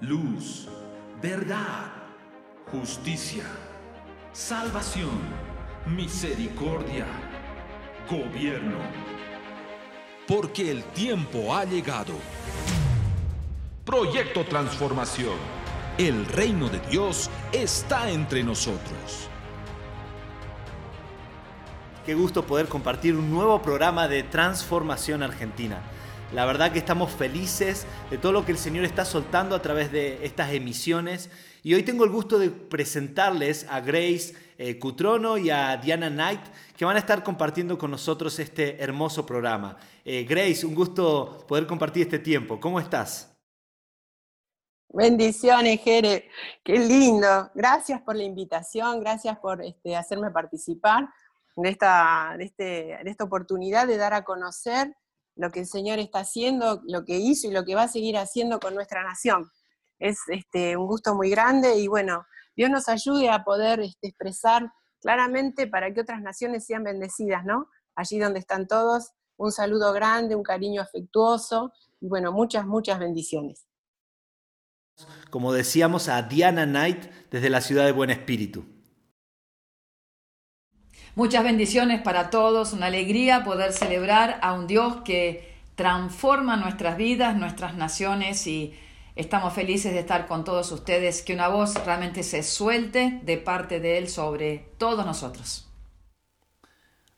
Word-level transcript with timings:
luz, 0.00 0.66
verdad, 1.20 1.92
justicia, 2.72 3.44
salvación, 4.32 5.20
misericordia, 5.86 7.04
gobierno. 8.08 8.78
Porque 10.26 10.70
el 10.70 10.84
tiempo 10.84 11.54
ha 11.54 11.64
llegado. 11.64 12.14
Proyecto 13.84 14.44
Transformación. 14.44 15.36
El 15.98 16.24
reino 16.24 16.70
de 16.70 16.80
Dios 16.88 17.28
está 17.52 18.10
entre 18.10 18.42
nosotros. 18.42 19.28
Qué 22.06 22.14
gusto 22.14 22.46
poder 22.46 22.68
compartir 22.68 23.16
un 23.16 23.30
nuevo 23.30 23.60
programa 23.60 24.08
de 24.08 24.22
Transformación 24.22 25.22
Argentina. 25.22 25.82
La 26.32 26.44
verdad 26.44 26.70
que 26.70 26.78
estamos 26.78 27.10
felices 27.10 27.86
de 28.08 28.16
todo 28.16 28.30
lo 28.30 28.46
que 28.46 28.52
el 28.52 28.58
Señor 28.58 28.84
está 28.84 29.04
soltando 29.04 29.56
a 29.56 29.62
través 29.62 29.90
de 29.90 30.24
estas 30.24 30.52
emisiones. 30.52 31.28
Y 31.64 31.74
hoy 31.74 31.82
tengo 31.82 32.04
el 32.04 32.10
gusto 32.10 32.38
de 32.38 32.50
presentarles 32.50 33.66
a 33.68 33.80
Grace 33.80 34.34
eh, 34.56 34.78
Cutrono 34.78 35.38
y 35.38 35.50
a 35.50 35.76
Diana 35.76 36.08
Knight, 36.08 36.40
que 36.76 36.84
van 36.84 36.94
a 36.94 37.00
estar 37.00 37.24
compartiendo 37.24 37.76
con 37.76 37.90
nosotros 37.90 38.38
este 38.38 38.80
hermoso 38.80 39.26
programa. 39.26 39.76
Eh, 40.04 40.22
Grace, 40.22 40.64
un 40.64 40.76
gusto 40.76 41.44
poder 41.48 41.66
compartir 41.66 42.02
este 42.02 42.20
tiempo. 42.20 42.60
¿Cómo 42.60 42.78
estás? 42.78 43.36
Bendiciones, 44.88 45.80
Jere. 45.80 46.28
Qué 46.62 46.78
lindo. 46.78 47.50
Gracias 47.56 48.00
por 48.02 48.14
la 48.14 48.22
invitación, 48.22 49.00
gracias 49.00 49.36
por 49.40 49.64
este, 49.64 49.96
hacerme 49.96 50.30
participar 50.30 51.08
de 51.56 51.68
esta, 51.68 52.36
de, 52.38 52.44
este, 52.44 52.64
de 53.02 53.10
esta 53.10 53.24
oportunidad 53.24 53.88
de 53.88 53.96
dar 53.96 54.14
a 54.14 54.22
conocer 54.22 54.94
lo 55.36 55.50
que 55.50 55.60
el 55.60 55.66
Señor 55.66 55.98
está 55.98 56.20
haciendo, 56.20 56.82
lo 56.86 57.04
que 57.04 57.18
hizo 57.18 57.48
y 57.48 57.52
lo 57.52 57.64
que 57.64 57.74
va 57.74 57.84
a 57.84 57.88
seguir 57.88 58.16
haciendo 58.16 58.60
con 58.60 58.74
nuestra 58.74 59.02
nación. 59.02 59.50
Es 59.98 60.18
este, 60.28 60.76
un 60.76 60.86
gusto 60.86 61.14
muy 61.14 61.30
grande 61.30 61.78
y 61.78 61.88
bueno, 61.88 62.24
Dios 62.56 62.70
nos 62.70 62.88
ayude 62.88 63.28
a 63.28 63.44
poder 63.44 63.80
este, 63.80 64.08
expresar 64.08 64.70
claramente 65.00 65.66
para 65.66 65.92
que 65.92 66.00
otras 66.00 66.20
naciones 66.20 66.66
sean 66.66 66.84
bendecidas, 66.84 67.44
¿no? 67.44 67.68
Allí 67.94 68.18
donde 68.18 68.38
están 68.38 68.66
todos, 68.66 69.12
un 69.36 69.52
saludo 69.52 69.92
grande, 69.92 70.34
un 70.34 70.42
cariño 70.42 70.82
afectuoso 70.82 71.72
y 72.00 72.08
bueno, 72.08 72.32
muchas, 72.32 72.66
muchas 72.66 72.98
bendiciones. 72.98 73.66
Como 75.30 75.52
decíamos, 75.52 76.08
a 76.08 76.22
Diana 76.22 76.66
Knight 76.66 77.10
desde 77.30 77.48
la 77.48 77.60
ciudad 77.60 77.86
de 77.86 77.92
Buen 77.92 78.10
Espíritu. 78.10 78.79
Muchas 81.16 81.42
bendiciones 81.42 82.00
para 82.00 82.30
todos, 82.30 82.72
una 82.72 82.86
alegría 82.86 83.42
poder 83.42 83.72
celebrar 83.72 84.38
a 84.42 84.52
un 84.52 84.68
Dios 84.68 84.98
que 85.04 85.52
transforma 85.74 86.56
nuestras 86.56 86.96
vidas, 86.96 87.36
nuestras 87.36 87.74
naciones 87.74 88.46
y 88.46 88.74
estamos 89.16 89.52
felices 89.52 89.92
de 89.92 89.98
estar 89.98 90.28
con 90.28 90.44
todos 90.44 90.70
ustedes, 90.70 91.22
que 91.22 91.34
una 91.34 91.48
voz 91.48 91.74
realmente 91.84 92.22
se 92.22 92.44
suelte 92.44 93.20
de 93.24 93.38
parte 93.38 93.80
de 93.80 93.98
Él 93.98 94.08
sobre 94.08 94.70
todos 94.78 95.04
nosotros. 95.04 95.68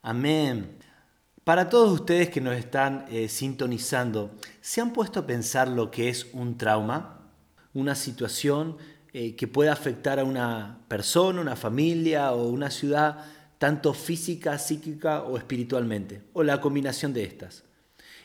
Amén. 0.01 0.79
Para 1.45 1.69
todos 1.69 1.93
ustedes 1.93 2.31
que 2.31 2.41
nos 2.41 2.57
están 2.57 3.05
eh, 3.11 3.29
sintonizando, 3.29 4.31
¿se 4.63 4.81
han 4.81 4.95
puesto 4.95 5.20
a 5.20 5.27
pensar 5.27 5.69
lo 5.69 5.91
que 5.91 6.09
es 6.09 6.29
un 6.33 6.57
trauma? 6.57 7.29
Una 7.75 7.95
situación 7.95 8.79
eh, 9.13 9.37
que 9.37 9.48
puede 9.48 9.69
afectar 9.69 10.19
a 10.19 10.25
una 10.25 10.79
persona, 10.89 11.43
una 11.43 11.57
familia 11.57 12.33
o 12.33 12.48
una 12.48 12.70
ciudad 12.70 13.25
tanto 13.63 13.95
física, 13.95 14.59
psíquica 14.59 15.23
o 15.23 15.37
espiritualmente, 15.37 16.21
o 16.33 16.43
la 16.43 16.61
combinación 16.61 17.13
de 17.13 17.23
estas. 17.23 17.63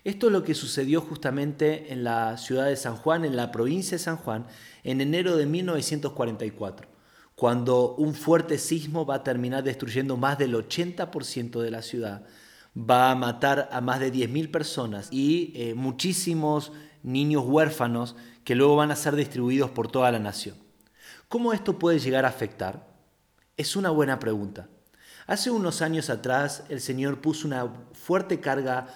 Esto 0.04 0.26
es 0.26 0.34
lo 0.34 0.44
que 0.44 0.56
sucedió 0.56 1.00
justamente 1.00 1.94
en 1.94 2.04
la 2.04 2.40
ciudad 2.40 2.66
de 2.66 2.76
San 2.76 2.96
Juan, 2.96 3.24
en 3.24 3.36
la 3.36 3.52
provincia 3.52 4.00
de 4.00 4.04
San 4.04 4.18
Juan, 4.18 4.48
en 4.84 5.00
enero 5.00 5.38
de 5.38 5.46
1944, 5.46 6.90
cuando 7.36 7.94
un 7.98 8.16
fuerte 8.16 8.58
sismo 8.58 9.06
va 9.06 9.18
a 9.18 9.24
terminar 9.24 9.64
destruyendo 9.64 10.18
más 10.18 10.40
del 10.40 10.56
80% 10.56 11.62
de 11.62 11.70
la 11.70 11.84
ciudad, 11.84 12.26
va 12.76 13.12
a 13.12 13.16
matar 13.16 13.70
a 13.72 13.80
más 13.80 14.00
de 14.00 14.12
10.000 14.12 14.50
personas 14.50 15.08
y 15.12 15.54
eh, 15.54 15.76
muchísimos 15.76 16.72
niños 17.04 17.44
huérfanos 17.46 18.16
que 18.44 18.56
luego 18.56 18.76
van 18.76 18.90
a 18.90 18.96
ser 18.96 19.16
distribuidos 19.16 19.70
por 19.70 19.88
toda 19.88 20.12
la 20.12 20.18
nación. 20.18 20.56
¿Cómo 21.28 21.54
esto 21.54 21.78
puede 21.78 22.00
llegar 22.00 22.26
a 22.26 22.30
afectar? 22.30 22.88
Es 23.56 23.76
una 23.76 23.92
buena 23.92 24.18
pregunta. 24.18 24.68
Hace 25.28 25.52
unos 25.52 25.82
años 25.82 26.10
atrás 26.10 26.64
el 26.70 26.80
Señor 26.80 27.20
puso 27.20 27.48
una 27.48 27.68
fuerte 27.92 28.40
carga 28.40 28.88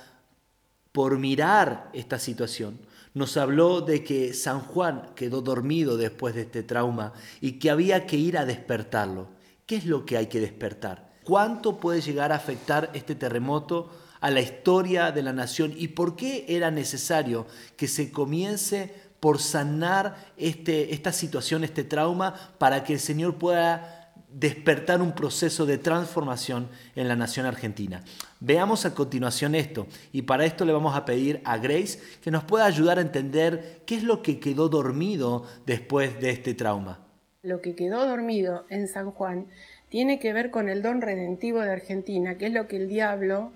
por 0.93 1.19
mirar 1.19 1.89
esta 1.91 2.19
situación. 2.19 2.79
Nos 3.13 3.35
habló 3.35 3.81
de 3.81 4.05
que 4.05 4.33
San 4.33 4.61
Juan 4.61 5.09
quedó 5.13 5.41
dormido 5.41 5.97
después 5.97 6.33
de 6.33 6.43
este 6.43 6.63
trauma 6.63 7.11
y 7.41 7.59
que 7.59 7.69
había 7.69 8.07
que 8.07 8.15
ir 8.15 8.37
a 8.37 8.45
despertarlo. 8.45 9.27
¿Qué 9.65 9.75
es 9.75 9.85
lo 9.85 10.05
que 10.05 10.15
hay 10.15 10.27
que 10.27 10.39
despertar? 10.39 11.11
¿Cuánto 11.25 11.81
puede 11.81 11.99
llegar 11.99 12.31
a 12.31 12.35
afectar 12.35 12.89
este 12.93 13.15
terremoto 13.15 13.91
a 14.21 14.31
la 14.31 14.39
historia 14.39 15.11
de 15.11 15.23
la 15.23 15.33
nación 15.33 15.73
y 15.75 15.89
por 15.89 16.15
qué 16.15 16.45
era 16.47 16.71
necesario 16.71 17.45
que 17.75 17.89
se 17.89 18.09
comience 18.09 18.95
por 19.19 19.39
sanar 19.39 20.31
este, 20.37 20.93
esta 20.93 21.11
situación, 21.11 21.65
este 21.65 21.83
trauma, 21.83 22.33
para 22.57 22.85
que 22.85 22.93
el 22.93 22.99
Señor 23.01 23.35
pueda 23.35 24.00
despertar 24.33 25.01
un 25.01 25.13
proceso 25.13 25.65
de 25.65 25.77
transformación 25.77 26.69
en 26.95 27.07
la 27.07 27.15
nación 27.15 27.45
argentina. 27.45 28.03
Veamos 28.39 28.85
a 28.85 28.95
continuación 28.95 29.55
esto 29.55 29.87
y 30.11 30.23
para 30.23 30.45
esto 30.45 30.65
le 30.65 30.73
vamos 30.73 30.95
a 30.95 31.05
pedir 31.05 31.41
a 31.43 31.57
Grace 31.57 31.99
que 32.21 32.31
nos 32.31 32.43
pueda 32.43 32.65
ayudar 32.65 32.97
a 32.97 33.01
entender 33.01 33.81
qué 33.85 33.95
es 33.95 34.03
lo 34.03 34.21
que 34.21 34.39
quedó 34.39 34.69
dormido 34.69 35.45
después 35.65 36.19
de 36.19 36.31
este 36.31 36.53
trauma. 36.53 36.99
Lo 37.43 37.61
que 37.61 37.75
quedó 37.75 38.05
dormido 38.05 38.65
en 38.69 38.87
San 38.87 39.11
Juan 39.11 39.47
tiene 39.89 40.19
que 40.19 40.31
ver 40.31 40.51
con 40.51 40.69
el 40.69 40.81
don 40.81 41.01
redentivo 41.01 41.59
de 41.59 41.71
Argentina, 41.71 42.37
que 42.37 42.47
es 42.47 42.53
lo 42.53 42.67
que 42.67 42.77
el 42.77 42.87
diablo, 42.87 43.51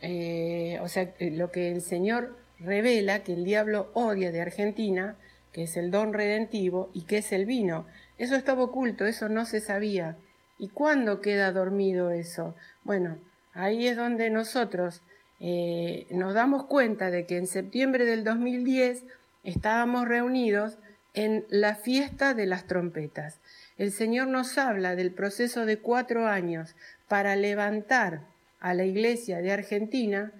eh, 0.00 0.78
o 0.80 0.88
sea, 0.88 1.12
lo 1.20 1.50
que 1.50 1.70
el 1.70 1.82
Señor 1.82 2.36
revela 2.58 3.22
que 3.22 3.34
el 3.34 3.44
diablo 3.44 3.90
odia 3.92 4.32
de 4.32 4.40
Argentina, 4.40 5.16
que 5.52 5.64
es 5.64 5.76
el 5.76 5.90
don 5.90 6.12
redentivo 6.12 6.90
y 6.94 7.02
que 7.02 7.18
es 7.18 7.32
el 7.32 7.46
vino. 7.46 7.86
Eso 8.18 8.34
estaba 8.34 8.62
oculto, 8.62 9.06
eso 9.06 9.28
no 9.28 9.44
se 9.44 9.60
sabía. 9.60 10.16
¿Y 10.58 10.68
cuándo 10.68 11.20
queda 11.20 11.52
dormido 11.52 12.10
eso? 12.10 12.54
Bueno, 12.84 13.18
ahí 13.52 13.86
es 13.86 13.96
donde 13.96 14.30
nosotros 14.30 15.02
eh, 15.40 16.06
nos 16.10 16.34
damos 16.34 16.64
cuenta 16.64 17.10
de 17.10 17.26
que 17.26 17.36
en 17.36 17.46
septiembre 17.46 18.06
del 18.06 18.24
2010 18.24 19.02
estábamos 19.44 20.08
reunidos 20.08 20.78
en 21.12 21.44
la 21.48 21.74
fiesta 21.74 22.34
de 22.34 22.46
las 22.46 22.66
trompetas. 22.66 23.40
El 23.78 23.92
Señor 23.92 24.28
nos 24.28 24.56
habla 24.56 24.96
del 24.96 25.12
proceso 25.12 25.66
de 25.66 25.78
cuatro 25.78 26.26
años 26.26 26.74
para 27.08 27.36
levantar 27.36 28.20
a 28.60 28.74
la 28.74 28.84
iglesia 28.84 29.38
de 29.38 29.52
Argentina 29.52 30.32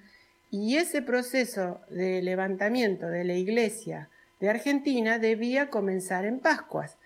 y 0.50 0.76
ese 0.76 1.03
proceso 1.03 1.81
de 1.91 2.22
levantamiento 2.22 3.09
de 3.09 3.25
la 3.25 3.34
iglesia 3.34 4.09
de 4.41 4.48
Argentina 4.50 5.19
debía 5.19 5.69
comenzar 5.70 6.25
en 6.25 6.38
Pascuas. 6.41 6.97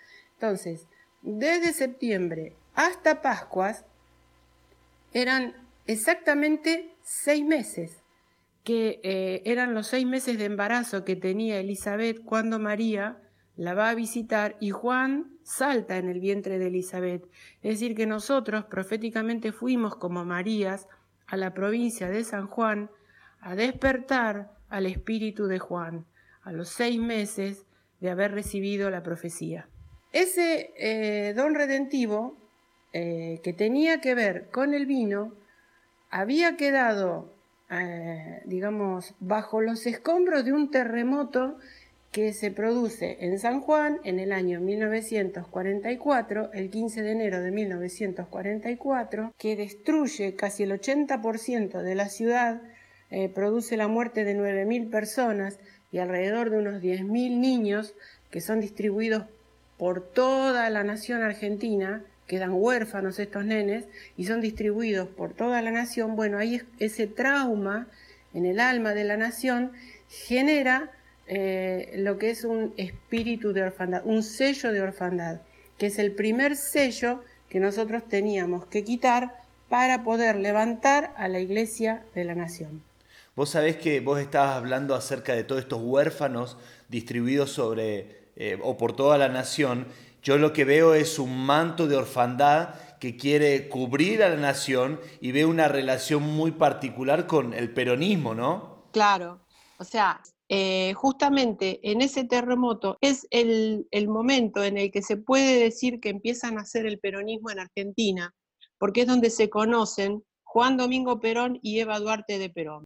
Entonces, 0.41 0.87
desde 1.21 1.71
septiembre 1.71 2.55
hasta 2.73 3.21
Pascuas 3.21 3.85
eran 5.13 5.53
exactamente 5.85 6.95
seis 7.03 7.45
meses, 7.45 8.01
que 8.63 8.99
eh, 9.03 9.43
eran 9.45 9.75
los 9.75 9.85
seis 9.85 10.07
meses 10.07 10.39
de 10.39 10.45
embarazo 10.45 11.05
que 11.05 11.15
tenía 11.15 11.59
Elizabeth 11.59 12.23
cuando 12.25 12.57
María 12.57 13.19
la 13.55 13.75
va 13.75 13.91
a 13.91 13.93
visitar 13.93 14.57
y 14.59 14.71
Juan 14.71 15.29
salta 15.43 15.99
en 15.99 16.09
el 16.09 16.19
vientre 16.19 16.57
de 16.57 16.67
Elizabeth. 16.67 17.23
Es 17.61 17.73
decir, 17.73 17.93
que 17.93 18.07
nosotros 18.07 18.65
proféticamente 18.65 19.51
fuimos 19.51 19.95
como 19.95 20.25
Marías 20.25 20.87
a 21.27 21.37
la 21.37 21.53
provincia 21.53 22.09
de 22.09 22.23
San 22.23 22.47
Juan 22.47 22.89
a 23.41 23.53
despertar 23.53 24.49
al 24.69 24.87
espíritu 24.87 25.45
de 25.45 25.59
Juan 25.59 26.07
a 26.41 26.51
los 26.51 26.69
seis 26.69 26.99
meses 26.99 27.67
de 27.99 28.09
haber 28.09 28.31
recibido 28.31 28.89
la 28.89 29.03
profecía. 29.03 29.67
Ese 30.13 30.73
eh, 30.77 31.33
don 31.35 31.55
redentivo 31.55 32.35
eh, 32.91 33.39
que 33.43 33.53
tenía 33.53 34.01
que 34.01 34.13
ver 34.13 34.49
con 34.49 34.73
el 34.73 34.85
vino 34.85 35.31
había 36.09 36.57
quedado, 36.57 37.31
eh, 37.69 38.41
digamos, 38.43 39.13
bajo 39.21 39.61
los 39.61 39.85
escombros 39.85 40.43
de 40.43 40.51
un 40.51 40.69
terremoto 40.69 41.57
que 42.11 42.33
se 42.33 42.51
produce 42.51 43.19
en 43.21 43.39
San 43.39 43.61
Juan 43.61 44.01
en 44.03 44.19
el 44.19 44.33
año 44.33 44.59
1944, 44.59 46.51
el 46.51 46.69
15 46.69 47.03
de 47.03 47.11
enero 47.13 47.39
de 47.39 47.51
1944, 47.51 49.33
que 49.37 49.55
destruye 49.55 50.35
casi 50.35 50.63
el 50.63 50.73
80% 50.73 51.81
de 51.81 51.95
la 51.95 52.09
ciudad, 52.09 52.61
produce 53.33 53.77
la 53.77 53.87
muerte 53.87 54.25
de 54.25 54.37
9.000 54.37 54.89
personas 54.89 55.57
y 55.93 55.99
alrededor 55.99 56.49
de 56.49 56.57
unos 56.57 56.81
10.000 56.81 57.39
niños 57.39 57.93
que 58.29 58.41
son 58.41 58.59
distribuidos 58.59 59.23
por 59.81 59.99
toda 59.99 60.69
la 60.69 60.83
nación 60.83 61.23
argentina, 61.23 62.03
quedan 62.27 62.51
huérfanos 62.53 63.17
estos 63.17 63.45
nenes 63.45 63.85
y 64.15 64.25
son 64.25 64.39
distribuidos 64.39 65.07
por 65.07 65.33
toda 65.33 65.59
la 65.63 65.71
nación, 65.71 66.15
bueno, 66.15 66.37
ahí 66.37 66.61
ese 66.77 67.07
trauma 67.07 67.87
en 68.35 68.45
el 68.45 68.59
alma 68.59 68.93
de 68.93 69.05
la 69.05 69.17
nación 69.17 69.71
genera 70.07 70.91
eh, 71.25 71.95
lo 71.97 72.19
que 72.19 72.29
es 72.29 72.43
un 72.43 72.75
espíritu 72.77 73.53
de 73.53 73.63
orfandad, 73.63 74.03
un 74.05 74.21
sello 74.21 74.71
de 74.71 74.81
orfandad, 74.81 75.41
que 75.79 75.87
es 75.87 75.97
el 75.97 76.11
primer 76.11 76.57
sello 76.57 77.23
que 77.49 77.59
nosotros 77.59 78.07
teníamos 78.07 78.67
que 78.67 78.83
quitar 78.83 79.41
para 79.67 80.03
poder 80.03 80.35
levantar 80.35 81.11
a 81.17 81.27
la 81.27 81.39
iglesia 81.39 82.03
de 82.13 82.23
la 82.23 82.35
nación. 82.35 82.83
Vos 83.35 83.49
sabés 83.49 83.77
que 83.77 83.99
vos 83.99 84.19
estabas 84.19 84.57
hablando 84.57 84.93
acerca 84.93 85.33
de 85.33 85.43
todos 85.43 85.63
estos 85.63 85.81
huérfanos 85.81 86.59
distribuidos 86.87 87.49
sobre 87.49 88.20
eh, 88.43 88.57
o 88.59 88.75
por 88.75 88.95
toda 88.95 89.19
la 89.19 89.29
nación. 89.29 89.85
Yo 90.23 90.39
lo 90.39 90.51
que 90.51 90.65
veo 90.65 90.95
es 90.95 91.19
un 91.19 91.45
manto 91.45 91.85
de 91.85 91.95
orfandad 91.95 92.73
que 92.99 93.15
quiere 93.15 93.69
cubrir 93.69 94.23
a 94.23 94.29
la 94.29 94.35
nación 94.35 94.99
y 95.19 95.31
ve 95.31 95.45
una 95.45 95.67
relación 95.67 96.23
muy 96.23 96.49
particular 96.49 97.27
con 97.27 97.53
el 97.53 97.71
peronismo, 97.71 98.33
¿no? 98.33 98.87
Claro, 98.93 99.41
o 99.77 99.83
sea, 99.83 100.23
eh, 100.49 100.93
justamente 100.95 101.79
en 101.83 102.01
ese 102.01 102.23
terremoto 102.23 102.97
es 102.99 103.27
el, 103.29 103.85
momento 104.07 104.63
en 104.63 104.79
el 104.79 104.91
que 104.91 105.03
se 105.03 105.17
puede 105.17 105.59
decir 105.59 105.99
que 105.99 106.09
empiezan 106.09 106.57
a 106.57 106.61
hacer 106.61 106.87
el 106.87 106.97
peronismo 106.97 107.51
en 107.51 107.59
Argentina, 107.59 108.33
porque 108.79 109.01
es 109.01 109.07
donde 109.07 109.29
se 109.29 109.51
conocen 109.51 110.23
Juan 110.41 110.77
Domingo 110.77 111.19
Perón 111.19 111.59
y 111.61 111.79
Eva 111.79 111.99
Duarte 111.99 112.39
de 112.39 112.49
Perón. 112.49 112.85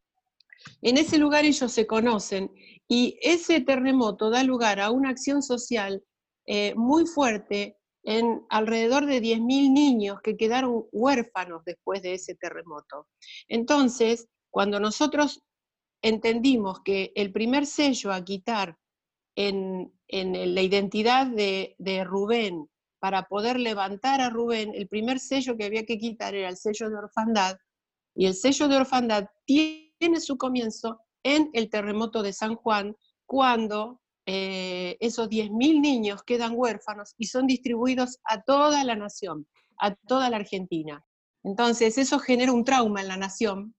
En 0.81 0.98
ese 0.98 1.18
lugar 1.18 1.46
ellos 1.46 1.72
se 1.72 1.88
conocen 1.88 2.52
y 2.88 3.18
ese 3.22 3.62
terremoto 3.62 4.30
da 4.30 4.44
lugar 4.44 4.80
a 4.80 4.92
una 4.92 5.10
acción 5.10 5.42
social 5.42 6.04
eh, 6.46 6.74
muy 6.75 7.06
fuerte 7.06 7.78
en 8.04 8.46
alrededor 8.50 9.07
de 9.07 9.19
10.000 9.22 9.74
niños 9.74 10.19
que 10.24 10.38
quedaron 10.38 10.86
huérfanos 10.92 11.63
después 11.66 12.04
de 12.04 12.13
ese 12.13 12.36
terremoto. 12.36 13.07
Entonces, 13.48 14.28
cuando 14.52 14.80
nosotros 14.80 15.42
entendimos 16.04 16.81
que 16.84 17.12
el 17.16 17.31
primer 17.31 17.66
sello 17.66 18.12
a 18.12 18.24
quitar 18.24 18.78
en, 19.36 19.92
la 20.08 20.62
identidad 20.62 21.25
de, 21.25 21.75
de, 21.80 22.04
Rubén, 22.04 22.69
para 23.00 23.24
poder 23.24 23.60
levantar 23.60 24.22
a 24.22 24.30
Rubén, 24.30 24.72
el 24.75 24.88
primer 24.88 25.19
sello 25.19 25.58
que 25.58 25.66
había 25.66 25.86
que 25.86 25.98
quitar 25.98 26.36
era 26.36 26.48
el 26.48 26.58
sello 26.58 26.90
de 26.90 26.96
orfandad, 26.96 27.58
y 28.16 28.28
el 28.28 28.36
sello 28.36 28.68
de 28.68 28.78
orfandad 28.78 29.25
tiene 29.46 29.85
su 30.22 30.38
comienzo 30.38 31.00
en 31.24 31.50
el 31.54 31.69
terremoto 31.69 32.22
de 32.22 32.34
San 32.34 32.56
Juan, 32.56 32.96
cuando 33.25 34.02
eh, 34.28 34.98
esos 35.00 35.30
10.000 35.30 35.81
niños 35.81 36.24
quedan 36.24 36.54
huérfanos 36.56 37.13
y 37.18 37.25
son 37.25 37.48
distribuidos 37.48 38.19
a 38.24 38.42
toda 38.42 38.84
la 38.84 38.96
nación, 38.96 39.48
a 39.80 39.96
toda 39.96 40.30
la 40.30 40.38
Argentina. 40.38 41.04
Entonces, 41.44 41.98
eso 41.98 42.19
genera 42.19 42.52
un 42.52 42.63
trauma 42.63 43.02
en 43.02 43.07
la 43.07 43.18
nación 43.18 43.75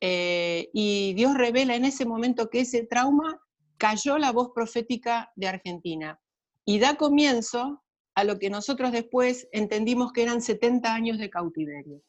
eh, 0.00 0.68
y 0.72 1.14
Dios 1.14 1.34
revela 1.34 1.74
en 1.74 1.84
ese 1.84 2.04
momento 2.04 2.50
que 2.50 2.60
ese 2.60 2.86
trauma 2.86 3.40
cayó 3.78 4.18
la 4.18 4.32
voz 4.32 4.50
profética 4.54 5.30
de 5.36 5.48
Argentina 5.48 6.20
y 6.64 6.78
da 6.78 6.96
comienzo 6.96 7.82
a 8.14 8.24
lo 8.24 8.38
que 8.38 8.50
nosotros 8.50 8.92
después 8.92 9.48
entendimos 9.52 10.12
que 10.12 10.22
eran 10.22 10.42
70 10.42 10.92
años 10.92 11.18
de 11.18 11.30
cautiverio, 11.30 12.02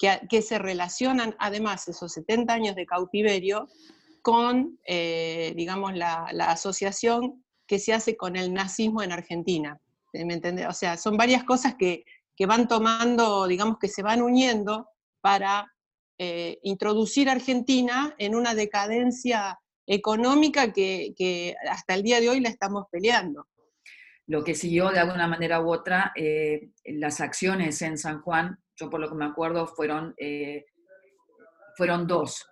que, 0.00 0.20
que 0.28 0.42
se 0.42 0.58
relacionan 0.58 1.36
además 1.38 1.86
esos 1.86 2.12
70 2.12 2.52
años 2.52 2.74
de 2.74 2.86
cautiverio 2.86 3.68
con, 4.22 4.78
eh, 4.86 5.52
digamos, 5.56 5.94
la, 5.94 6.24
asociación 6.48 7.44
que 7.66 7.78
se 7.78 7.92
hace 7.92 8.16
con 8.16 8.36
el 8.36 8.52
nazismo 8.52 9.02
en 9.02 9.12
Argentina. 9.12 9.78
¿Me 10.12 10.66
O 10.66 10.72
sea, 10.72 10.96
son 10.96 11.16
varias 11.16 11.44
cosas 11.44 11.74
que, 11.76 12.04
van 12.46 12.68
tomando, 12.68 13.46
digamos, 13.46 13.78
que 13.78 13.88
se 13.88 14.02
van 14.02 14.22
uniendo 14.22 14.88
para 15.20 15.70
eh, 16.18 16.58
introducir 16.62 17.28
a 17.28 17.32
Argentina 17.32 18.14
en 18.16 18.34
una 18.34 18.54
decadencia 18.54 19.60
económica 19.86 20.72
que, 20.72 21.54
hasta 21.70 21.94
el 21.94 22.02
día 22.02 22.18
de 22.20 22.30
hoy 22.30 22.40
la 22.40 22.48
estamos 22.48 22.86
peleando. 22.90 23.46
Lo 24.26 24.42
que 24.42 24.54
siguió 24.54 24.90
de 24.90 25.00
alguna 25.00 25.26
manera 25.26 25.60
u 25.60 25.70
otra, 25.70 26.12
eh, 26.16 26.70
las 26.84 27.20
acciones 27.20 27.82
en 27.82 27.98
San 27.98 28.22
Juan, 28.22 28.58
yo 28.80 28.90
por 28.90 29.00
lo 29.00 29.08
que 29.08 29.14
me 29.14 29.26
acuerdo, 29.26 29.66
fueron, 29.66 30.14
fueron 31.76 32.06
dos. 32.06 32.50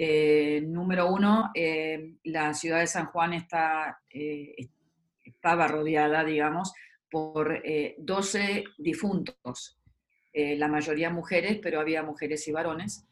Eh, 0.00 0.60
número 0.64 1.12
uno, 1.12 1.50
eh, 1.52 2.14
la 2.22 2.54
ciudad 2.54 2.78
de 2.78 2.86
San 2.86 3.06
Juan 3.06 3.32
está, 3.32 3.98
eh, 4.08 4.54
estaba 5.24 5.66
rodeada, 5.66 6.22
digamos, 6.22 6.72
por 7.10 7.60
12 7.98 8.64
difuntos, 8.76 9.80
la 10.34 10.68
mayoría 10.68 11.10
mujeres, 11.10 11.58
pero 11.60 11.80
había 11.80 12.02
mujeres 12.02 12.46
y 12.46 12.52
varones. 12.52 13.06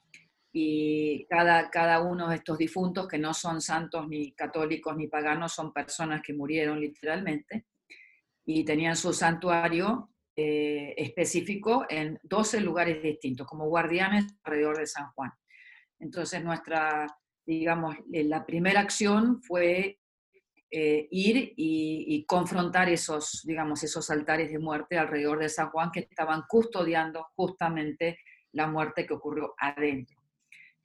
Y 0.53 1.27
cada, 1.29 1.71
cada 1.71 2.03
uno 2.03 2.29
de 2.29 2.37
estos 2.37 2.59
difuntos, 2.59 3.09
que 3.09 3.19
no 3.19 3.35
son 3.35 3.61
santos 3.61 4.07
ni 4.07 4.33
católicos 4.33 4.95
ni 4.97 5.09
paganos, 5.09 5.55
son 5.55 5.73
personas 5.73 6.21
que 6.23 6.35
murieron 6.35 6.79
literalmente 6.79 7.65
y 8.45 8.65
tenían 8.65 8.97
su 8.97 9.13
santuario 9.13 10.11
específico 10.37 11.87
en 11.89 12.19
12 12.23 12.61
lugares 12.61 13.03
distintos, 13.03 13.47
como 13.47 13.69
guardianes 13.69 14.27
alrededor 14.45 14.79
de 14.79 14.87
San 14.87 15.11
Juan. 15.13 15.33
Entonces 15.99 16.43
nuestra, 16.45 17.07
digamos, 17.47 17.97
eh, 18.13 18.25
la 18.25 18.45
primera 18.45 18.81
acción 18.81 19.43
fue 19.43 19.99
eh, 20.71 21.09
ir 21.11 21.55
y, 21.57 22.25
confrontar 22.27 22.89
esos, 22.89 23.43
digamos, 23.45 23.83
esos 23.85 24.11
altares 24.11 24.51
de 24.51 24.59
muerte 24.59 24.99
alrededor 24.99 25.39
de 25.39 25.49
San 25.49 25.71
Juan 25.71 25.91
que 25.93 26.01
estaban 26.01 26.43
custodiando 26.49 27.29
justamente 27.35 28.19
la 28.53 28.67
muerte 28.67 29.07
que 29.07 29.15
ocurrió 29.15 29.55
adentro. 29.59 30.17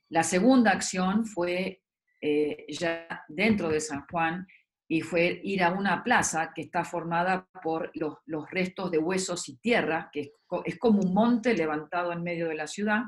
La 0.10 0.24
segunda 0.24 0.72
acción 0.72 1.26
fue 1.26 1.82
eh, 2.22 2.66
ya 2.70 3.26
dentro 3.28 3.70
de 3.70 3.82
San 3.82 4.06
Juan 4.12 4.46
y 4.92 5.00
fue 5.00 5.40
ir 5.46 5.64
a 5.64 5.72
una 5.72 6.04
plaza 6.04 6.52
que 6.54 6.64
está 6.64 6.84
formada 6.84 7.48
por 7.64 7.94
los, 7.94 8.52
restos 8.52 8.92
de 8.92 8.98
huesos 8.98 9.48
y 9.48 9.56
tierra, 9.56 10.10
que 10.12 10.34
es 10.66 10.78
como 10.78 11.00
un 11.02 11.14
monte 11.14 11.54
levantado 11.54 12.12
en 12.12 12.22
medio 12.22 12.50
de 12.50 12.56
la 12.56 12.68
ciudad, 12.68 13.04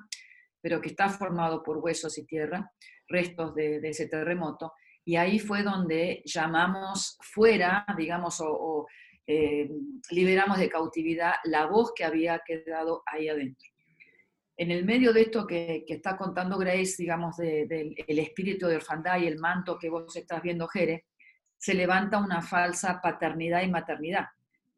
pero 0.62 0.80
que 0.80 0.88
está 0.88 1.10
formado 1.10 1.62
por 1.62 1.80
huesos 1.80 2.18
y 2.18 2.26
tierra, 2.26 2.72
restos 3.10 3.54
de, 3.54 3.82
ese 3.84 4.08
terremoto. 4.08 4.72
Y 5.04 5.18
ahí 5.18 5.40
fue 5.40 5.62
donde 5.62 6.22
llamamos 6.24 7.18
fuera, 7.20 7.86
digamos, 7.98 8.40
o, 8.40 8.88
eh, 9.28 9.70
liberamos 10.10 10.60
de 10.60 10.70
cautividad 10.70 11.34
la 11.44 11.66
voz 11.66 11.92
que 11.94 12.06
había 12.06 12.42
quedado 12.46 13.04
ahí 13.08 13.28
adentro. 13.28 13.70
En 14.56 14.72
el 14.72 14.86
medio 14.86 15.12
de 15.12 15.24
esto 15.24 15.46
que, 15.46 15.84
está 15.86 16.16
contando 16.16 16.58
Grace, 16.58 16.96
digamos, 16.98 17.36
del 17.36 17.94
espíritu 18.08 18.68
de 18.68 18.78
orfandad 18.78 19.20
y 19.20 19.28
el 19.28 19.38
manto 19.38 19.78
que 19.78 19.90
vos 19.90 20.16
estás 20.16 20.42
viendo, 20.42 20.66
Jere, 20.70 21.08
se 21.64 21.74
levanta 21.74 22.18
una 22.18 22.42
falsa 22.42 23.00
paternidad 23.02 23.62
y 23.62 23.70
maternidad, 23.70 24.26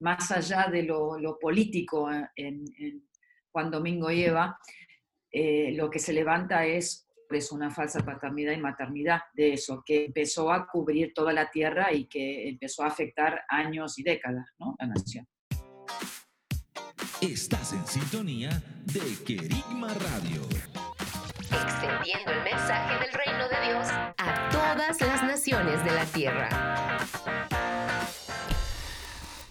más 0.02 0.30
allá 0.32 0.68
de 0.72 0.84
lo, 0.84 1.18
político 1.42 2.12
en, 2.12 2.64
en 2.78 3.10
Juan 3.52 3.72
Domingo 3.72 4.12
y 4.12 4.24
Eva, 4.24 4.60
eh, 5.32 5.72
lo 5.76 5.90
que 5.90 5.98
se 5.98 6.14
levanta 6.14 6.64
es 6.68 7.08
una 7.52 7.72
falsa 7.72 8.06
paternidad 8.06 8.54
y 8.54 8.62
maternidad 8.62 9.22
de 9.34 9.54
eso, 9.54 9.82
que 9.84 10.06
empezó 10.06 10.54
a 10.54 10.68
cubrir 10.68 11.12
toda 11.16 11.34
la 11.34 11.50
tierra 11.50 11.92
y 11.92 12.06
que 12.06 12.48
empezó 12.50 12.84
a 12.84 12.88
afectar 12.88 13.42
años 13.50 13.98
y 13.98 14.04
décadas, 14.04 14.46
¿no? 14.60 14.76
La 14.78 14.86
nación. 14.86 15.28
Estás 17.20 17.74
en 17.74 17.86
sintonía 17.88 18.62
de 18.86 19.24
Querigma 19.26 19.88
Radio. 19.88 20.44
Extendiendo 21.64 22.32
el 22.32 22.44
mensaje 22.44 23.00
del 23.00 23.14
reino 23.14 23.48
de 23.48 23.68
Dios 23.68 23.88
a 24.18 24.50
todas 24.50 25.00
las 25.00 25.24
naciones 25.24 25.84
de 25.86 25.92
la 25.92 26.04
tierra. 26.06 26.50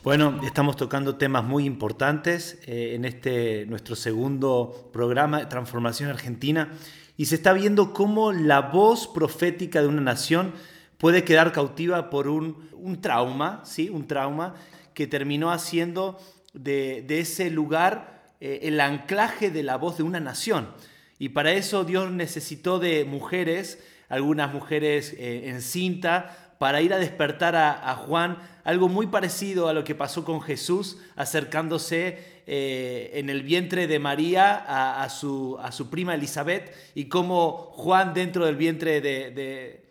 Bueno, 0.02 0.38
estamos 0.44 0.76
tocando 0.76 1.16
temas 1.16 1.44
muy 1.44 1.64
importantes 1.64 2.58
eh, 2.66 2.94
en 2.94 3.06
este 3.06 3.64
nuestro 3.66 3.96
segundo 3.96 4.90
programa 4.92 5.38
de 5.38 5.46
Transformación 5.46 6.10
Argentina 6.10 6.72
y 7.16 7.24
se 7.24 7.36
está 7.36 7.54
viendo 7.54 7.94
cómo 7.94 8.32
la 8.32 8.60
voz 8.60 9.08
profética 9.08 9.80
de 9.80 9.88
una 9.88 10.02
nación 10.02 10.52
puede 10.98 11.24
quedar 11.24 11.52
cautiva 11.52 12.10
por 12.10 12.28
un, 12.28 13.00
trauma, 13.00 13.62
¿sí? 13.64 13.88
un 13.88 14.06
trauma 14.06 14.56
que 14.92 15.06
terminó 15.06 15.50
haciendo 15.50 16.18
de, 16.52 17.06
ese 17.08 17.50
lugar 17.50 18.24
eh, 18.40 18.60
el 18.64 18.80
anclaje 18.80 19.50
de 19.50 19.62
la 19.62 19.76
voz 19.76 19.96
de 19.96 20.02
una 20.02 20.20
nación. 20.20 20.68
Y 21.18 21.30
para 21.30 21.52
eso 21.52 21.84
Dios 21.84 22.10
necesitó 22.10 22.78
de 22.78 23.04
mujeres, 23.04 23.82
algunas 24.08 24.52
mujeres 24.52 25.14
eh, 25.18 25.48
en 25.48 25.62
cinta, 25.62 26.44
para 26.58 26.80
ir 26.80 26.92
a 26.94 26.98
despertar 26.98 27.56
a, 27.56 27.94
Juan, 27.96 28.38
algo 28.64 28.88
muy 28.88 29.08
parecido 29.08 29.68
a 29.68 29.74
lo 29.74 29.84
que 29.84 29.94
pasó 29.94 30.24
con 30.24 30.40
Jesús 30.40 30.98
acercándose 31.16 32.42
eh, 32.46 33.10
en 33.14 33.28
el 33.28 33.42
vientre 33.42 33.86
de 33.86 33.98
María 33.98 34.64
a, 35.02 35.08
su, 35.10 35.58
a, 35.60 35.72
su, 35.72 35.90
prima 35.90 36.14
Elizabeth 36.14 36.72
y 36.94 37.06
cómo 37.06 37.70
Juan 37.72 38.14
dentro 38.14 38.46
del 38.46 38.56
vientre 38.56 39.00
de, 39.00 39.83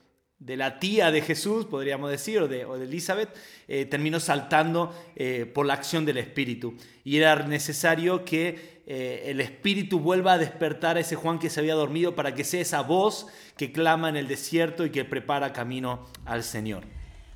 la 0.46 0.80
tía 0.80 1.12
de 1.12 1.22
Jesús, 1.22 1.66
podríamos 1.66 2.10
decir, 2.10 2.40
o 2.40 2.48
de, 2.48 2.62
Elizabeth, 2.62 3.30
eh, 3.68 3.86
terminó 3.86 4.20
saltando 4.20 4.94
eh, 5.16 5.50
por 5.52 5.66
la 5.66 5.74
acción 5.74 6.06
del 6.06 6.18
Espíritu. 6.18 6.76
Y 7.04 7.18
era 7.18 7.36
necesario 7.48 8.26
que 8.26 8.82
eh, 8.86 9.24
el 9.28 9.40
Espíritu 9.40 10.00
vuelva 10.00 10.34
a 10.34 10.38
despertar 10.38 10.98
a 10.98 11.00
ese 11.00 11.16
Juan 11.16 11.40
que 11.40 11.50
se 11.50 11.60
había 11.60 11.76
dormido 11.76 12.16
para 12.16 12.36
que 12.36 12.44
sea 12.44 12.62
esa 12.62 12.82
voz 12.82 13.28
que 13.58 13.72
clama 13.72 14.10
en 14.10 14.18
el 14.18 14.28
desierto 14.28 14.86
y 14.86 14.90
que 14.90 15.06
prepara 15.06 15.54
camino 15.54 16.06
al 16.26 16.44
Señor. 16.44 16.84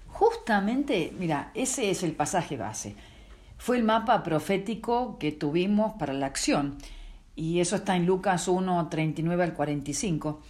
justamente, 0.10 1.14
mira, 1.18 1.52
ese 1.54 1.92
es 1.92 2.04
el 2.04 2.14
pasaje 2.14 2.58
base. 2.58 2.96
Fue 3.58 3.78
el 3.78 3.84
mapa 3.84 4.24
profético 4.24 5.18
que 5.20 5.32
tuvimos 5.32 5.94
para 5.94 6.14
la 6.14 6.26
acción. 6.26 6.78
Y 7.36 7.60
eso 7.60 7.76
está 7.76 7.96
en 7.96 8.06
Lucas 8.06 8.48
1, 8.48 8.88
39 8.90 9.44
al 9.44 9.54
45. 9.54 10.42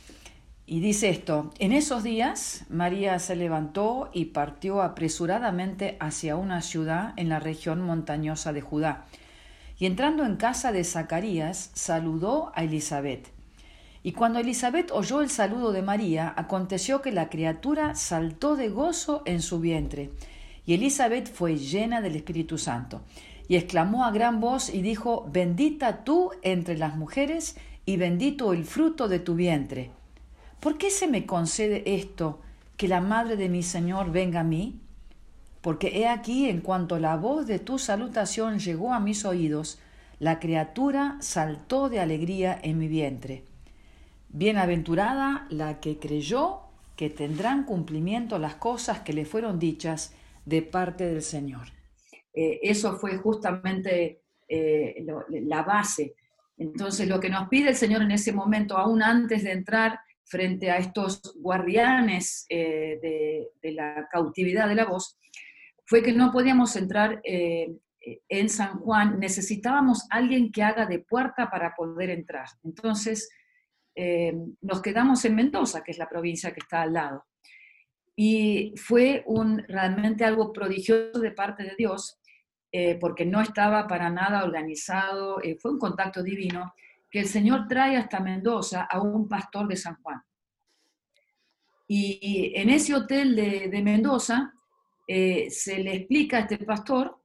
Y 0.70 0.82
dice 0.82 1.08
esto, 1.08 1.50
en 1.60 1.72
esos 1.72 2.04
días 2.04 2.66
María 2.68 3.20
se 3.20 3.38
levantó 3.38 4.10
y 4.12 4.26
partió 4.26 4.82
apresuradamente 4.82 5.96
hacia 6.02 6.36
una 6.36 6.62
ciudad 6.62 7.14
en 7.16 7.30
la 7.30 7.40
región 7.40 7.80
montañosa 7.80 8.52
de 8.52 8.60
Judá. 8.60 9.06
Y 9.80 9.86
entrando 9.86 10.26
en 10.26 10.36
casa 10.36 10.74
de 10.74 10.84
Zacarías, 10.84 11.72
saludó 11.74 12.52
a 12.54 12.66
Elizabeth. 12.66 13.30
Y 14.04 14.12
cuando 14.12 14.40
Elizabeth 14.40 14.92
oyó 14.92 15.22
el 15.22 15.30
saludo 15.30 15.72
de 15.72 15.84
María, 15.84 16.34
aconteció 16.36 17.02
que 17.02 17.14
la 17.14 17.30
criatura 17.30 17.96
saltó 17.96 18.58
de 18.58 18.68
gozo 18.68 19.22
en 19.26 19.42
su 19.42 19.62
vientre. 19.62 20.10
Y 20.66 20.74
Elizabeth 20.74 21.32
fue 21.32 21.56
llena 21.56 22.02
del 22.02 22.18
Espíritu 22.18 22.58
Santo. 22.58 23.04
Y 23.48 23.56
exclamó 23.56 24.04
a 24.04 24.12
gran 24.12 24.42
voz 24.42 24.70
y 24.70 24.82
dijo, 24.82 25.30
Bendita 25.32 26.04
tú 26.04 26.32
entre 26.42 26.78
las 26.78 26.98
mujeres 26.98 27.56
y 27.86 27.96
bendito 27.96 28.52
el 28.52 28.66
fruto 28.66 29.08
de 29.08 29.20
tu 29.20 29.36
vientre. 29.36 29.92
¿Por 30.60 30.78
qué 30.78 30.90
se 30.90 31.08
me 31.08 31.26
concede 31.26 31.84
esto, 31.96 32.42
que 32.78 32.88
la 32.88 33.02
madre 33.02 33.36
de 33.38 33.50
mi 33.50 33.64
Señor 33.64 34.12
venga 34.12 34.42
a 34.42 34.44
mí? 34.44 34.82
Porque 35.62 36.00
he 36.00 36.08
aquí, 36.08 36.50
en 36.50 36.62
cuanto 36.62 37.00
la 37.00 37.16
voz 37.16 37.46
de 37.48 37.60
tu 37.60 37.78
salutación 37.78 38.60
llegó 38.60 38.94
a 38.94 39.00
mis 39.00 39.26
oídos, 39.26 39.80
la 40.20 40.40
criatura 40.40 41.18
saltó 41.20 41.90
de 41.90 42.00
alegría 42.00 42.60
en 42.62 42.80
mi 42.80 42.88
vientre. 42.88 43.44
Bienaventurada 44.30 45.48
la 45.50 45.80
que 45.80 46.00
creyó 46.00 46.62
que 46.96 47.10
tendrán 47.10 47.64
cumplimiento 47.64 48.40
las 48.40 48.56
cosas 48.56 49.02
que 49.02 49.14
le 49.14 49.26
fueron 49.26 49.60
dichas 49.60 50.14
de 50.46 50.64
parte 50.64 51.06
del 51.06 51.22
Señor. 51.22 51.68
Eh, 52.34 52.60
eso 52.64 52.98
fue 52.98 53.18
justamente 53.18 54.24
eh, 54.48 55.06
la 55.30 55.62
base. 55.62 56.16
Entonces, 56.58 57.08
lo 57.08 57.20
que 57.20 57.30
nos 57.30 57.48
pide 57.50 57.70
el 57.70 57.76
Señor 57.76 58.02
en 58.02 58.12
ese 58.12 58.34
momento, 58.34 58.78
aún 58.78 59.04
antes 59.04 59.44
de 59.44 59.52
entrar 59.52 60.00
frente 60.28 60.70
a 60.70 60.78
estos 60.78 61.22
guardianes 61.40 62.46
eh, 62.50 63.00
de, 63.62 63.72
la 63.72 64.08
cautividad 64.12 64.68
de 64.68 64.76
la 64.76 64.86
voz, 64.86 65.18
fue 65.86 66.04
que 66.04 66.14
no 66.14 66.32
podíamos 66.32 66.76
entrar 66.76 67.22
eh, 67.24 67.76
en 68.30 68.50
San 68.50 68.80
Juan, 68.80 69.20
necesitábamos 69.20 70.06
alguien 70.10 70.52
que 70.52 70.64
haga 70.64 70.86
de 70.86 71.00
puerta 71.00 71.50
para 71.50 71.74
poder 71.76 72.10
entrar. 72.10 72.48
Entonces, 72.64 73.30
eh, 73.96 74.34
nos 74.62 74.82
quedamos 74.82 75.24
en 75.26 75.36
Mendoza, 75.36 75.84
que 75.84 75.92
es 75.92 75.98
la 75.98 76.10
provincia 76.10 76.54
que 76.54 76.60
está 76.60 76.82
al 76.82 76.94
lado. 76.94 77.26
Y 78.16 78.74
fue 78.78 79.24
un, 79.28 79.64
realmente 79.68 80.26
algo 80.26 80.52
prodigioso 80.52 81.20
de 81.20 81.32
parte 81.32 81.64
de 81.64 81.76
Dios, 81.78 82.20
porque 83.00 83.26
no 83.26 83.42
estaba 83.42 83.88
para 83.88 84.12
nada 84.12 84.44
organizado, 84.44 85.40
fue 85.60 85.72
un 85.72 85.80
contacto 85.80 86.22
divino 86.22 86.74
que 87.18 87.22
el 87.22 87.30
Señor 87.30 87.68
trae 87.68 87.98
hasta 87.98 88.20
Mendoza 88.20 88.84
a 88.84 89.02
un 89.02 89.28
pastor 89.28 89.68
de 89.68 89.76
San 89.76 89.96
Juan. 90.04 90.22
Y 91.88 92.52
en 92.54 92.70
ese 92.70 92.94
hotel 92.94 93.36
de, 93.36 93.82
Mendoza 93.82 94.54
eh, 95.08 95.50
se 95.50 95.80
le 95.80 95.96
explica 95.96 96.38
a 96.38 96.40
este 96.42 96.60
pastor, 96.60 97.20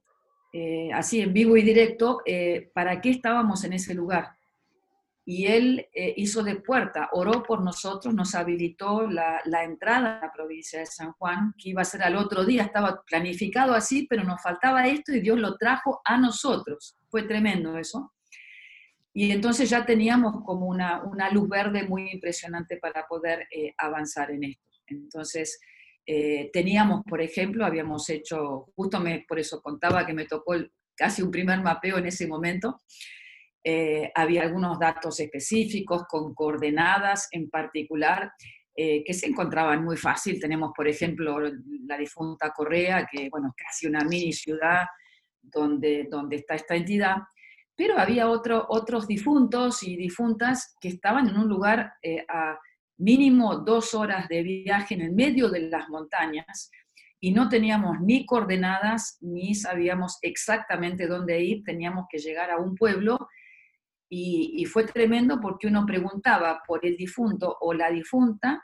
eh, 0.51 0.89
así 0.91 1.21
en 1.21 1.31
vivo 1.31 1.55
y 1.57 1.61
directo, 1.61 2.21
eh, 2.25 2.71
para 2.73 3.01
qué 3.01 3.11
estábamos 3.11 3.63
en 3.65 3.73
ese 3.73 3.93
lugar. 3.93 4.35
Y 5.25 5.45
él 5.45 5.87
hizo 5.93 6.41
de 6.41 6.55
puerta, 6.55 7.09
oró 7.11 7.43
por 7.43 7.61
nosotros, 7.61 8.15
nos 8.15 8.33
habilitó 8.33 9.07
la, 9.07 9.41
la, 9.45 9.63
entrada 9.63 10.17
a 10.17 10.25
la 10.25 10.33
provincia 10.33 10.79
de 10.79 10.87
San 10.87 11.11
Juan, 11.13 11.53
que 11.55 11.69
iba 11.69 11.83
a 11.83 11.85
ser 11.85 12.01
al 12.01 12.15
otro 12.15 12.43
día, 12.43 12.63
estaba 12.63 13.03
planificado 13.05 13.75
así, 13.75 14.07
pero 14.09 14.23
nos 14.23 14.41
faltaba 14.41 14.87
esto 14.87 15.13
y 15.13 15.21
Dios 15.21 15.37
lo 15.37 15.55
trajo 15.55 16.01
a 16.03 16.17
nosotros. 16.17 16.97
Fue 17.09 17.23
tremendo 17.23 17.77
eso. 17.77 18.12
Y 19.13 19.31
entonces 19.31 19.69
ya 19.69 19.85
teníamos 19.85 20.43
como 20.43 20.65
una, 20.65 21.03
una 21.03 21.29
luz 21.29 21.47
verde 21.47 21.83
muy 21.83 22.09
impresionante 22.11 22.77
para 22.77 23.05
poder 23.07 23.47
eh, 23.51 23.73
avanzar 23.77 24.31
en 24.31 24.45
esto. 24.45 24.63
Entonces, 24.87 25.59
eh, 26.05 26.49
teníamos, 26.51 27.03
por 27.07 27.21
ejemplo, 27.21 27.63
habíamos 27.63 28.09
hecho, 28.09 28.65
justo 28.75 28.99
me, 28.99 29.23
por 29.27 29.39
eso 29.39 29.61
contaba 29.61 30.05
que 30.05 30.13
me 30.13 30.25
tocó 30.25 30.55
casi 30.95 31.21
un 31.21 31.29
primer 31.29 31.61
mapeo 31.61 31.99
en 31.99 32.07
ese 32.07 32.27
momento, 32.27 32.81
eh, 33.63 34.11
había 34.15 34.41
algunos 34.41 34.79
datos 34.79 35.19
específicos 35.19 36.03
con 36.09 36.33
coordenadas 36.33 37.29
en 37.31 37.49
particular 37.49 38.31
que 38.75 39.13
se 39.13 39.27
encontraban 39.27 39.83
muy 39.83 39.95
fácil. 39.97 40.39
Tenemos, 40.39 40.71
por 40.75 40.87
ejemplo, 40.87 41.37
la 41.85 41.95
difunta 41.95 42.49
Correa, 42.49 43.07
que 43.09 43.29
bueno, 43.29 43.49
es 43.55 43.63
casi 43.63 43.85
una 43.85 44.03
mini 44.03 44.33
ciudad 44.33 44.87
donde, 45.39 46.07
donde 46.09 46.37
está 46.37 46.55
esta 46.55 46.75
entidad 46.75 47.17
pero 47.75 47.97
había 47.97 48.29
otros 48.29 49.07
difuntos 49.07 49.83
y 49.83 49.95
difuntas 49.95 50.75
que 50.79 50.89
estaban 50.89 51.27
en 51.27 51.37
un 51.37 51.47
lugar 51.47 51.93
eh, 52.01 52.25
a 52.29 52.59
mínimo 52.97 53.57
dos 53.57 53.93
horas 53.93 54.27
de 54.27 54.43
viaje 54.43 54.93
en 54.93 55.01
el 55.01 55.11
medio 55.13 55.49
de 55.49 55.61
las 55.61 55.89
montañas 55.89 56.69
y 57.19 57.31
no 57.31 57.49
teníamos 57.49 57.99
ni 58.01 58.25
coordenadas 58.25 59.17
ni 59.21 59.55
sabíamos 59.55 60.19
exactamente 60.21 61.07
dónde 61.07 61.41
ir, 61.41 61.63
teníamos 61.63 62.05
que 62.09 62.19
llegar 62.19 62.51
a 62.51 62.57
un 62.57 62.75
pueblo 62.75 63.29
y, 64.15 64.65
fue 64.65 64.83
tremendo 64.85 65.39
porque 65.41 65.67
uno 65.67 65.85
preguntaba 65.87 66.61
por 66.67 66.85
el 66.85 66.95
difunto 66.95 67.57
o 67.61 67.73
la 67.73 67.89
difunta 67.89 68.63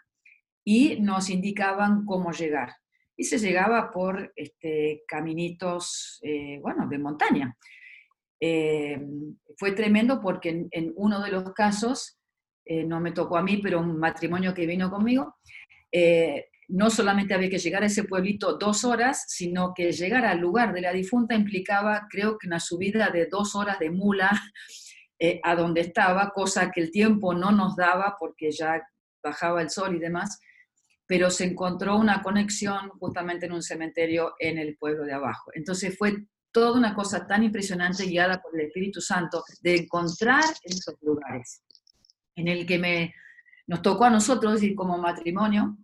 y 0.63 0.99
nos 0.99 1.31
indicaban 1.31 2.05
cómo 2.05 2.31
llegar. 2.31 2.75
Y 3.17 3.23
se 3.23 3.39
llegaba 3.39 3.89
por 3.89 4.31
este, 4.35 5.03
caminitos, 5.07 6.19
eh, 6.21 6.59
bueno, 6.61 6.87
de 6.87 6.99
montaña. 6.99 7.57
Eh, 8.39 8.99
fue 9.57 9.73
tremendo 9.73 10.21
porque 10.21 10.67
en, 10.71 10.93
uno 10.95 11.21
de 11.21 11.31
los 11.31 11.51
casos, 11.53 12.17
eh, 12.65 12.83
no 12.83 12.99
me 12.99 13.11
tocó 13.11 13.37
a 13.37 13.43
mí, 13.43 13.57
pero 13.57 13.79
un 13.79 13.97
matrimonio 13.97 14.53
que 14.53 14.65
vino 14.65 14.89
conmigo, 14.89 15.35
eh, 15.91 16.45
no 16.67 16.89
solamente 16.89 17.33
había 17.33 17.49
que 17.49 17.57
llegar 17.57 17.83
a 17.83 17.87
ese 17.87 18.03
pueblito 18.03 18.57
dos 18.57 18.85
horas, 18.85 19.25
sino 19.27 19.73
que 19.73 19.91
llegar 19.91 20.25
al 20.25 20.39
lugar 20.39 20.71
de 20.71 20.81
la 20.81 20.93
difunta 20.93 21.35
implicaba, 21.35 22.07
creo 22.09 22.37
que 22.37 22.47
una 22.47 22.59
subida 22.59 23.09
de 23.09 23.25
dos 23.25 23.55
horas 23.55 23.79
de 23.79 23.89
mula 23.89 24.29
a 25.43 25.55
donde 25.55 25.81
estaba, 25.81 26.29
cosa 26.29 26.71
que 26.71 26.79
el 26.79 26.91
tiempo 26.91 27.33
no 27.33 27.51
nos 27.51 27.75
daba 27.75 28.15
porque 28.19 28.51
ya 28.51 28.81
bajaba 29.21 29.61
el 29.61 29.69
sol 29.69 29.95
y 29.95 29.99
demás, 29.99 30.39
pero 31.07 31.31
se 31.31 31.43
encontró 31.43 31.97
una 31.97 32.21
conexión 32.21 32.89
justamente 32.99 33.47
en 33.47 33.53
un 33.53 33.63
cementerio 33.63 34.35
en 34.39 34.59
el 34.59 34.77
pueblo 34.77 35.03
de 35.05 35.13
abajo. 35.13 35.51
Entonces 35.55 35.97
fue 35.97 36.13
toda 36.51 36.77
una 36.77 36.93
cosa 36.93 37.25
tan 37.27 37.43
impresionante 37.43 38.05
guiada 38.05 38.41
por 38.41 38.53
el 38.59 38.67
Espíritu 38.67 39.01
Santo 39.01 39.43
de 39.61 39.77
encontrar 39.77 40.43
esos 40.63 40.95
lugares 41.01 41.63
en 42.35 42.47
el 42.47 42.65
que 42.65 42.79
me, 42.79 43.13
nos 43.67 43.81
tocó 43.81 44.05
a 44.05 44.09
nosotros 44.09 44.63
ir 44.63 44.75
como 44.75 44.97
matrimonio, 44.97 45.77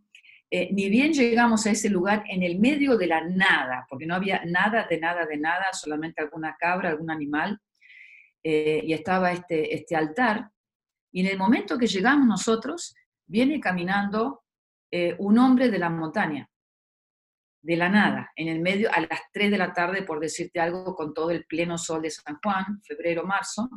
eh, 0.50 0.70
ni 0.72 0.90
bien 0.90 1.12
llegamos 1.12 1.66
a 1.66 1.72
ese 1.72 1.90
lugar 1.90 2.24
en 2.30 2.44
el 2.44 2.60
medio 2.60 2.98
de 2.98 3.08
la 3.08 3.22
nada, 3.22 3.86
porque 3.90 4.06
no 4.06 4.16
había 4.16 4.44
nada 4.46 4.88
de 4.90 5.00
nada 5.00 5.26
de 5.26 5.38
nada, 5.38 5.74
solamente 5.74 6.22
alguna 6.22 6.56
cabra, 6.58 6.90
algún 6.90 7.12
animal, 7.12 7.60
eh, 8.44 8.82
y 8.84 8.94
estaba 8.94 9.32
este, 9.32 9.74
este 9.74 9.96
altar, 9.96 10.50
y 11.12 11.22
en 11.22 11.28
el 11.28 11.38
momento 11.38 11.78
que 11.78 11.88
llegamos 11.88 12.28
nosotros, 12.28 12.96
viene 13.26 13.60
caminando 13.60 14.44
eh, 14.92 15.16
un 15.18 15.38
hombre 15.40 15.70
de 15.70 15.80
la 15.80 15.90
montaña, 15.90 16.50
de 17.66 17.78
la 17.78 17.90
nada, 17.90 18.32
en 18.36 18.48
el 18.48 18.60
medio, 18.60 18.92
a 18.94 19.02
las 19.02 19.22
3 19.34 19.50
de 19.50 19.58
la 19.58 19.74
tarde, 19.74 20.04
por 20.04 20.20
decirte 20.20 20.60
algo, 20.60 20.96
con 20.96 21.16
todo 21.16 21.32
el 21.32 21.46
pleno 21.46 21.80
sol 21.80 22.04
de 22.04 22.12
San 22.12 22.38
Juan, 22.44 22.80
febrero, 22.84 23.24
marzo. 23.26 23.68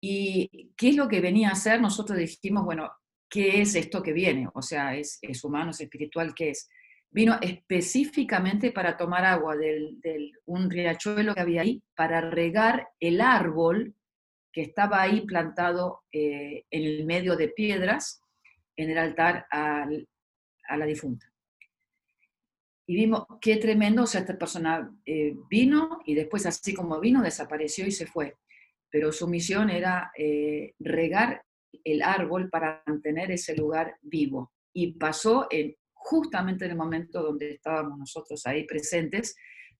¿Y 0.00 0.72
qué 0.76 0.90
es 0.90 0.96
lo 0.96 1.08
que 1.08 1.20
venía 1.20 1.48
a 1.48 1.52
hacer? 1.52 1.80
Nosotros 1.80 2.16
dijimos, 2.16 2.64
bueno, 2.64 2.88
¿qué 3.28 3.62
es 3.62 3.74
esto 3.74 4.00
que 4.00 4.12
viene? 4.12 4.48
O 4.54 4.62
sea, 4.62 4.94
¿es, 4.94 5.18
humano, 5.42 5.72
es 5.72 5.80
espiritual? 5.80 6.34
¿Qué 6.34 6.50
es? 6.50 6.68
Vino 7.10 7.36
específicamente 7.42 8.70
para 8.70 8.96
tomar 8.96 9.24
agua 9.24 9.56
de 9.56 10.30
un 10.46 10.70
riachuelo 10.70 11.34
que 11.34 11.40
había 11.40 11.62
ahí, 11.62 11.82
para 11.96 12.20
regar 12.20 12.90
el 13.00 13.20
árbol 13.20 13.96
que 14.52 14.62
estaba 14.62 15.02
ahí 15.02 15.22
plantado 15.22 16.04
eh, 16.12 16.64
en 16.70 16.84
el 16.84 17.06
medio 17.06 17.34
de 17.34 17.48
piedras 17.48 18.20
en 18.76 18.90
el 18.90 18.98
altar 18.98 19.46
a 19.50 19.86
la 20.76 20.86
difunta 20.86 21.31
y 22.86 22.94
vimos 22.96 23.26
qué 23.40 23.56
tremendo, 23.56 24.02
o 24.02 24.06
sea, 24.06 24.22
esta 24.22 24.36
persona 24.36 24.92
eh, 25.06 25.34
vino 25.48 26.00
y 26.04 26.14
después 26.14 26.46
así 26.46 26.74
como 26.74 27.00
vino 27.00 27.22
desapareció 27.22 27.86
y 27.86 27.92
se 27.92 28.06
fue, 28.06 28.36
pero 28.90 29.12
su 29.12 29.28
misión 29.28 29.70
era 29.70 30.10
eh, 30.16 30.74
regar 30.78 31.42
el 31.84 32.02
árbol 32.02 32.50
para 32.50 32.82
mantener 32.86 33.30
ese 33.30 33.56
lugar 33.56 33.96
vivo 34.02 34.52
y 34.72 34.92
pasó 34.92 35.46
en, 35.50 35.76
justamente 35.92 36.64
en 36.64 36.72
el 36.72 36.76
momento 36.76 37.22
donde 37.22 37.52
estábamos 37.52 37.98
nosotros 37.98 38.46
ahí 38.46 38.64
presentes 38.64 39.36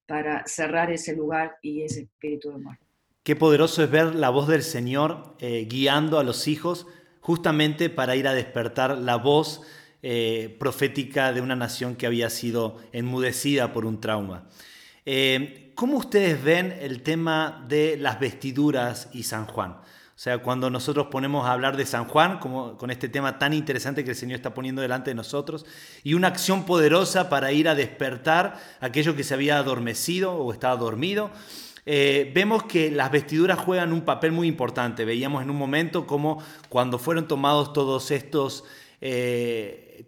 para 0.07 0.47
cerrar 0.47 0.91
ese 0.91 1.15
lugar 1.15 1.57
y 1.63 1.83
ese 1.83 2.03
espíritu 2.03 2.51
de 2.51 2.59
muerte. 2.59 2.87
Qué 3.23 3.37
poderoso 3.37 3.85
es 3.85 3.91
ver 3.91 4.15
la 4.15 4.31
voz 4.31 4.49
del 4.49 4.63
Señor 4.63 5.37
eh, 5.39 5.67
guiando 5.69 6.19
a 6.19 6.25
los 6.25 6.49
hijos 6.49 6.87
justamente 7.21 7.89
para 7.89 8.17
ir 8.17 8.27
a 8.27 8.35
despertar 8.35 8.99
la 8.99 9.17
voz 9.17 9.63
eh, 10.03 10.57
profética 10.59 11.33
de 11.33 11.41
una 11.41 11.55
nación 11.55 11.95
que 11.95 12.07
había 12.07 12.29
sido 12.29 12.79
enmudecida 12.93 13.73
por 13.73 13.87
un 13.87 14.01
trauma. 14.01 14.49
Eh, 15.07 15.73
¿Cómo 15.75 15.97
ustedes 15.97 16.43
ven 16.43 16.77
el 16.81 17.03
tema 17.03 17.65
de 17.69 17.97
las 17.97 18.21
vestiduras 18.21 19.09
y 19.13 19.23
San 19.23 19.47
Juan? 19.47 19.73
O 19.73 20.19
sea, 20.23 20.39
cuando 20.39 20.71
nosotros 20.71 21.09
ponemos 21.11 21.47
a 21.47 21.53
hablar 21.53 21.77
de 21.77 21.87
San 21.87 22.05
Juan, 22.05 22.39
como 22.39 22.77
con 22.77 22.91
este 22.91 23.09
tema 23.09 23.39
tan 23.39 23.53
interesante 23.53 24.05
que 24.05 24.11
el 24.11 24.17
Señor 24.17 24.37
está 24.37 24.55
poniendo 24.55 24.83
delante 24.83 25.11
de 25.11 25.15
nosotros, 25.15 25.67
y 26.05 26.15
una 26.15 26.29
acción 26.29 26.65
poderosa 26.65 27.29
para 27.29 27.51
ir 27.53 27.69
a 27.69 27.75
despertar 27.75 28.61
aquello 28.81 29.17
que 29.17 29.25
se 29.25 29.35
había 29.35 29.59
adormecido 29.59 30.35
o 30.35 30.53
estaba 30.53 30.77
dormido, 30.77 31.31
eh, 31.87 32.31
vemos 32.35 32.65
que 32.65 32.91
las 32.91 33.11
vestiduras 33.11 33.59
juegan 33.59 33.93
un 33.93 34.03
papel 34.03 34.31
muy 34.31 34.47
importante. 34.47 35.05
Veíamos 35.05 35.43
en 35.43 35.51
un 35.51 35.57
momento 35.57 36.07
como 36.07 36.43
cuando 36.69 36.99
fueron 36.99 37.27
tomados 37.27 37.73
todos 37.73 38.11
estos, 38.13 38.65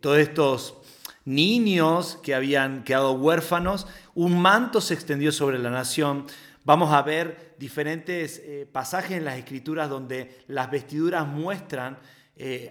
todos 0.01 0.19
estos 0.19 0.79
niños 1.25 2.19
que 2.23 2.35
habían 2.35 2.85
quedado 2.85 3.13
huérfanos, 3.13 3.87
un 4.15 4.41
manto 4.41 4.81
se 4.81 4.95
extendió 4.95 5.33
sobre 5.33 5.59
la 5.59 5.71
nación. 5.71 6.27
Vamos 6.65 6.93
a 6.93 7.03
ver 7.03 7.55
diferentes 7.59 8.43
eh, 8.45 8.69
pasajes 8.71 9.19
en 9.19 9.25
las 9.25 9.39
escrituras 9.39 9.89
donde 9.89 10.45
las 10.49 10.71
vestiduras 10.71 11.27
muestran 11.27 11.99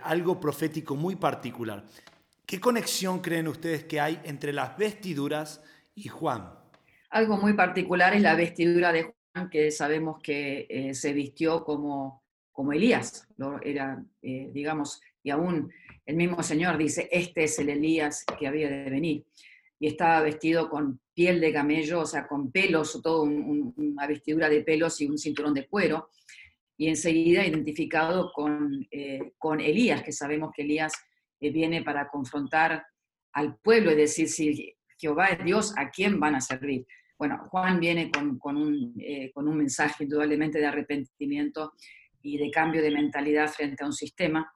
algo 0.04 0.42
profético 0.42 0.94
muy 0.98 1.16
particular. 1.16 1.86
¿Qué 2.46 2.60
conexión 2.60 3.20
creen 3.20 3.48
ustedes 3.48 3.86
que 3.86 4.00
hay 4.00 4.20
entre 4.26 4.52
las 4.52 4.78
vestiduras 4.78 5.64
y 5.96 6.08
Juan? 6.08 6.54
Algo 7.10 7.38
muy 7.38 7.54
particular 7.54 8.14
es 8.14 8.22
la 8.22 8.36
vestidura 8.36 8.92
de 8.92 9.04
Juan, 9.04 9.50
que 9.50 9.72
sabemos 9.72 10.22
que 10.22 10.68
eh, 10.70 10.94
se 10.94 11.14
vistió 11.14 11.64
como, 11.64 12.24
como 12.52 12.74
Elías, 12.74 13.28
era, 13.64 14.04
eh, 14.22 14.50
digamos, 14.54 15.02
y 15.24 15.30
aún 15.30 15.72
el 16.06 16.16
mismo 16.16 16.44
Señor 16.44 16.78
dice, 16.78 17.08
este 17.12 17.46
es 17.46 17.60
el 17.60 17.70
Elías 17.70 18.26
que 18.38 18.48
había 18.48 18.70
de 18.70 18.90
venir. 18.90 19.26
Y 19.80 19.88
estaba 19.88 20.22
vestido 20.22 20.70
con 20.70 21.00
piel 21.14 21.42
de 21.42 21.52
camello, 21.52 22.02
o 22.02 22.06
sea, 22.06 22.28
con 22.28 22.52
pelos, 22.52 23.02
todo 23.02 23.24
una 23.24 24.08
vestidura 24.08 24.50
de 24.50 24.62
pelos 24.62 25.00
y 25.02 25.08
un 25.08 25.18
cinturón 25.18 25.54
de 25.54 25.68
cuero. 25.68 26.10
Y 26.78 26.88
enseguida 26.88 27.46
identificado 27.46 28.32
con, 28.34 28.88
eh, 28.92 29.34
con 29.38 29.60
Elías, 29.60 30.04
que 30.04 30.12
sabemos 30.12 30.52
que 30.56 30.64
Elías 30.64 30.94
viene 31.40 31.84
para 31.84 32.08
confrontar 32.08 32.86
al 33.34 33.58
pueblo, 33.58 33.92
es 33.92 33.98
decir, 33.98 34.30
si 34.30 34.76
Jehová 34.98 35.28
es 35.28 35.44
Dios, 35.44 35.74
¿a 35.78 35.90
quién 35.90 36.20
van 36.20 36.36
a 36.36 36.42
servir? 36.42 36.86
Bueno, 37.18 37.48
Juan 37.50 37.80
viene 37.80 38.04
eh, 38.04 38.12
con, 38.40 38.58
un, 38.58 39.58
mensaje 39.58 40.04
indudablemente 40.04 40.60
de 40.60 40.66
arrepentimiento 40.66 41.74
y 42.22 42.38
de 42.38 42.52
cambio 42.52 42.82
de 42.82 42.92
mentalidad 42.92 43.50
frente 43.50 43.84
a 43.84 43.88
un 43.88 43.94
sistema, 43.94 44.52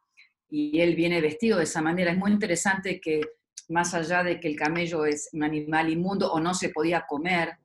y 0.50 0.80
él 0.80 0.96
viene 0.96 1.22
vestido 1.22 1.58
de 1.58 1.66
esa 1.66 1.82
manera. 1.82 2.12
Es 2.12 2.18
muy 2.18 2.32
interesante 2.32 3.00
que 3.02 3.22
más 3.70 3.94
allá 3.94 4.24
de 4.24 4.40
que 4.40 4.48
el 4.48 4.56
camello 4.56 5.06
es 5.06 5.30
un 5.34 5.44
animal 5.44 5.90
inmundo 5.90 6.32
o 6.32 6.40
no 6.40 6.54
se 6.54 6.70
podía 6.70 7.06
comer, 7.08 7.58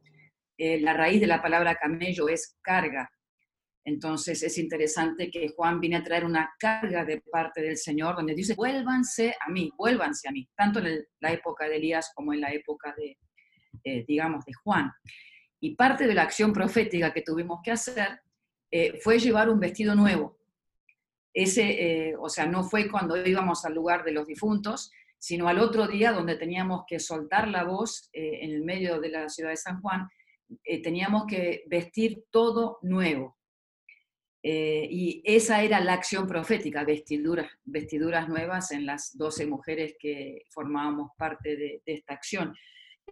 eh, 0.58 0.80
la 0.80 0.92
raíz 0.92 1.20
de 1.20 1.26
la 1.26 1.40
palabra 1.40 1.76
camello 1.76 2.28
es 2.28 2.56
carga. 2.60 3.10
Entonces 3.84 4.42
es 4.42 4.58
interesante 4.58 5.30
que 5.30 5.48
Juan 5.56 5.80
viene 5.80 5.96
a 5.96 6.04
traer 6.04 6.24
una 6.24 6.54
carga 6.58 7.04
de 7.04 7.20
parte 7.20 7.60
del 7.62 7.76
Señor, 7.76 8.14
donde 8.14 8.34
dice, 8.34 8.54
vuélvanse 8.54 9.34
a 9.44 9.50
mí, 9.50 9.70
vuélvanse 9.76 10.28
a 10.28 10.32
mí, 10.32 10.48
tanto 10.56 10.78
en 10.78 11.04
la 11.20 11.32
época 11.32 11.68
de 11.68 11.76
Elías 11.76 12.12
como 12.14 12.32
en 12.32 12.40
la 12.40 12.52
época 12.52 12.94
de, 12.96 13.18
eh, 13.82 14.04
digamos, 14.06 14.44
de 14.44 14.52
Juan. 14.52 14.90
Y 15.60 15.74
parte 15.74 16.06
de 16.06 16.14
la 16.14 16.22
acción 16.22 16.52
profética 16.52 17.12
que 17.12 17.22
tuvimos 17.22 17.60
que 17.64 17.72
hacer 17.72 18.20
eh, 18.70 19.00
fue 19.00 19.18
llevar 19.18 19.50
un 19.50 19.58
vestido 19.58 19.94
nuevo. 19.94 20.38
Ese, 21.34 22.10
eh, 22.10 22.16
o 22.18 22.28
sea, 22.28 22.46
no 22.46 22.64
fue 22.64 22.90
cuando 22.90 23.16
íbamos 23.16 23.64
al 23.64 23.74
lugar 23.74 24.04
de 24.04 24.12
los 24.12 24.26
difuntos, 24.26 24.90
sino 25.18 25.48
al 25.48 25.58
otro 25.58 25.86
día 25.86 26.12
donde 26.12 26.36
teníamos 26.36 26.84
que 26.86 26.98
soltar 26.98 27.48
la 27.48 27.64
voz 27.64 28.10
en 28.12 28.50
el 28.50 28.62
medio 28.62 29.00
de 29.00 29.08
la 29.08 29.28
ciudad 29.28 29.50
de 29.50 29.56
San 29.56 29.80
Juan, 29.80 30.08
teníamos 30.82 31.26
que 31.26 31.62
vestir 31.68 32.24
todo 32.30 32.78
nuevo. 32.82 33.38
y 34.42 35.22
esa 35.24 35.62
era 35.62 35.78
la 35.78 35.92
acción 35.92 36.26
profética, 36.26 36.82
vestiduras, 36.82 37.48
vestiduras 37.62 38.28
nuevas 38.28 38.72
en 38.72 38.84
las 38.84 39.16
12 39.16 39.46
mujeres 39.46 39.94
que 39.96 40.42
formábamos 40.50 41.12
parte 41.16 41.56
de, 41.56 41.82
de 41.86 41.92
esta 41.92 42.14
acción. 42.14 42.52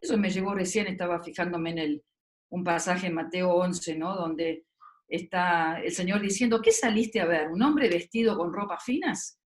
Eso 0.00 0.18
me 0.18 0.30
llegó 0.30 0.54
recién, 0.54 0.86
estaba 0.88 1.22
fijándome 1.22 1.70
en 1.70 1.78
el, 1.78 2.04
un 2.50 2.64
pasaje 2.64 3.06
en 3.06 3.14
Mateo 3.14 3.52
11, 3.54 3.96
¿no? 3.96 4.14
Donde 4.14 4.64
está 5.10 5.80
el 5.82 5.92
Señor 5.92 6.20
diciendo, 6.20 6.62
¿qué 6.62 6.72
saliste 6.72 7.20
a 7.20 7.26
ver? 7.26 7.48
¿Un 7.48 7.62
hombre 7.62 7.88
vestido 7.88 8.36
con 8.36 8.52
ropas 8.52 8.82
finas? 8.84 9.38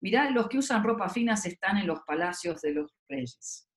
Mirá, 0.00 0.30
los 0.30 0.48
que 0.48 0.58
usan 0.58 0.82
ropas 0.82 1.12
finas 1.12 1.44
están 1.46 1.78
en 1.78 1.86
los 1.86 2.00
palacios 2.00 2.60
de 2.60 2.72
los 2.72 2.92
reyes. 3.08 3.68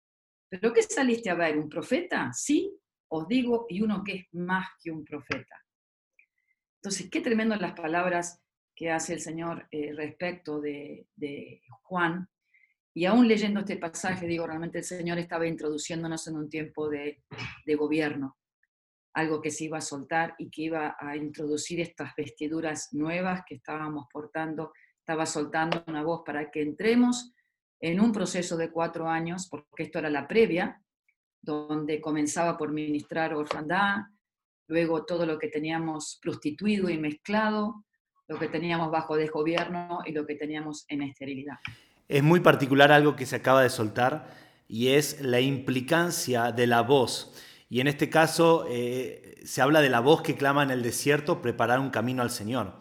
¿Pero 0.50 0.74
qué 0.74 0.82
saliste 0.84 1.30
a 1.30 1.36
ver? 1.36 1.58
¿Un 1.58 1.70
profeta? 1.70 2.32
Sí, 2.34 2.76
os 3.10 3.28
digo, 3.28 3.66
y 3.70 3.82
uno 3.82 4.04
que 4.04 4.14
es 4.14 4.26
más 4.32 4.68
que 4.82 4.92
un 4.92 5.04
profeta. 5.04 5.60
Entonces, 6.78 7.10
qué 7.12 7.22
tremendo 7.22 7.56
las 7.56 7.74
palabras 7.74 8.42
que 8.76 8.90
hace 8.90 9.14
el 9.14 9.22
Señor 9.22 9.68
eh, 9.72 9.94
respecto 9.94 10.60
de, 10.60 11.08
de 11.16 11.62
Juan, 11.84 12.28
y 12.94 13.06
aún 13.06 13.28
leyendo 13.28 13.62
este 13.62 13.78
pasaje, 13.78 14.28
digo, 14.28 14.46
realmente 14.46 14.80
el 14.80 14.84
Señor 14.84 15.18
estaba 15.18 15.48
introduciéndonos 15.48 16.28
en 16.28 16.36
un 16.36 16.50
tiempo 16.50 16.90
de, 16.90 17.24
gobierno, 17.78 18.38
algo 19.14 19.42
que 19.42 19.52
se 19.52 19.66
iba 19.66 19.78
a 19.78 19.82
soltar 19.82 20.36
y 20.38 20.50
que 20.50 20.64
iba 20.64 20.96
a 21.00 21.16
introducir 21.16 21.80
estas 21.80 22.14
vestiduras 22.16 22.90
nuevas 22.94 23.42
que 23.46 23.56
estábamos 23.56 24.08
portando, 24.12 24.72
estaba 25.00 25.26
soltando 25.26 25.84
una 25.88 26.04
voz 26.04 26.22
para 26.26 26.50
que 26.50 26.62
entremos 26.62 27.34
en 27.80 28.00
un 28.00 28.12
proceso 28.12 28.56
de 28.58 28.72
cuatro 28.72 29.08
años, 29.08 29.48
porque 29.50 29.84
esto 29.84 30.00
era 30.00 30.10
la 30.10 30.28
previa, 30.28 30.82
donde 31.42 32.00
comenzaba 32.00 32.58
por 32.58 32.72
ministrar 32.72 33.34
orfandad, 33.34 34.02
luego 34.68 35.06
todo 35.06 35.26
lo 35.26 35.40
que 35.40 35.48
teníamos 35.48 36.20
prostituido 36.22 36.90
y 36.90 36.98
mezclado, 36.98 37.84
lo 38.28 38.40
que 38.40 38.48
teníamos 38.48 38.92
bajo 38.92 39.16
desgobierno 39.16 40.00
y 40.06 40.14
lo 40.14 40.26
que 40.26 40.36
teníamos 40.36 40.86
en 40.88 41.02
esterilidad. 41.02 41.58
Es 42.08 42.24
muy 42.24 42.40
particular 42.40 42.92
algo 42.92 43.16
que 43.16 43.26
se 43.26 43.36
acaba 43.36 43.64
de 43.64 43.70
soltar 43.70 44.30
y 44.68 44.90
es 44.90 45.20
la 45.22 45.42
implicancia 45.42 46.52
de 46.52 46.68
la 46.68 46.82
voz. 46.82 47.34
Y 47.72 47.80
en 47.80 47.88
este 47.88 48.10
caso 48.10 48.66
eh, 48.70 49.40
se 49.46 49.62
habla 49.62 49.80
de 49.80 49.90
la 49.90 50.02
voz 50.02 50.22
que 50.22 50.36
clama 50.36 50.62
en 50.62 50.72
el 50.72 50.84
desierto, 50.84 51.42
preparar 51.42 51.80
un 51.80 51.90
camino 51.90 52.22
al 52.22 52.30
Señor. 52.30 52.74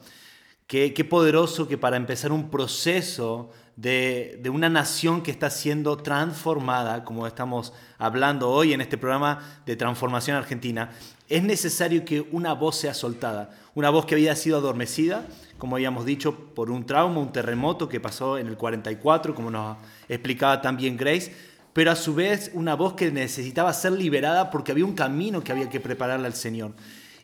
Qué, 0.66 0.92
poderoso 1.08 1.68
que 1.68 1.78
para 1.78 1.96
empezar 1.96 2.32
un 2.32 2.50
proceso 2.50 3.50
de, 3.76 4.42
una 4.52 4.68
nación 4.68 5.22
que 5.22 5.30
está 5.30 5.48
siendo 5.48 5.96
transformada, 5.96 7.04
como 7.04 7.28
estamos 7.28 7.72
hablando 7.98 8.50
hoy 8.50 8.72
en 8.72 8.80
este 8.80 8.98
programa 8.98 9.62
de 9.64 9.76
Transformación 9.76 10.36
Argentina, 10.36 10.90
es 11.28 11.44
necesario 11.44 12.04
que 12.04 12.22
una 12.32 12.52
voz 12.52 12.76
sea 12.76 12.92
soltada, 12.92 13.50
una 13.76 13.90
voz 13.90 14.06
que 14.06 14.16
había 14.16 14.34
sido 14.34 14.58
adormecida, 14.58 15.24
como 15.56 15.76
habíamos 15.76 16.04
dicho, 16.04 16.52
por 16.52 16.68
un 16.68 16.84
trauma, 16.84 17.20
un 17.20 17.32
terremoto 17.32 17.88
que 17.88 18.00
pasó 18.00 18.38
en 18.38 18.48
el 18.48 18.56
44, 18.56 19.36
como 19.36 19.52
nos 19.52 19.76
explicaba 20.08 20.60
también 20.60 20.96
Grace, 20.96 21.32
pero 21.72 21.90
a 21.90 21.96
su 21.96 22.14
vez 22.14 22.50
una 22.54 22.74
voz 22.74 22.94
que 22.94 23.10
necesitaba 23.10 23.72
ser 23.72 23.92
liberada 23.92 24.50
porque 24.50 24.72
había 24.72 24.84
un 24.84 24.94
camino 24.94 25.42
que 25.42 25.52
había 25.52 25.70
que 25.70 25.80
prepararle 25.80 26.26
al 26.26 26.34
Señor. 26.34 26.72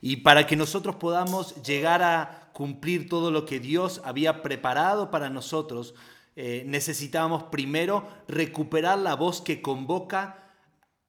Y 0.00 0.16
para 0.16 0.46
que 0.46 0.56
nosotros 0.56 0.96
podamos 0.96 1.62
llegar 1.62 2.02
a 2.02 2.50
cumplir 2.52 3.08
todo 3.08 3.30
lo 3.30 3.44
que 3.44 3.60
Dios 3.60 4.00
había 4.04 4.42
preparado 4.42 5.10
para 5.10 5.30
nosotros, 5.30 5.94
eh, 6.36 6.64
necesitábamos 6.66 7.44
primero 7.44 8.06
recuperar 8.28 8.98
la 8.98 9.14
voz 9.14 9.40
que 9.40 9.62
convoca 9.62 10.52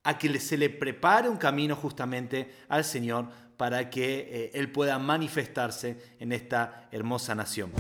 a 0.04 0.18
que 0.18 0.40
se 0.40 0.58
le 0.58 0.70
prepare 0.70 1.28
un 1.28 1.38
camino 1.38 1.76
justamente 1.76 2.54
al 2.70 2.86
Señor 2.86 3.28
para 3.58 3.90
que 3.90 4.30
eh, 4.32 4.52
Él 4.54 4.72
pueda 4.72 4.98
manifestarse 5.00 6.16
en 6.20 6.32
esta 6.32 6.88
hermosa 6.92 7.36
nación. 7.36 7.72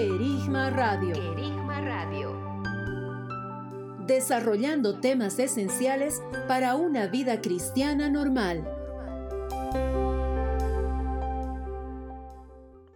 Querigma 0.00 0.70
Radio. 0.70 1.12
Querigma 1.12 1.78
Radio. 1.82 2.32
Desarrollando 4.06 4.98
temas 4.98 5.38
esenciales 5.38 6.22
para 6.48 6.74
una 6.74 7.06
vida 7.08 7.42
cristiana 7.42 8.08
normal. 8.08 8.64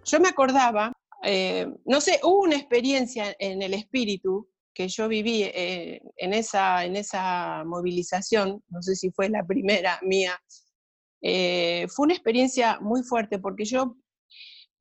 Yo 0.06 0.18
me 0.18 0.28
acordaba, 0.28 0.94
eh, 1.22 1.66
no 1.84 2.00
sé, 2.00 2.20
hubo 2.22 2.40
una 2.40 2.56
experiencia 2.56 3.36
en 3.38 3.60
el 3.60 3.74
espíritu 3.74 4.48
que 4.72 4.88
yo 4.88 5.06
viví 5.06 5.42
eh, 5.42 6.00
en, 6.16 6.32
esa, 6.32 6.86
en 6.86 6.96
esa 6.96 7.64
movilización, 7.66 8.64
no 8.68 8.80
sé 8.80 8.96
si 8.96 9.10
fue 9.10 9.28
la 9.28 9.44
primera 9.44 10.00
mía, 10.00 10.40
eh, 11.20 11.86
fue 11.94 12.04
una 12.04 12.14
experiencia 12.14 12.80
muy 12.80 13.02
fuerte 13.02 13.38
porque 13.38 13.66
yo 13.66 13.94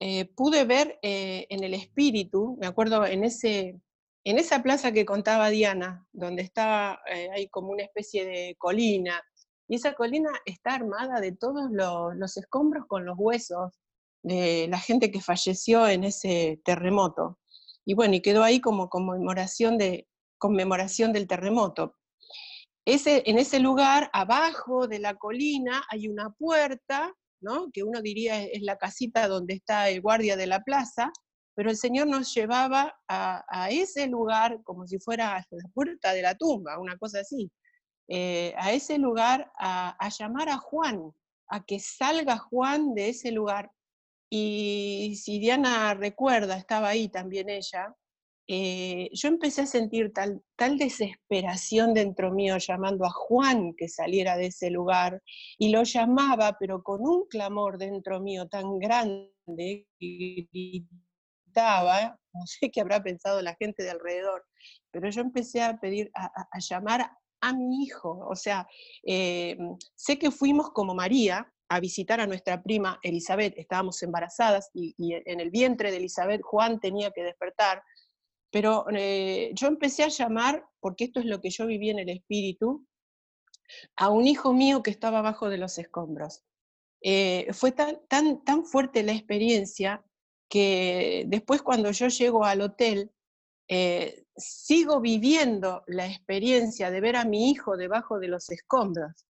eh, 0.05 0.25
pude 0.25 0.65
ver 0.65 0.99
en 1.01 1.63
el 1.63 1.73
espíritu, 1.73 2.57
me 2.59 2.67
acuerdo 2.67 3.05
en, 3.05 3.23
ese, 3.23 3.79
en 4.25 4.37
esa 4.37 4.61
plaza 4.61 4.91
que 4.91 5.05
contaba 5.05 5.49
Diana, 5.49 6.05
donde 6.11 6.41
estaba, 6.41 6.99
hay 7.33 7.47
como 7.47 7.69
una 7.69 7.83
especie 7.83 8.25
de 8.25 8.55
colina, 8.57 9.23
y 9.69 9.75
esa 9.75 9.93
colina 9.93 10.29
está 10.45 10.75
armada 10.75 11.21
de 11.21 11.31
todos 11.31 11.71
los, 11.71 12.15
los 12.15 12.35
escombros 12.35 12.85
con 12.85 13.05
los 13.05 13.15
huesos 13.17 13.79
de 14.23 14.67
la 14.69 14.79
gente 14.79 15.09
que 15.09 15.21
falleció 15.21 15.87
en 15.87 16.03
ese 16.03 16.59
terremoto. 16.65 17.39
Y 17.85 17.93
bueno, 17.93 18.15
y 18.15 18.21
quedó 18.21 18.43
ahí 18.43 18.59
como 18.59 18.89
conmemoración, 18.89 19.77
de, 19.77 20.07
conmemoración 20.37 21.13
del 21.13 21.27
terremoto. 21.27 21.95
Ese, 22.85 23.23
en 23.25 23.39
ese 23.39 23.59
lugar, 23.59 24.09
abajo 24.11 24.87
de 24.87 24.99
la 24.99 25.15
colina, 25.15 25.83
hay 25.89 26.09
una 26.09 26.31
puerta, 26.31 27.13
que 27.71 27.83
uno 27.83 28.01
diría 28.01 28.43
es 28.43 28.61
la 28.61 28.77
casita 28.77 29.27
donde 29.27 29.55
está 29.55 29.89
el 29.89 30.01
guardia 30.01 30.35
de 30.35 30.47
la 30.47 30.61
plaza, 30.61 31.11
pero 31.55 31.69
el 31.69 31.77
Señor 31.77 32.07
nos 32.07 32.33
llevaba 32.33 32.95
a, 33.07 33.69
ese 33.69 34.07
lugar 34.07 34.61
como 34.63 34.87
si 34.87 34.99
fuera 34.99 35.45
la 35.51 35.69
puerta 35.73 36.13
de 36.13 36.21
la 36.21 36.35
tumba, 36.35 36.79
una 36.79 36.97
cosa 36.97 37.19
así, 37.19 37.51
eh, 38.07 38.53
a 38.57 38.71
ese 38.71 38.97
lugar 38.97 39.51
a, 39.57 40.09
llamar 40.17 40.49
a 40.49 40.57
Juan, 40.57 41.11
a 41.49 41.63
que 41.63 41.79
salga 41.79 42.37
Juan 42.37 42.93
de 42.95 43.09
ese 43.09 43.31
lugar. 43.31 43.71
Y 44.29 45.15
si 45.21 45.39
Diana 45.39 45.93
recuerda, 45.93 46.57
estaba 46.57 46.89
ahí 46.89 47.07
también 47.07 47.49
ella, 47.49 47.95
eh, 48.47 49.09
yo 49.13 49.29
empecé 49.29 49.61
a 49.61 49.65
sentir 49.65 50.11
tal, 50.13 50.41
tal 50.57 50.77
desesperación 50.77 51.93
dentro 51.93 52.31
mío 52.31 52.57
llamando 52.57 53.05
a 53.05 53.11
Juan 53.11 53.73
que 53.77 53.87
saliera 53.87 54.35
de 54.35 54.47
ese 54.47 54.69
lugar 54.69 55.21
y 55.57 55.69
lo 55.69 55.83
llamaba, 55.83 56.57
pero 56.59 56.83
con 56.83 57.01
un 57.01 57.25
clamor 57.27 57.77
dentro 57.77 58.19
mío 58.19 58.47
tan 58.47 58.79
grande 58.79 59.87
que 59.99 60.47
no 62.33 62.45
sé 62.45 62.71
qué 62.71 62.81
habrá 62.81 63.01
pensado 63.03 63.41
la 63.41 63.55
gente 63.55 63.83
de 63.83 63.91
alrededor, 63.91 64.43
pero 64.91 65.09
yo 65.09 65.21
empecé 65.21 65.61
a 65.61 65.77
pedir, 65.77 66.11
a, 66.15 66.59
llamar 66.59 67.11
a 67.41 67.53
mi 67.53 67.83
hijo. 67.83 68.25
O 68.27 68.35
sea, 68.35 68.67
eh, 69.05 69.57
sé 69.95 70.17
que 70.17 70.31
fuimos 70.31 70.71
como 70.71 70.95
María 70.95 71.47
a 71.69 71.79
visitar 71.79 72.19
a 72.19 72.27
nuestra 72.27 72.61
prima 72.61 72.99
Elizabeth, 73.01 73.53
estábamos 73.57 74.01
embarazadas 74.03 74.69
y, 74.73 74.95
en 75.25 75.39
el 75.39 75.49
vientre 75.49 75.91
de 75.91 75.97
Elizabeth 75.97 76.41
Juan 76.41 76.79
tenía 76.79 77.11
que 77.11 77.23
despertar, 77.23 77.81
pero 78.53 78.85
eh, 78.91 79.49
yo 79.55 79.65
empecé 79.65 80.03
a 80.03 80.09
llamar, 80.09 80.63
porque 80.79 81.05
esto 81.05 81.19
es 81.19 81.25
lo 81.25 81.41
que 81.41 81.49
yo 81.49 81.65
viví 81.65 81.89
en 81.89 81.97
el 81.97 82.09
espíritu, 82.09 82.85
a 83.95 84.09
un 84.09 84.27
hijo 84.27 84.53
mío 84.53 84.83
que 84.83 84.91
estaba 84.91 85.19
abajo 85.19 85.49
de 85.49 85.57
los 85.57 85.79
escombros. 85.79 86.43
Eh, 87.01 87.47
fue 87.51 87.71
tan, 87.71 87.99
tan, 88.07 88.43
tan 88.43 88.63
fuerte 88.63 89.01
la 89.01 89.13
experiencia 89.13 90.05
que 90.47 91.23
después 91.29 91.63
cuando 91.63 91.89
yo 91.89 92.09
llego 92.09 92.45
al 92.45 92.61
hotel, 92.61 93.11
eh, 93.67 94.23
sigo 94.37 95.01
viviendo 95.01 95.83
la 95.87 96.05
experiencia 96.05 96.91
de 96.91 97.01
ver 97.01 97.15
a 97.15 97.25
mi 97.25 97.49
hijo 97.49 97.75
debajo 97.75 98.19
de 98.19 98.27
los 98.27 98.51
escombros. 98.51 99.25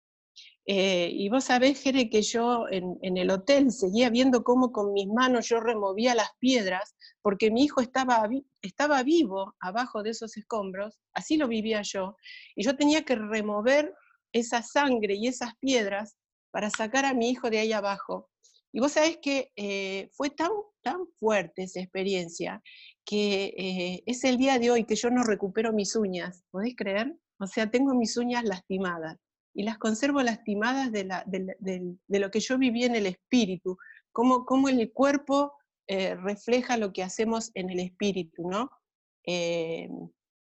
Eh, 0.64 1.10
y 1.12 1.28
vos 1.28 1.44
sabés, 1.44 1.82
Jere, 1.82 2.08
que 2.08 2.22
yo 2.22 2.66
en, 2.70 2.96
el 3.02 3.30
hotel 3.30 3.72
seguía 3.72 4.10
viendo 4.10 4.44
cómo 4.44 4.70
con 4.70 4.92
mis 4.92 5.08
manos 5.08 5.48
yo 5.48 5.58
removía 5.58 6.14
las 6.14 6.30
piedras, 6.38 6.94
porque 7.20 7.50
mi 7.50 7.64
hijo 7.64 7.80
estaba, 7.80 8.28
estaba 8.60 9.02
vivo 9.02 9.56
abajo 9.60 10.02
de 10.02 10.10
esos 10.10 10.36
escombros, 10.36 11.00
así 11.14 11.36
lo 11.36 11.48
vivía 11.48 11.82
yo, 11.82 12.16
y 12.54 12.64
yo 12.64 12.76
tenía 12.76 13.02
que 13.02 13.16
remover 13.16 13.92
esa 14.32 14.62
sangre 14.62 15.14
y 15.14 15.26
esas 15.26 15.56
piedras 15.56 16.16
para 16.52 16.70
sacar 16.70 17.04
a 17.06 17.14
mi 17.14 17.30
hijo 17.30 17.50
de 17.50 17.58
ahí 17.58 17.72
abajo. 17.72 18.30
Y 18.72 18.80
vos 18.80 18.92
sabés 18.92 19.18
que 19.20 19.50
eh, 19.56 20.10
fue 20.12 20.30
tan, 20.30 20.50
tan 20.82 21.06
fuerte 21.18 21.64
esa 21.64 21.80
experiencia 21.80 22.62
que 23.04 23.52
eh, 23.56 24.02
es 24.06 24.24
el 24.24 24.38
día 24.38 24.58
de 24.58 24.70
hoy 24.70 24.84
que 24.84 24.94
yo 24.94 25.10
no 25.10 25.24
recupero 25.24 25.72
mis 25.72 25.96
uñas, 25.96 26.44
¿podés 26.50 26.74
creer? 26.76 27.14
O 27.38 27.46
sea, 27.46 27.70
tengo 27.70 27.94
mis 27.94 28.16
uñas 28.16 28.44
lastimadas 28.44 29.18
y 29.54 29.64
las 29.64 29.78
conservo 29.78 30.22
lastimadas 30.22 30.92
de, 30.92 31.04
la, 31.04 31.24
de, 31.26 31.96
lo 32.08 32.30
que 32.30 32.40
yo 32.40 32.58
viví 32.58 32.84
en 32.84 32.94
el 32.94 33.06
espíritu, 33.06 33.78
cómo, 34.12 34.44
cómo 34.46 34.68
el 34.68 34.92
cuerpo 34.92 35.54
eh, 35.86 36.14
refleja 36.14 36.76
lo 36.76 36.92
que 36.92 37.02
hacemos 37.02 37.50
en 37.54 37.70
el 37.70 37.80
espíritu, 37.80 38.48
¿no? 38.48 38.70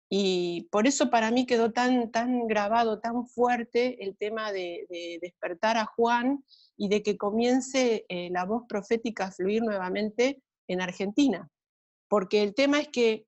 y 0.09 0.69
por 0.71 0.87
eso 0.87 1.11
para 1.11 1.31
mí 1.31 1.47
quedó 1.47 1.73
tan, 1.73 2.12
tan 2.12 2.47
grabado, 2.47 3.01
tan 3.01 3.27
fuerte 3.27 4.05
el 4.05 4.16
tema 4.16 4.53
de, 4.53 5.19
despertar 5.21 5.77
a 5.77 5.87
Juan 5.87 6.45
y 6.77 6.88
de 6.88 7.03
que 7.03 7.16
comience 7.16 8.07
eh, 8.09 8.29
la 8.31 8.45
voz 8.45 8.64
profética 8.69 9.27
a 9.27 9.33
fluir 9.33 9.62
nuevamente 9.62 10.42
en 10.69 10.81
Argentina. 10.81 11.51
Porque 12.09 12.42
el 12.42 12.55
tema 12.55 12.81
es 12.81 12.88
que 12.88 13.27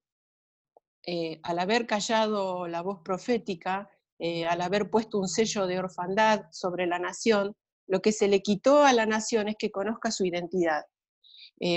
eh, 1.04 1.40
al 1.42 1.58
haber 1.58 1.86
callado 1.86 2.68
la 2.68 2.82
voz 2.82 3.00
profética, 3.02 3.90
eh, 4.18 4.46
al 4.46 4.60
haber 4.60 4.90
puesto 4.90 5.18
un 5.18 5.28
sello 5.28 5.66
de 5.66 5.78
orfandad 5.78 6.42
sobre 6.50 6.86
la 6.86 6.98
nación, 6.98 7.54
lo 7.86 8.00
que 8.00 8.12
se 8.12 8.28
le 8.28 8.42
quitó 8.42 8.84
a 8.84 8.92
la 8.92 9.06
nación 9.06 9.48
es 9.48 9.56
que 9.58 9.70
conozca 9.70 10.10
su 10.10 10.24
identidad. 10.24 10.84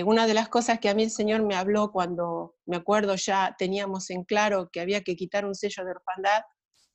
una 0.06 0.28
de 0.28 0.36
las 0.36 0.48
cosas 0.50 0.80
que 0.80 0.90
a 0.90 0.94
mí 0.94 1.04
el 1.04 1.10
Señor 1.10 1.44
me 1.44 1.56
habló 1.56 1.92
cuando, 1.92 2.56
me 2.68 2.78
acuerdo, 2.78 3.16
ya 3.16 3.56
teníamos 3.58 4.10
en 4.12 4.24
claro 4.26 4.70
que 4.72 4.82
había 4.82 5.02
que 5.02 5.16
quitar 5.16 5.46
un 5.46 5.56
sello 5.56 5.84
de 5.86 5.92
orfandad, 5.92 6.42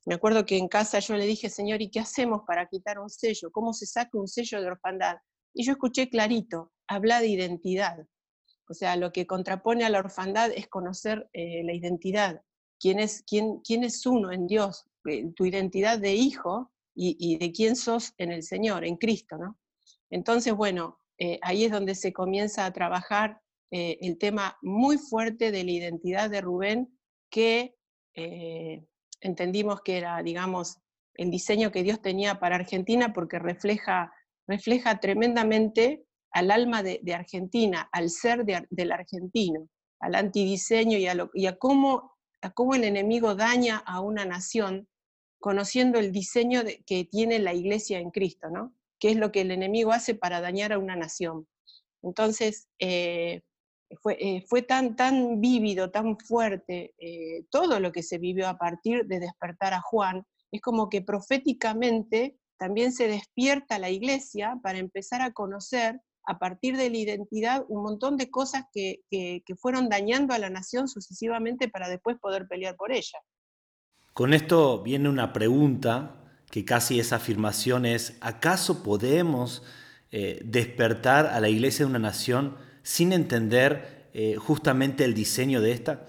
me 0.07 0.15
acuerdo 0.15 0.47
que 0.47 0.57
en 0.57 0.69
casa 0.69 1.01
yo 1.01 1.17
le 1.17 1.27
dije, 1.27 1.51
Señor, 1.51 1.83
¿y 1.83 1.91
qué 1.91 1.99
hacemos 1.99 2.43
para 2.47 2.67
quitar 2.67 3.01
un 3.01 3.11
sello? 3.11 3.51
¿Cómo 3.51 3.73
se 3.73 3.87
saca 3.87 4.11
un 4.13 4.29
sello 4.29 4.61
de 4.61 4.69
orfandad? 4.69 5.17
Y 5.53 5.65
yo 5.65 5.73
escuché 5.73 6.09
clarito, 6.09 6.73
habla 6.87 7.21
de 7.21 7.27
identidad. 7.27 7.99
O 8.69 8.75
sea, 8.75 8.95
lo 8.95 9.11
que 9.13 9.27
contrapone 9.27 9.85
a 9.85 9.91
la 9.91 9.99
orfandad 9.99 10.53
es 10.55 10.69
conocer 10.69 11.29
eh, 11.33 11.65
la 11.65 11.73
identidad, 11.73 12.41
quién 12.79 13.01
es, 13.01 13.25
quién, 13.27 13.59
quién 13.65 13.83
es 13.83 14.07
uno 14.07 14.31
en 14.31 14.47
Dios, 14.47 14.87
eh, 14.96 14.96
tu 15.35 15.45
identidad 15.45 15.99
de 15.99 16.15
hijo 16.15 16.73
y, 16.95 17.37
de 17.39 17.53
quién 17.53 17.77
sos 17.77 18.15
en 18.19 18.33
el 18.33 18.43
Señor, 18.43 18.85
en 18.85 18.97
Cristo, 18.97 19.37
¿no? 19.37 19.59
Entonces, 20.11 20.55
bueno, 20.55 20.99
eh, 21.19 21.39
ahí 21.43 21.65
es 21.65 21.73
donde 21.73 21.95
se 21.95 22.13
comienza 22.13 22.65
a 22.65 22.73
trabajar 22.73 23.41
el 23.71 24.17
tema 24.17 24.57
muy 24.63 24.97
fuerte 24.97 25.51
de 25.51 25.65
la 25.65 25.73
identidad 25.73 26.31
de 26.31 26.41
Rubén, 26.41 26.99
que 27.29 27.75
entendimos 29.21 29.81
que 29.83 29.99
era, 29.99 30.23
digamos, 30.23 30.79
el 31.17 31.31
diseño 31.31 31.73
que 31.73 31.83
Dios 31.83 32.01
tenía 32.01 32.39
para 32.39 32.57
Argentina 32.57 33.13
porque 33.13 33.39
refleja, 33.39 34.13
refleja 34.47 34.99
tremendamente 35.01 36.05
al 36.33 36.51
alma 36.51 36.83
de, 36.83 37.01
Argentina, 37.15 37.89
al 37.93 38.11
ser 38.11 38.45
del 38.45 38.93
argentino, 38.93 39.69
al 40.01 40.15
antidiseño 40.15 40.99
y 40.99 41.07
y 41.35 41.47
a, 41.47 41.57
cómo, 41.57 42.13
a 42.43 42.51
cómo 42.51 42.75
el 42.75 42.85
enemigo 42.85 43.35
daña 43.35 43.79
a 43.79 44.01
una 44.01 44.25
nación 44.25 44.87
conociendo 45.39 45.99
el 45.99 46.13
diseño 46.13 46.63
que 46.87 47.05
tiene 47.05 47.39
la 47.39 47.55
iglesia 47.55 47.99
en 47.99 48.11
Cristo, 48.11 48.49
¿no? 48.51 48.75
¿Qué 48.99 49.11
es 49.11 49.17
lo 49.17 49.31
que 49.31 49.43
el 49.43 49.51
enemigo 49.51 49.93
hace 49.93 50.15
para 50.15 50.41
dañar 50.41 50.73
a 50.73 50.79
una 50.79 50.97
nación? 50.97 51.47
Entonces, 52.03 52.69
eh, 52.79 53.43
fue, 54.03 54.17
eh, 54.21 54.45
fue 54.49 54.63
tan, 54.63 54.97
tan 54.97 55.41
vívido, 55.41 55.91
tan 55.91 56.19
fuerte 56.19 56.95
eh, 56.99 57.45
todo 57.51 57.81
lo 57.81 57.93
que 57.93 58.03
se 58.03 58.19
vivió 58.19 58.49
a 58.49 58.59
partir 58.59 59.07
de 59.07 59.21
despertar 59.21 59.75
a 59.75 59.81
Juan, 59.81 60.25
es 60.51 60.61
como 60.61 60.89
que 60.89 61.03
proféticamente 61.03 62.37
también 62.59 62.93
se 62.93 63.09
despierta 63.09 63.79
la 63.79 63.91
iglesia 63.91 64.59
para 64.63 64.79
empezar 64.79 65.21
a 65.21 65.33
conocer 65.33 66.01
a 66.27 66.39
partir 66.39 66.77
de 66.77 66.91
la 66.91 66.97
identidad 66.97 67.65
un 67.69 67.83
montón 67.83 68.17
de 68.17 68.31
cosas 68.31 68.65
que, 68.73 69.01
que, 69.11 69.43
fueron 69.57 69.89
dañando 69.89 70.35
a 70.35 70.39
la 70.39 70.51
nación 70.51 70.89
sucesivamente 70.89 71.69
para 71.69 71.89
después 71.89 72.19
poder 72.19 72.49
pelear 72.49 72.75
por 72.77 72.93
ella. 72.93 73.21
Con 74.17 74.33
esto 74.33 74.83
viene 74.83 75.11
una 75.11 75.35
pregunta 75.35 76.25
que 76.51 76.65
casi 76.65 76.99
esa 76.99 77.17
afirmación 77.17 77.85
es, 77.85 78.17
¿acaso 78.23 78.83
podemos 78.83 79.63
eh, 80.11 80.41
despertar 80.43 81.27
a 81.27 81.39
la 81.39 81.51
iglesia 81.51 81.85
de 81.85 81.91
una 81.91 81.99
nación 81.99 82.57
sin 82.83 83.13
entender 83.13 84.09
eh, 84.15 84.37
justamente 84.37 85.05
el 85.05 85.13
diseño 85.13 85.61
de 85.61 85.73
esta? 85.73 86.07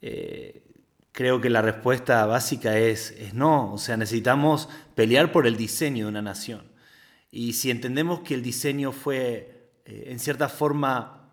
Eh, 0.00 0.64
creo 1.12 1.40
que 1.40 1.48
la 1.48 1.62
respuesta 1.62 2.26
básica 2.26 2.78
es, 2.78 3.14
no, 3.32 3.74
o 3.74 3.78
sea, 3.78 3.96
necesitamos 3.96 4.68
pelear 4.96 5.30
por 5.30 5.46
el 5.46 5.56
diseño 5.56 6.06
de 6.06 6.10
una 6.10 6.22
nación. 6.22 6.64
Y 7.30 7.52
si 7.52 7.70
entendemos 7.70 8.22
que 8.22 8.34
el 8.34 8.42
diseño 8.42 8.90
fue 8.90 9.70
en 9.84 10.18
cierta 10.18 10.48
forma 10.48 11.30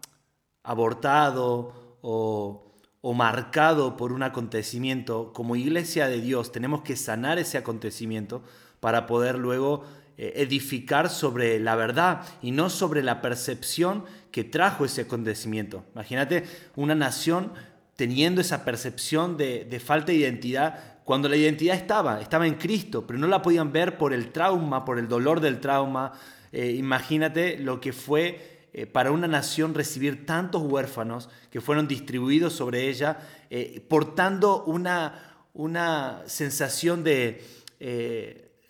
abortado 0.62 1.98
o, 2.04 2.73
o 3.06 3.14
marcado 3.14 3.98
por 3.98 4.14
un 4.14 4.24
acontecimiento, 4.24 5.34
como 5.34 5.58
iglesia 5.58 6.08
de 6.08 6.22
Dios 6.22 6.54
tenemos 6.54 6.84
que 6.84 6.96
sanar 6.96 7.38
ese 7.38 7.58
acontecimiento 7.58 8.42
para 8.80 9.06
poder 9.08 9.38
luego 9.38 9.84
edificar 10.16 11.10
sobre 11.10 11.60
la 11.60 11.76
verdad 11.76 12.22
y 12.42 12.52
no 12.52 12.70
sobre 12.70 13.04
la 13.04 13.22
percepción 13.22 14.06
que 14.32 14.46
trajo 14.46 14.86
ese 14.86 15.02
acontecimiento. 15.02 15.84
Imagínate 15.94 16.46
una 16.78 16.96
nación 16.96 17.52
teniendo 17.96 18.40
esa 18.40 18.64
percepción 18.64 19.36
de, 19.38 19.82
falta 19.84 20.12
de 20.12 20.20
identidad 20.20 21.00
cuando 21.04 21.28
la 21.28 21.36
identidad 21.36 21.76
estaba, 21.76 22.22
estaba 22.22 22.48
en 22.48 22.56
Cristo, 22.56 23.06
pero 23.06 23.20
no 23.20 23.28
la 23.28 23.42
podían 23.42 23.74
ver 23.74 23.98
por 23.98 24.14
el 24.14 24.32
trauma, 24.32 24.86
por 24.86 24.98
el 24.98 25.10
dolor 25.10 25.42
del 25.42 25.60
trauma. 25.60 26.14
Eh, 26.54 26.72
imagínate 26.72 27.58
lo 27.58 27.82
que 27.82 27.92
fue 27.92 28.53
eh, 28.74 28.86
para 28.86 29.12
una 29.12 29.28
nación 29.28 29.74
recibir 29.74 30.26
tantos 30.26 30.62
huérfanos 30.64 31.30
que 31.52 31.62
fueron 31.62 31.88
distribuidos 31.88 32.54
sobre 32.54 32.90
ella, 32.90 33.20
eh, 33.50 33.86
portando 33.88 34.64
una, 34.66 35.48
una 35.54 36.24
sensación 36.26 37.04
de 37.04 37.64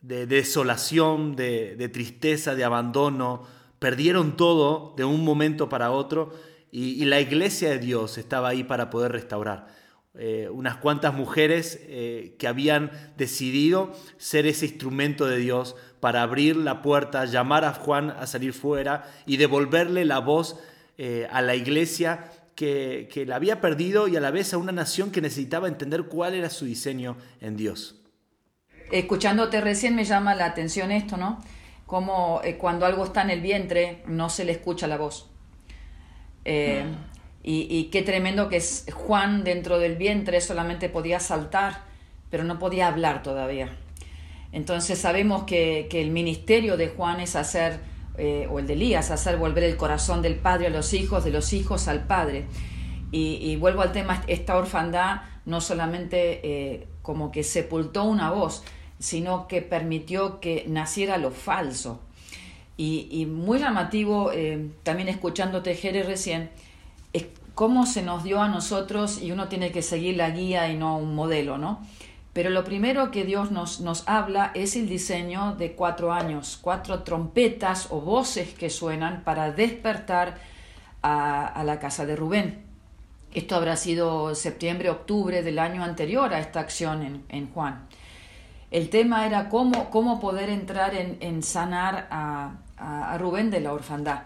de 0.04 0.28
desolación, 0.28 1.36
de, 1.36 1.90
tristeza, 1.92 2.54
de 2.54 2.64
abandono. 2.64 3.44
Perdieron 3.80 4.38
todo 4.38 4.94
de 4.96 5.06
un 5.06 5.24
momento 5.24 5.70
para 5.70 5.92
otro 5.92 6.34
y, 6.72 7.04
la 7.06 7.20
iglesia 7.20 7.70
de 7.70 7.80
Dios 7.80 8.18
estaba 8.18 8.50
ahí 8.50 8.64
para 8.64 8.90
poder 8.90 9.14
restaurar. 9.14 9.68
Eh, 10.16 10.48
unas 10.52 10.76
cuantas 10.76 11.12
mujeres 11.12 11.80
eh, 11.88 12.36
que 12.38 12.48
habían 12.48 12.92
decidido 13.18 13.94
ser 14.18 14.46
ese 14.46 14.68
instrumento 14.68 15.26
de 15.26 15.38
Dios 15.38 15.76
para 16.00 16.22
abrir 16.22 16.56
la 16.56 16.84
puerta, 16.84 17.26
llamar 17.26 17.66
a 17.66 17.74
Juan 17.74 18.12
a 18.12 18.28
salir 18.28 18.54
fuera 18.54 19.12
y 19.26 19.38
devolverle 19.38 20.06
la 20.06 20.20
voz 20.20 20.60
eh, 21.00 21.28
a 21.32 21.42
la 21.42 21.56
iglesia 21.56 22.30
que, 22.54 23.10
que 23.12 23.26
la 23.26 23.38
había 23.38 23.60
perdido 23.60 24.08
y 24.08 24.16
a 24.16 24.20
la 24.20 24.30
vez 24.30 24.54
a 24.54 24.60
una 24.60 24.72
nación 24.72 25.10
que 25.10 25.20
necesitaba 25.20 25.68
entender 25.68 26.04
cuál 26.04 26.36
era 26.36 26.52
su 26.52 26.66
diseño 26.66 27.18
en 27.42 27.58
Dios. 27.58 28.00
Escuchándote 28.92 29.62
recién 29.62 29.96
me 29.96 30.04
llama 30.04 30.36
la 30.36 30.46
atención 30.46 30.92
esto, 30.92 31.18
¿no? 31.18 31.44
Como 31.88 32.40
cuando 32.60 32.86
algo 32.86 33.06
está 33.06 33.24
en 33.24 33.32
el 33.32 33.42
vientre 33.42 34.04
no 34.06 34.30
se 34.30 34.46
le 34.46 34.52
escucha 34.52 34.86
la 34.86 34.98
voz. 34.98 35.32
Y, 37.44 37.86
qué 37.92 38.02
tremendo 38.04 38.48
que 38.48 38.64
Juan 38.94 39.44
dentro 39.44 39.78
del 39.78 39.98
vientre 39.98 40.40
solamente 40.40 40.88
podía 40.88 41.20
saltar, 41.20 41.82
pero 42.30 42.46
no 42.46 42.58
podía 42.58 42.88
hablar 42.88 43.22
todavía. 43.22 43.76
Entonces 44.54 44.98
sabemos 44.98 45.44
que, 45.44 45.90
el 45.92 46.12
ministerio 46.12 46.78
de 46.78 46.88
Juan 46.88 47.20
es 47.20 47.36
hacer, 47.36 47.82
eh, 48.18 48.48
o 48.50 48.60
el 48.60 48.68
de 48.68 48.74
Elías, 48.74 49.12
hacer 49.12 49.38
volver 49.38 49.66
el 49.66 49.76
corazón 49.76 50.22
del 50.22 50.36
padre 50.36 50.68
a 50.68 50.70
los 50.70 50.94
hijos, 50.94 51.26
de 51.26 51.32
los 51.32 51.52
hijos 51.52 51.88
al 51.88 52.08
padre. 52.08 52.46
Y, 53.12 53.58
vuelvo 53.58 53.82
al 53.82 53.92
tema, 53.92 54.24
esta 54.28 54.58
orfandad 54.58 55.22
no 55.46 55.62
solamente 55.62 56.88
como 57.04 57.32
que 57.32 57.44
sepultó 57.44 58.06
una 58.06 58.32
voz, 58.32 58.64
sino 58.98 59.48
que 59.50 59.62
permitió 59.62 60.40
que 60.40 60.64
naciera 60.68 61.18
lo 61.18 61.30
falso. 61.30 62.00
Y, 62.76 63.28
muy 63.28 63.60
llamativo, 63.60 64.32
eh, 64.34 64.70
también 64.82 65.10
escuchándote, 65.10 65.76
Jerez, 65.76 66.08
recién, 66.08 66.50
cómo 67.56 67.86
se 67.86 68.02
nos 68.02 68.24
dio 68.24 68.42
a 68.42 68.48
nosotros, 68.48 69.22
y 69.22 69.32
uno 69.32 69.48
tiene 69.48 69.72
que 69.72 69.82
seguir 69.82 70.18
la 70.18 70.30
guía 70.30 70.70
y 70.70 70.78
no 70.78 70.98
un 70.98 71.16
modelo, 71.16 71.58
¿no? 71.58 71.82
Pero 72.34 72.50
lo 72.50 72.64
primero 72.64 73.12
que 73.12 73.26
Dios 73.26 73.52
nos, 73.52 73.80
nos 73.80 74.08
habla 74.08 74.52
es 74.56 74.76
el 74.76 74.90
diseño 74.90 75.56
de 75.56 75.74
cuatro 75.74 76.12
años, 76.12 76.58
cuatro 76.60 77.04
trompetas 77.04 77.88
o 77.92 78.02
voces 78.02 78.54
que 78.56 78.72
suenan 78.72 79.24
para 79.24 79.52
despertar 79.52 80.40
a, 81.04 81.64
la 81.64 81.80
casa 81.80 82.06
de 82.06 82.16
Rubén. 82.16 82.64
Esto 83.34 83.56
habrá 83.56 83.76
sido 83.76 84.34
septiembre, 84.34 84.90
octubre 84.90 85.44
del 85.44 85.60
año 85.60 85.84
anterior 85.84 86.34
a 86.34 86.40
esta 86.40 86.60
acción 86.60 87.04
en, 87.04 87.24
en 87.30 87.52
Juan. 87.52 87.88
El 88.74 88.90
tema 88.90 89.28
era 89.28 89.50
cómo, 89.50 89.92
cómo 89.92 90.20
poder 90.20 90.50
entrar 90.50 90.96
en, 90.96 91.44
sanar 91.44 92.08
a, 92.10 93.18
Rubén 93.20 93.52
de 93.52 93.62
la 93.62 93.72
orfandad. 93.72 94.24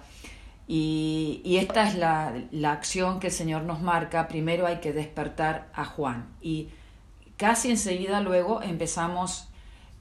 Y, 0.68 1.58
esta 1.60 1.88
es 1.88 1.96
la, 1.96 2.72
acción 2.72 3.20
que 3.20 3.28
el 3.28 3.34
Señor 3.34 3.64
nos 3.64 3.82
marca. 3.82 4.28
Primero 4.28 4.68
hay 4.68 4.78
que 4.78 4.94
despertar 4.94 5.70
a 5.74 5.86
Juan. 5.86 6.28
Y 6.42 6.70
casi 7.38 7.72
enseguida 7.72 8.22
luego 8.22 8.62
empezamos, 8.62 9.48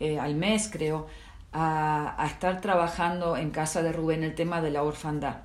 eh, 0.01 0.19
al 0.19 0.35
mes 0.35 0.69
creo, 0.71 1.07
a, 1.53 2.21
a, 2.23 2.27
estar 2.27 2.61
trabajando 2.61 3.37
en 3.37 3.51
casa 3.51 3.83
de 3.83 3.93
Rubén 3.93 4.25
el 4.25 4.35
tema 4.35 4.61
de 4.61 4.71
la 4.71 4.83
orfandad. 4.83 5.43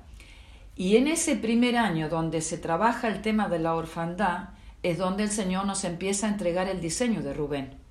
Y 0.74 0.96
en 0.96 1.06
ese 1.06 1.36
primer 1.36 1.76
año 1.76 2.08
donde 2.08 2.40
se 2.40 2.58
trabaja 2.58 3.08
el 3.08 3.22
tema 3.22 3.48
de 3.48 3.60
la 3.60 3.74
orfandad, 3.74 4.48
es 4.82 4.98
donde 4.98 5.22
el 5.22 5.30
Señor 5.30 5.64
nos 5.64 5.84
empieza 5.84 6.26
a 6.26 6.30
entregar 6.30 6.68
el 6.68 6.80
diseño 6.80 7.22
de 7.22 7.34
Rubén 7.34 7.82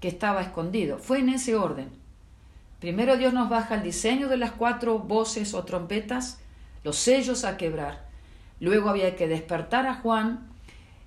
que 0.00 0.08
estaba 0.08 0.42
escondido. 0.42 0.98
Fue 0.98 1.18
en 1.20 1.30
ese 1.30 1.56
orden. 1.56 1.90
Primero 2.80 3.16
Dios 3.16 3.32
nos 3.32 3.48
baja 3.48 3.76
el 3.76 3.82
diseño 3.82 4.28
de 4.28 4.36
las 4.36 4.52
cuatro 4.52 4.98
voces 4.98 5.54
o 5.54 5.64
trompetas, 5.64 6.40
los 6.86 6.96
sellos 6.96 7.44
a 7.44 7.58
quebrar. 7.58 8.06
Luego 8.60 8.88
había 8.88 9.14
que 9.16 9.28
despertar 9.28 9.86
a 9.86 9.96
Juan 9.96 10.48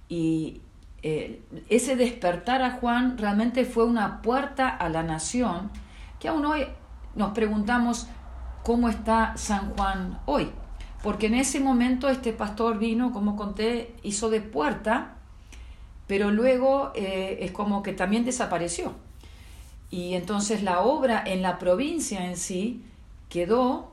y 0.08 0.62
eh, 1.02 1.42
ese 1.70 1.96
despertar 1.96 2.62
a 2.62 2.74
Juan 2.74 3.18
realmente 3.18 3.66
fue 3.66 3.86
una 3.86 4.22
puerta 4.22 4.70
a 4.70 4.90
la 4.90 5.02
nación 5.02 5.72
que 6.20 6.28
aún 6.28 6.46
hoy 6.46 6.68
nos 7.16 7.32
preguntamos 7.32 8.08
cómo 8.64 8.90
está 8.90 9.34
San 9.38 9.72
Juan 9.72 10.20
hoy. 10.26 10.52
Porque 11.02 11.28
en 11.28 11.36
ese 11.36 11.60
momento 11.60 12.10
este 12.10 12.34
pastor 12.34 12.78
vino, 12.78 13.12
como 13.12 13.36
conté, 13.36 13.96
hizo 14.04 14.30
de 14.30 14.42
puerta 14.42 15.16
pero 16.10 16.32
luego 16.32 16.92
eh, 16.96 17.38
es 17.42 17.52
como 17.52 17.84
que 17.84 17.94
también 17.94 18.26
desapareció. 18.26 18.96
Y 19.92 20.16
entonces 20.16 20.64
la 20.64 20.80
obra 20.80 21.24
en 21.24 21.44
la 21.44 21.60
provincia 21.60 22.26
en 22.26 22.36
sí 22.36 22.84
quedó, 23.30 23.92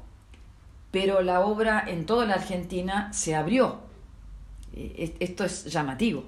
pero 0.97 1.21
la 1.21 1.41
obra 1.41 1.85
en 1.87 2.07
toda 2.07 2.25
la 2.25 2.37
Argentina 2.37 3.13
se 3.13 3.35
abrió. 3.35 3.81
E, 4.75 5.15
esto 5.21 5.45
es 5.45 5.67
llamativo. 5.67 6.25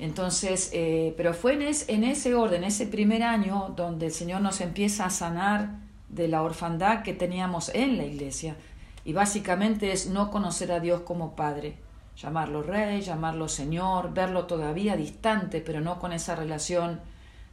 Entonces, 0.00 0.70
eh, 0.72 1.14
pero 1.16 1.32
fue 1.32 1.52
en, 1.52 1.62
en 1.62 2.02
ese 2.02 2.34
orden, 2.34 2.64
ese 2.64 2.88
primer 2.88 3.22
año, 3.22 3.72
donde 3.76 4.06
el 4.06 4.12
Señor 4.12 4.40
nos 4.40 4.60
empieza 4.60 5.04
a 5.04 5.10
sanar 5.10 5.76
de 6.08 6.26
la 6.26 6.42
orfandad 6.42 7.04
que 7.04 7.12
teníamos 7.12 7.68
en 7.72 7.98
la 7.98 8.04
iglesia. 8.04 8.56
Y 9.04 9.12
básicamente 9.12 9.92
es 9.92 10.08
no 10.08 10.32
conocer 10.32 10.72
a 10.72 10.80
Dios 10.80 11.02
como 11.02 11.36
Padre 11.36 11.76
llamarlo 12.16 12.64
rey, 12.64 13.00
llamarlo 13.00 13.48
señor, 13.48 14.12
verlo 14.12 14.46
todavía 14.46 14.96
distante, 14.96 15.60
pero 15.60 15.80
no 15.80 16.00
con 16.00 16.12
esa 16.12 16.34
relación 16.34 16.98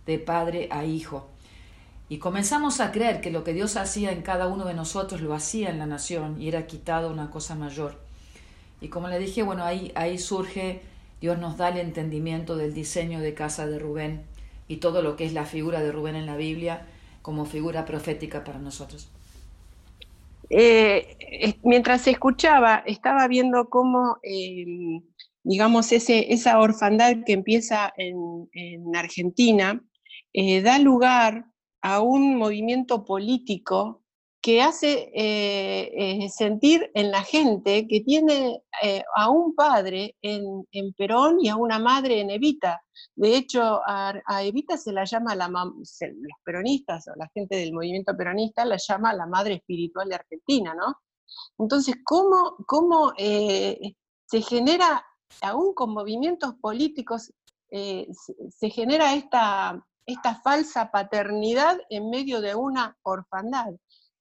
de 0.07 0.17
padre 0.17 0.69
a 0.71 0.85
hijo. 0.85 1.34
Y 2.07 2.19
comenzamos 2.19 2.79
a 2.81 2.91
creer 2.91 3.19
que 3.19 3.31
lo 3.31 3.43
que 3.43 3.53
Dios 3.53 3.77
hacía 3.77 4.11
en 4.11 4.21
cada 4.21 4.47
uno 4.47 4.65
de 4.65 4.75
nosotros 4.75 5.21
lo 5.21 5.33
hacía 5.33 5.69
en 5.69 5.79
la 5.79 5.87
nación 5.87 6.39
y 6.39 6.47
era 6.47 6.67
quitado 6.67 7.11
una 7.11 7.31
cosa 7.31 7.55
mayor. 7.55 7.95
Y 8.79 8.89
como 8.89 9.07
le 9.07 9.17
dije, 9.17 9.41
bueno, 9.41 9.63
ahí, 9.63 9.91
ahí 9.95 10.19
surge, 10.19 10.81
Dios 11.19 11.39
nos 11.39 11.57
da 11.57 11.69
el 11.69 11.77
entendimiento 11.77 12.55
del 12.57 12.73
diseño 12.73 13.19
de 13.19 13.33
casa 13.33 13.65
de 13.65 13.79
Rubén 13.79 14.23
y 14.67 14.77
todo 14.77 15.01
lo 15.01 15.15
que 15.15 15.25
es 15.25 15.33
la 15.33 15.45
figura 15.45 15.81
de 15.81 15.91
Rubén 15.91 16.15
en 16.15 16.27
la 16.27 16.37
Biblia 16.37 16.85
como 17.21 17.45
figura 17.45 17.85
profética 17.85 18.43
para 18.43 18.59
nosotros. 18.59 19.09
Eh, 20.49 21.55
mientras 21.63 22.07
escuchaba, 22.07 22.83
estaba 22.85 23.27
viendo 23.27 23.67
cómo, 23.69 24.17
em, 24.21 25.01
digamos, 25.43 25.91
ese, 25.91 26.31
esa 26.31 26.59
orfandad 26.59 27.17
que 27.25 27.33
empieza 27.33 27.91
en, 27.97 28.47
Argentina 28.95 29.81
eh, 30.33 30.61
da 30.61 30.79
lugar 30.79 31.45
a 31.85 32.01
un 32.01 32.35
movimiento 32.35 33.05
político 33.05 34.01
que 34.41 34.61
hace 34.61 35.11
eh, 35.13 36.27
sentir 36.29 36.89
en 36.95 37.11
la 37.11 37.21
gente 37.23 37.87
que 37.87 38.01
tiene 38.01 38.61
a 39.15 39.29
un 39.29 39.55
padre 39.55 40.15
en, 40.21 40.67
en, 40.71 40.93
Perón 40.93 41.37
y 41.39 41.49
a 41.49 41.55
una 41.55 41.79
madre 41.79 42.21
en 42.21 42.29
Evita. 42.29 42.81
De 43.15 43.35
hecho, 43.35 43.81
a, 43.85 44.43
Evita 44.43 44.77
se 44.77 44.91
la 44.91 45.03
llama, 45.03 45.35
la 45.35 45.47
los 45.47 46.39
peronistas 46.43 47.07
o 47.07 47.11
la 47.17 47.29
gente 47.33 47.55
del 47.55 47.73
movimiento 47.73 48.15
peronista 48.17 48.65
la 48.65 48.77
llama 48.77 49.13
la 49.13 49.27
madre 49.27 49.55
espiritual 49.55 50.09
de 50.09 50.15
Argentina, 50.15 50.73
¿no? 50.75 50.95
Entonces, 51.57 51.95
¿cómo, 52.03 52.55
cómo 52.67 53.13
eh, 53.17 53.95
se 54.25 54.41
genera, 54.41 55.05
aún 55.41 55.73
con 55.73 55.91
movimientos 55.91 56.55
políticos, 56.61 57.31
eh, 57.69 58.07
se, 58.49 58.69
genera 58.69 59.13
esta, 59.13 59.85
esta 60.05 60.35
falsa 60.41 60.91
paternidad 60.91 61.77
en 61.89 62.09
medio 62.09 62.41
de 62.41 62.55
una 62.55 62.97
orfandad? 63.03 63.73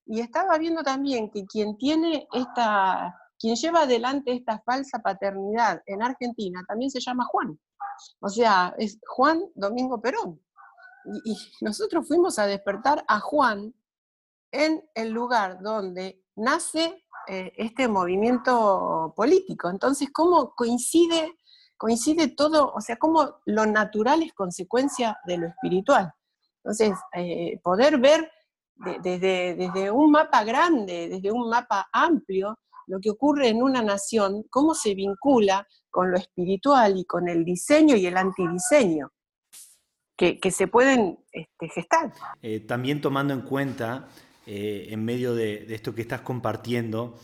Y 0.06 0.20
estaba 0.20 0.58
viendo 0.58 0.82
también 0.82 1.30
que 1.30 1.44
quien 1.46 1.76
tiene 1.78 2.26
esta, 2.32 3.16
quien 3.38 3.56
lleva 3.56 3.82
adelante 3.82 4.32
esta 4.32 4.60
falsa 4.64 4.98
paternidad 4.98 5.82
en 5.86 6.02
Argentina 6.02 6.62
también 6.68 6.90
se 6.90 7.00
llama 7.00 7.24
Juan. 7.24 7.58
O 8.20 8.28
sea, 8.28 8.74
es 8.78 8.98
Juan 9.06 9.42
Domingo 9.54 10.00
Perón. 10.00 10.40
Y, 11.24 11.36
nosotros 11.60 12.06
fuimos 12.06 12.38
a 12.38 12.46
despertar 12.46 13.04
a 13.08 13.20
Juan 13.20 13.74
en 14.50 14.82
el 14.94 15.10
lugar 15.10 15.60
donde 15.62 16.22
nace 16.36 17.04
eh, 17.28 17.52
este 17.56 17.88
movimiento 17.88 19.12
político. 19.16 19.68
Entonces, 19.68 20.08
¿cómo 20.12 20.54
coincide, 20.54 21.38
coincide 21.84 22.28
todo? 22.28 22.72
O 22.72 22.80
sea, 22.80 22.96
cómo 22.96 23.40
lo 23.44 23.66
natural 23.66 24.22
es 24.22 24.32
consecuencia 24.32 25.18
de 25.26 25.36
lo 25.36 25.48
espiritual. 25.48 26.10
Entonces, 26.62 26.92
eh, 27.12 27.60
poder 27.62 27.98
ver 27.98 28.32
desde, 29.02 29.54
desde 29.54 29.90
un 29.90 30.10
mapa 30.10 30.44
grande, 30.44 31.10
desde 31.10 31.30
un 31.30 31.50
mapa 31.50 31.86
amplio, 31.92 32.58
lo 32.86 33.00
que 33.00 33.10
ocurre 33.10 33.48
en 33.48 33.62
una 33.62 33.82
nación, 33.82 34.46
cómo 34.48 34.74
se 34.74 34.94
vincula 34.94 35.68
con 35.90 36.10
lo 36.10 36.16
espiritual 36.16 36.96
y 36.96 37.04
con 37.04 37.28
el 37.28 37.44
diseño 37.44 37.96
y 37.96 38.06
el 38.06 38.16
antidiseño 38.16 39.10
que, 40.16 40.50
se 40.50 40.66
pueden 40.68 41.18
este, 41.32 41.68
gestar. 41.68 42.14
Eh, 42.40 42.60
también 42.60 43.02
tomando 43.02 43.34
en 43.34 43.42
cuenta, 43.42 44.08
eh, 44.46 44.86
en 44.88 45.04
medio 45.04 45.34
de, 45.34 45.66
esto 45.74 45.94
que 45.94 46.00
estás 46.00 46.22
compartiendo, 46.22 47.18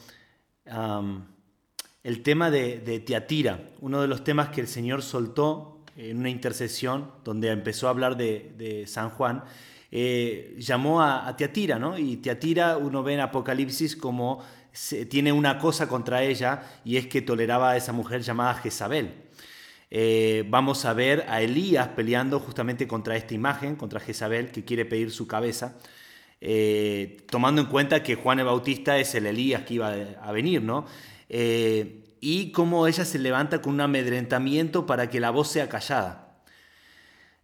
el 2.02 2.22
tema 2.22 2.50
de, 2.50 2.78
de 2.78 3.00
Tiatira, 3.00 3.68
uno 3.80 4.00
de 4.00 4.08
los 4.08 4.24
temas 4.24 4.48
que 4.48 4.60
el 4.60 4.68
Señor 4.68 5.02
soltó 5.02 5.84
en 5.96 6.18
una 6.18 6.30
intercesión 6.30 7.10
donde 7.24 7.50
empezó 7.50 7.86
a 7.86 7.90
hablar 7.90 8.16
de, 8.16 8.84
San 8.86 9.10
Juan, 9.10 9.44
eh, 9.90 10.54
llamó 10.58 11.02
a, 11.02 11.28
a, 11.28 11.36
Tiatira, 11.36 11.78
¿no? 11.78 11.98
Y 11.98 12.16
Tiatira 12.18 12.76
uno 12.76 13.02
ve 13.02 13.14
en 13.14 13.20
Apocalipsis 13.20 13.96
como 13.96 14.42
tiene 15.08 15.32
una 15.32 15.58
cosa 15.58 15.88
contra 15.88 16.22
ella 16.22 16.62
y 16.84 16.96
es 16.96 17.06
que 17.06 17.22
toleraba 17.22 17.72
a 17.72 17.76
esa 17.76 17.92
mujer 17.92 18.22
llamada 18.22 18.54
Jezabel. 18.54 19.14
Eh, 19.90 20.44
vamos 20.48 20.84
a 20.84 20.92
ver 20.92 21.26
a 21.28 21.42
Elías 21.42 21.88
peleando 21.88 22.38
justamente 22.38 22.86
contra 22.86 23.16
esta 23.16 23.34
imagen, 23.34 23.74
contra 23.74 23.98
Jezabel, 23.98 24.52
que 24.52 24.64
quiere 24.64 24.84
pedir 24.84 25.10
su 25.10 25.26
cabeza, 25.26 25.76
eh, 26.40 27.18
tomando 27.28 27.60
en 27.62 27.66
cuenta 27.66 28.02
que 28.02 28.14
Juan 28.14 28.38
el 28.38 28.46
Bautista 28.46 28.98
es 28.98 29.14
el 29.16 29.26
Elías 29.26 29.62
que 29.62 29.74
iba 29.74 29.92
a 30.22 30.32
venir, 30.32 30.62
¿no? 30.62 30.86
Y 31.32 32.52
cómo 32.52 32.86
ella 32.86 33.04
se 33.04 33.18
levanta 33.18 33.62
con 33.62 33.74
un 33.74 33.80
amedrentamiento 33.80 34.84
para 34.86 35.08
que 35.08 35.20
la 35.20 35.30
voz 35.30 35.48
sea 35.48 35.68
callada. 35.68 36.42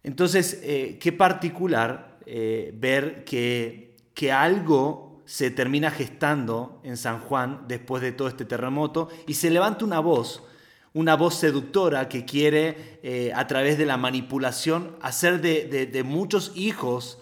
Entonces, 0.03 0.61
qué 0.99 1.15
particular 1.17 2.17
eh, 2.29 2.73
ver 2.75 3.23
que, 3.23 3.95
que 4.13 4.33
algo 4.33 5.23
se 5.23 5.49
termina 5.49 5.91
gestando 5.91 6.81
en 6.83 6.97
San 6.97 7.21
Juan 7.21 7.63
después 7.69 8.01
de 8.01 8.11
todo 8.11 8.27
este 8.27 8.43
terremoto 8.43 9.07
y 9.27 9.35
se 9.35 9.49
levanta 9.49 9.85
una 9.85 10.01
voz, 10.01 10.43
una 10.93 11.15
voz 11.15 11.35
seductora 11.35 12.09
que 12.09 12.25
quiere 12.25 12.99
eh, 13.01 13.31
a 13.33 13.47
través 13.47 13.77
de 13.77 13.85
la 13.85 13.95
manipulación 13.95 14.97
hacer 15.01 15.39
de, 15.39 16.03
muchos 16.03 16.51
hijos 16.53 17.17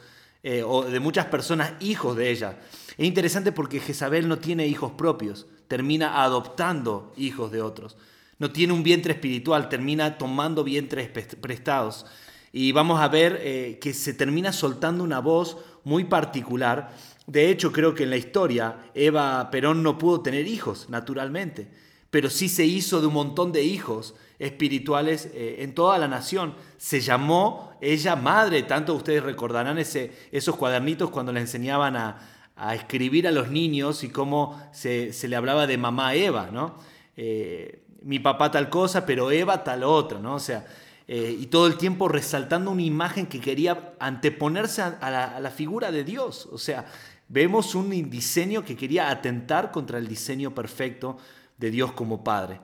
eh, 0.47 0.62
o 0.62 0.84
de 0.84 0.99
muchas 0.99 1.25
personas 1.25 1.73
hijos 1.79 2.15
de 2.15 2.29
ella. 2.29 2.60
Es 2.99 3.08
interesante 3.08 3.51
porque 3.51 3.79
Jezabel 3.79 4.27
no 4.27 4.38
tiene 4.38 4.67
hijos 4.67 4.91
propios, 4.91 5.47
termina 5.67 6.21
adoptando 6.23 7.12
hijos 7.17 7.51
de 7.51 7.63
otros. 7.63 7.97
No 8.38 8.51
tiene 8.51 8.71
un 8.71 8.84
vientre 8.84 9.13
espiritual, 9.13 9.69
termina 9.69 10.19
tomando 10.19 10.63
vientres 10.63 11.10
prestados 11.10 12.05
y 12.53 12.73
vamos 12.73 13.01
a 13.01 13.08
ver 13.08 13.39
eh, 13.41 13.79
que 13.81 13.91
se 13.95 14.13
termina 14.13 14.53
soltando 14.53 15.03
una 15.03 15.17
voz 15.17 15.58
muy 15.84 16.03
particular. 16.03 16.95
De 17.25 17.49
hecho, 17.49 17.71
creo 17.71 17.95
que 17.95 18.03
en 18.03 18.12
la 18.12 18.17
historia 18.17 18.91
Eva 18.93 19.49
Perón 19.49 19.81
no 19.81 19.97
pudo 19.97 20.21
tener 20.21 20.45
hijos, 20.45 20.89
naturalmente, 20.89 21.69
pero 22.12 22.29
sí 22.29 22.49
se 22.49 22.67
hizo 22.67 23.01
de 23.01 23.08
un 23.08 23.13
montón 23.13 23.51
de 23.51 23.63
hijos 23.63 24.13
espirituales 24.39 25.29
eh, 25.33 25.57
en 25.59 25.73
toda 25.73 25.97
la 25.97 26.07
nación. 26.07 26.55
Se 26.77 26.99
llamó 27.01 27.71
ella 27.81 28.15
madre, 28.15 28.63
tanto 28.63 28.93
ustedes 28.95 29.23
recordarán 29.23 29.77
ese, 29.77 30.11
esos 30.31 30.55
cuadernitos 30.55 31.09
cuando 31.09 31.31
le 31.31 31.41
enseñaban 31.41 31.95
a, 31.95 32.31
escribir 32.73 33.27
a 33.27 33.31
los 33.31 33.49
niños 33.49 34.05
y 34.05 34.09
cómo 34.09 34.57
se, 34.71 35.11
le 35.27 35.35
hablaba 35.35 35.67
de 35.67 35.77
mamá 35.77 36.15
Eva, 36.15 36.49
¿no? 36.53 36.77
Eh, 37.17 37.81
mi 38.03 38.19
papá 38.19 38.49
tal 38.49 38.69
cosa, 38.69 39.05
pero 39.05 39.29
Eva 39.29 39.61
tal 39.61 39.83
otra, 39.83 40.19
¿no? 40.19 40.35
O 40.35 40.39
sea, 40.39 40.65
eh, 41.07 41.35
y 41.39 41.47
todo 41.47 41.67
el 41.67 41.77
tiempo 41.77 42.07
resaltando 42.07 42.71
una 42.71 42.81
imagen 42.81 43.27
que 43.27 43.39
quería 43.39 43.93
anteponerse 43.99 44.81
a, 44.81 45.39
la, 45.39 45.51
figura 45.51 45.91
de 45.91 46.03
Dios. 46.03 46.47
O 46.51 46.57
sea, 46.57 46.85
vemos 47.27 47.75
un 47.75 47.89
diseño 48.09 48.65
que 48.65 48.75
quería 48.75 49.09
atentar 49.09 49.71
contra 49.71 49.99
el 49.99 50.07
diseño 50.07 50.55
perfecto 50.55 51.17
de 51.57 51.69
Dios 51.69 51.91
como 51.91 52.23
Padre. 52.23 52.59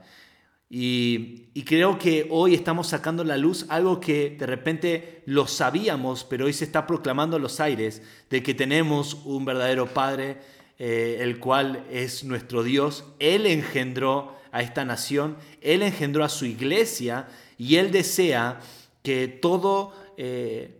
Y, 0.73 1.49
creo 1.65 1.99
que 1.99 2.27
hoy 2.29 2.55
estamos 2.55 2.87
sacando 2.87 3.23
a 3.23 3.25
la 3.25 3.35
luz 3.35 3.65
algo 3.67 3.99
que 3.99 4.29
de 4.29 4.45
repente 4.45 5.21
lo 5.25 5.45
sabíamos, 5.45 6.23
pero 6.23 6.45
hoy 6.45 6.53
se 6.53 6.63
está 6.63 6.87
proclamando 6.87 7.35
a 7.35 7.39
los 7.39 7.59
aires 7.59 8.01
de 8.29 8.41
que 8.41 8.53
tenemos 8.53 9.15
un 9.25 9.43
verdadero 9.43 9.87
Padre, 9.87 10.37
eh, 10.79 11.17
el 11.19 11.39
cual 11.39 11.85
es 11.91 12.23
nuestro 12.23 12.63
Dios. 12.63 13.03
Él 13.19 13.47
engendró 13.47 14.37
a 14.53 14.61
esta 14.61 14.85
nación, 14.85 15.35
Él 15.59 15.81
engendró 15.81 16.23
a 16.23 16.29
su 16.29 16.45
iglesia 16.45 17.27
y 17.57 17.75
Él 17.75 17.91
desea 17.91 18.61
que 19.03 19.27
todo, 19.27 19.93
eh, 20.15 20.77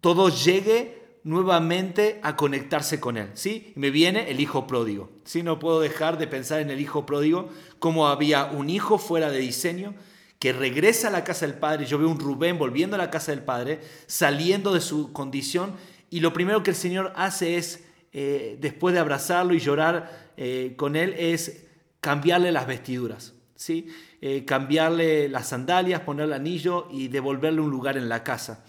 todo 0.00 0.30
llegue 0.30 1.01
nuevamente 1.24 2.20
a 2.22 2.36
conectarse 2.36 3.00
con 3.00 3.16
Él. 3.16 3.30
¿sí? 3.34 3.72
Me 3.76 3.90
viene 3.90 4.30
el 4.30 4.40
hijo 4.40 4.66
pródigo. 4.66 5.10
¿sí? 5.24 5.42
No 5.42 5.58
puedo 5.58 5.80
dejar 5.80 6.18
de 6.18 6.26
pensar 6.26 6.60
en 6.60 6.70
el 6.70 6.80
hijo 6.80 7.06
pródigo, 7.06 7.50
como 7.78 8.08
había 8.08 8.46
un 8.46 8.70
hijo 8.70 8.98
fuera 8.98 9.30
de 9.30 9.38
diseño 9.38 9.94
que 10.38 10.52
regresa 10.52 11.06
a 11.08 11.12
la 11.12 11.22
casa 11.22 11.46
del 11.46 11.56
padre. 11.56 11.86
Yo 11.86 11.98
veo 11.98 12.08
un 12.08 12.18
Rubén 12.18 12.58
volviendo 12.58 12.96
a 12.96 12.98
la 12.98 13.10
casa 13.10 13.30
del 13.30 13.44
padre, 13.44 13.80
saliendo 14.06 14.74
de 14.74 14.80
su 14.80 15.12
condición, 15.12 15.74
y 16.10 16.18
lo 16.18 16.32
primero 16.32 16.64
que 16.64 16.70
el 16.70 16.76
Señor 16.76 17.12
hace 17.14 17.56
es, 17.56 17.84
eh, 18.12 18.58
después 18.60 18.92
de 18.92 19.00
abrazarlo 19.00 19.54
y 19.54 19.60
llorar 19.60 20.32
eh, 20.36 20.74
con 20.76 20.96
él, 20.96 21.14
es 21.16 21.64
cambiarle 22.00 22.50
las 22.50 22.66
vestiduras. 22.66 23.34
¿sí? 23.54 23.86
Eh, 24.20 24.44
cambiarle 24.44 25.28
las 25.28 25.48
sandalias, 25.48 26.00
ponerle 26.00 26.34
anillo 26.34 26.88
y 26.90 27.06
devolverle 27.06 27.60
un 27.60 27.70
lugar 27.70 27.96
en 27.96 28.08
la 28.08 28.24
casa. 28.24 28.64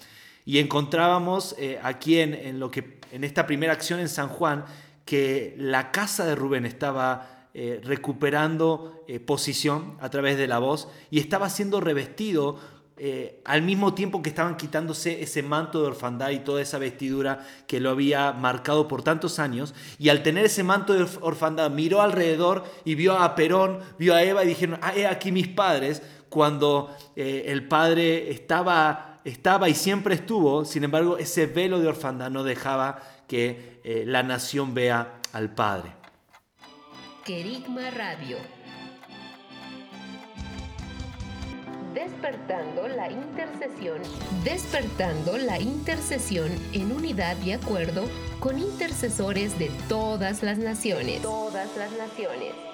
Y 0.46 0.60
encontrábamos 0.60 1.56
eh, 1.58 1.80
aquí 1.82 2.20
en, 2.20 2.60
lo 2.60 2.70
que, 2.72 3.00
en 3.12 3.24
esta 3.24 3.48
primera 3.48 3.74
acción 3.74 4.00
en 4.00 4.10
San 4.10 4.30
Juan 4.30 4.66
que 5.06 5.56
la 5.58 5.92
casa 5.92 6.26
de 6.26 6.36
Rubén 6.36 6.66
estaba 6.66 7.48
eh, 7.54 7.82
recuperando 7.84 9.06
posición 9.26 9.98
a 10.00 10.10
través 10.10 10.38
de 10.38 10.48
la 10.48 10.60
voz 10.60 10.88
y 11.12 11.20
estaba 11.20 11.50
siendo 11.50 11.82
revestido 11.82 12.58
eh, 12.96 13.42
al 13.44 13.64
mismo 13.64 13.96
tiempo 13.96 14.22
que 14.22 14.30
estaban 14.30 14.56
quitándose 14.56 15.24
ese 15.24 15.42
manto 15.42 15.82
de 15.82 15.88
orfandad 15.88 16.30
y 16.30 16.40
toda 16.40 16.62
esa 16.62 16.78
vestidura 16.78 17.46
que 17.66 17.80
lo 17.80 17.90
había 17.90 18.34
marcado 18.34 18.88
por 18.88 19.02
tantos 19.02 19.40
años, 19.40 19.74
y 19.98 20.10
al 20.10 20.22
tener 20.22 20.46
ese 20.46 20.64
manto 20.64 20.94
de 20.94 21.08
orfandad 21.22 21.72
miró 21.72 22.02
alrededor 22.02 22.64
y 22.86 22.94
vio 22.94 23.18
a 23.18 23.34
Perón, 23.34 23.80
vio 23.98 24.14
a 24.14 24.22
Eva 24.22 24.44
y 24.44 24.48
dijeron, 24.48 24.78
ah, 24.84 24.94
he 24.96 25.08
aquí 25.08 25.32
mis 25.32 25.48
padres, 25.48 26.04
cuando 26.30 26.96
eh, 27.16 27.46
el 27.48 27.68
padre 27.68 28.30
estaba, 28.30 29.13
estaba 29.24 29.70
y 29.70 29.76
siempre 29.76 30.16
estuvo, 30.16 30.66
sin 30.66 30.84
embargo 30.84 31.18
ese 31.18 31.46
velo 31.46 31.80
de 31.80 31.88
orfandad 31.88 32.30
no 32.30 32.44
dejaba 32.44 33.02
que 33.28 33.80
eh, 33.84 34.04
la 34.06 34.24
nación 34.24 34.74
vea 34.74 35.20
al 35.32 35.54
padre. 35.54 35.92
Querigma 37.24 37.90
Radio 37.92 38.38
despertando 41.94 42.88
la 42.88 43.12
intercesión, 43.12 44.02
despertando 44.44 45.38
la 45.38 45.60
intercesión 45.60 46.52
en 46.74 46.92
unidad 46.92 47.38
y 47.44 47.52
acuerdo 47.52 48.06
con 48.40 48.58
intercesores 48.58 49.58
de 49.60 49.72
todas 49.88 50.44
las 50.44 50.58
naciones, 50.58 51.22
todas 51.22 51.70
las 51.78 51.92
naciones. 51.92 52.73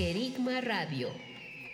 Querigma 0.00 0.62
Radio. 0.62 1.08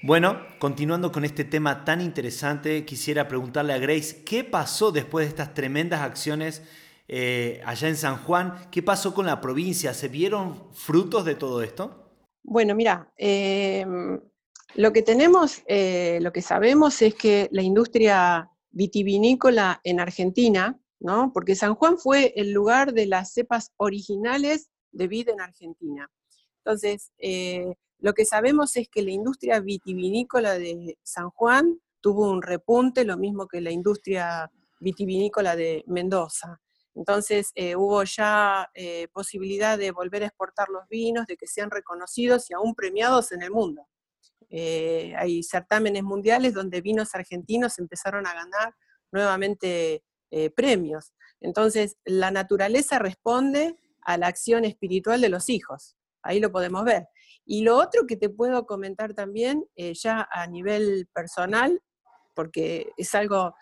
Bueno, 0.03 0.41
continuando 0.59 1.13
con 1.13 1.25
este 1.25 1.45
tema 1.45 1.85
tan 1.85 2.01
interesante, 2.01 2.85
quisiera 2.85 3.29
preguntarle 3.29 3.73
a 3.73 3.79
Grace, 3.79 4.25
¿qué 4.25 4.43
pasó 4.43 4.91
después 4.91 5.27
de 5.27 5.29
estas 5.29 5.55
tremendas 5.55 6.01
acciones 6.01 6.61
eh, 7.07 7.61
allá 7.65 7.87
en 7.87 7.97
San 7.97 8.17
Juan. 8.17 8.69
¿Qué 8.73 8.83
pasó 8.83 9.15
con 9.15 9.27
la 9.27 9.41
provincia? 9.41 9.95
¿Se 9.95 10.09
vieron 10.09 10.73
frutos 10.73 11.25
de 11.25 11.37
todo 11.37 11.63
esto? 11.63 12.11
Bueno, 12.43 12.75
mira, 12.75 13.13
em, 13.17 14.21
lo 14.75 14.93
que 14.93 15.03
tenemos, 15.03 15.63
eh, 15.69 16.19
lo 16.21 16.33
que 16.33 16.43
sabemos 16.43 17.01
es 17.03 17.15
que 17.15 17.49
la 17.53 17.63
industria 17.63 18.51
vitivinícola 18.73 19.81
en 19.85 20.01
Argentina, 20.01 20.77
¿no? 20.99 21.31
porque 21.33 21.55
San 21.55 21.77
Juan 21.77 21.97
fue 21.97 22.33
el 22.35 22.51
lugar 22.51 22.93
de 22.93 23.07
las 23.07 23.33
cepas 23.33 23.71
originales 23.77 24.69
de 24.91 25.07
vid 25.07 25.29
en 25.29 25.41
Argentina. 25.41 26.11
Entonces, 26.65 27.13
eh, 27.19 27.77
lo 28.07 28.15
que 28.15 28.25
sabemos 28.25 28.77
es 28.77 28.89
que 28.89 29.03
la 29.03 29.11
industria 29.11 29.59
vitivinícola 29.59 30.57
de 30.57 30.97
San 31.03 31.29
Juan 31.31 31.81
tuvo 32.01 32.31
un 32.31 32.41
repunte, 32.41 33.05
lo 33.05 33.17
mismo 33.17 33.49
que 33.49 33.61
la 33.61 33.73
industria 33.73 34.49
vitivinícola 34.79 35.57
de 35.57 35.83
Mendoza. 35.89 36.61
Entonces 36.95 37.51
eh, 37.57 37.75
hubo 37.75 38.05
ya 38.05 38.71
eh, 38.75 39.09
posibilidad 39.13 39.77
de 39.77 39.91
volver 39.91 40.23
a 40.23 40.27
exportar 40.27 40.69
los 40.69 40.89
vinos, 40.89 41.27
de 41.27 41.37
que 41.37 41.49
sean 41.49 41.69
reconocidos 41.69 42.49
y 42.49 42.55
aún 42.55 42.77
premiados 42.77 43.33
en 43.33 43.43
el 43.43 43.51
mundo. 43.51 43.89
Eh, 44.51 45.13
hay 45.19 45.43
certámenes 45.43 46.05
mundiales 46.05 46.55
donde 46.55 46.83
vinos 46.83 47.13
argentinos 47.13 47.77
empezaron 47.81 48.25
a 48.29 48.35
ganar 48.35 48.73
nuevamente 49.11 50.05
premios. 50.55 51.13
Entonces, 51.41 51.97
la 52.05 52.31
naturaleza 52.31 53.01
responde 53.01 53.75
a 54.03 54.17
la 54.17 54.29
acción 54.29 54.65
espiritual 54.65 55.21
de 55.21 55.29
los 55.29 55.49
hijos. 55.49 55.97
Ahí 56.23 56.39
lo 56.39 56.53
podemos 56.53 56.85
ver. 56.85 57.09
Y 57.47 57.63
lo 57.63 57.77
otro 57.77 58.07
que 58.07 58.17
te 58.17 58.29
puedo 58.29 58.67
comentar 58.67 59.15
también, 59.15 59.65
ya 59.77 60.29
a 60.31 60.47
nivel 60.49 61.09
personal, 61.15 61.81
porque 62.35 62.91
es 62.97 63.15
algo 63.15 63.55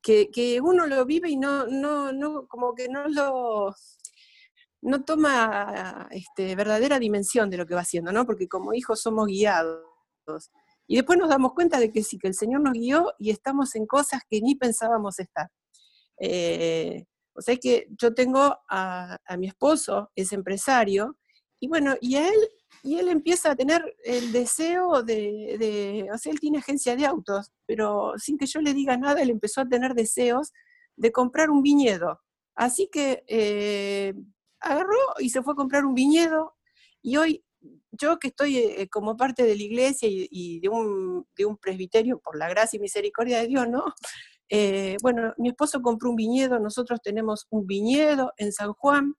que, 0.00 0.60
uno 0.62 0.86
lo 0.86 1.04
vive 1.04 1.30
y 1.30 1.36
no, 1.36 1.66
no, 1.66 2.12
no, 2.12 2.46
como 2.46 2.74
que 2.74 2.88
no 2.88 3.08
lo, 3.08 3.74
no 4.82 5.04
toma 5.04 6.08
este, 6.10 6.56
verdadera 6.56 6.98
dimensión 6.98 7.50
de 7.50 7.56
lo 7.56 7.66
que 7.66 7.74
va 7.74 7.82
haciendo, 7.82 8.12
¿no? 8.12 8.26
Porque 8.26 8.48
como 8.48 8.74
hijos 8.74 9.00
somos 9.00 9.26
guiados. 9.26 9.82
Y 10.86 10.96
después 10.96 11.18
nos 11.18 11.28
damos 11.28 11.52
cuenta 11.54 11.78
de 11.78 11.92
que 11.92 12.02
sí, 12.02 12.18
que 12.18 12.28
el 12.28 12.34
Señor 12.34 12.60
nos 12.60 12.72
guió 12.72 13.12
y 13.18 13.30
estamos 13.30 13.74
en 13.76 13.86
cosas 13.86 14.22
que 14.28 14.40
ni 14.40 14.56
pensábamos 14.56 15.18
estar. 15.20 15.48
Eh, 16.20 17.04
o 17.34 17.40
sea 17.40 17.56
que 17.56 17.86
yo 17.98 18.12
tengo 18.12 18.58
a, 18.68 19.18
mi 19.38 19.46
esposo, 19.46 20.10
es 20.14 20.32
empresario, 20.32 21.16
y 21.60 21.68
bueno, 21.68 21.94
y 22.00 22.16
él, 22.16 22.34
y 22.82 22.98
él 22.98 23.08
empieza 23.08 23.52
a 23.52 23.56
tener 23.56 23.96
el 24.04 24.32
deseo 24.32 25.02
de, 25.02 26.08
o 26.12 26.18
sea, 26.18 26.32
él 26.32 26.40
tiene 26.40 26.58
agencia 26.58 26.96
de 26.96 27.06
autos, 27.06 27.50
pero 27.66 28.14
sin 28.16 28.38
que 28.38 28.46
yo 28.46 28.60
le 28.60 28.74
diga 28.74 28.96
nada, 28.96 29.22
él 29.22 29.30
empezó 29.30 29.60
a 29.60 29.68
tener 29.68 29.94
deseos 29.94 30.52
de 30.96 31.12
comprar 31.12 31.50
un 31.50 31.62
viñedo. 31.62 32.20
Así 32.54 32.88
que 32.92 33.24
eh, 33.28 34.14
agarró 34.60 34.98
y 35.18 35.30
se 35.30 35.42
fue 35.42 35.54
a 35.54 35.56
comprar 35.56 35.84
un 35.84 35.94
viñedo 35.94 36.54
y 37.02 37.16
hoy 37.16 37.44
yo 37.92 38.18
que 38.18 38.28
estoy 38.28 38.56
eh, 38.58 38.88
como 38.88 39.16
parte 39.16 39.44
de 39.44 39.56
la 39.56 39.62
iglesia 39.62 40.08
y, 40.10 40.60
de, 40.60 40.68
un, 40.68 41.26
presbiterio, 41.60 42.18
por 42.18 42.36
la 42.36 42.48
gracia 42.48 42.76
y 42.76 42.80
misericordia 42.80 43.40
de 43.40 43.48
Dios, 43.48 43.68
¿no? 43.68 43.84
Eh, 44.54 44.98
bueno, 45.00 45.32
mi 45.38 45.48
esposo 45.48 45.80
compró 45.80 46.10
un 46.10 46.16
viñedo, 46.16 46.58
nosotros 46.58 47.00
tenemos 47.02 47.46
un 47.48 47.66
viñedo 47.66 48.34
en 48.36 48.52
San 48.52 48.74
Juan 48.74 49.14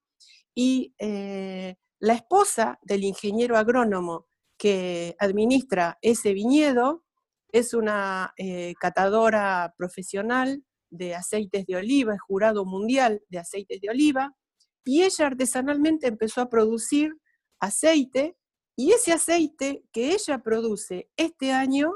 y 0.53 0.93
eh, 0.99 1.75
la 2.03 2.15
esposa 2.15 2.79
del 2.81 3.05
ingeniero 3.05 3.55
agrónomo 3.55 4.27
que 4.57 5.15
administra 5.19 5.97
ese 6.01 6.33
viñedo 6.33 7.05
es 7.47 7.73
una 7.73 8.33
catadora 8.77 9.73
profesional 9.77 10.65
de 10.89 11.15
aceites 11.15 11.65
de 11.65 11.77
oliva, 11.77 12.13
es 12.13 12.21
jurado 12.21 12.65
mundial 12.65 13.21
de 13.29 13.39
aceites 13.39 13.79
de 13.79 13.89
oliva, 13.89 14.35
y 14.83 15.03
ella 15.03 15.27
artesanalmente 15.27 16.07
empezó 16.07 16.41
a 16.41 16.49
producir 16.49 17.15
aceite 17.61 18.35
y 18.75 18.91
ese 18.91 19.13
aceite 19.13 19.85
que 19.93 20.09
ella 20.09 20.39
produce 20.39 21.09
este 21.15 21.53
año 21.53 21.89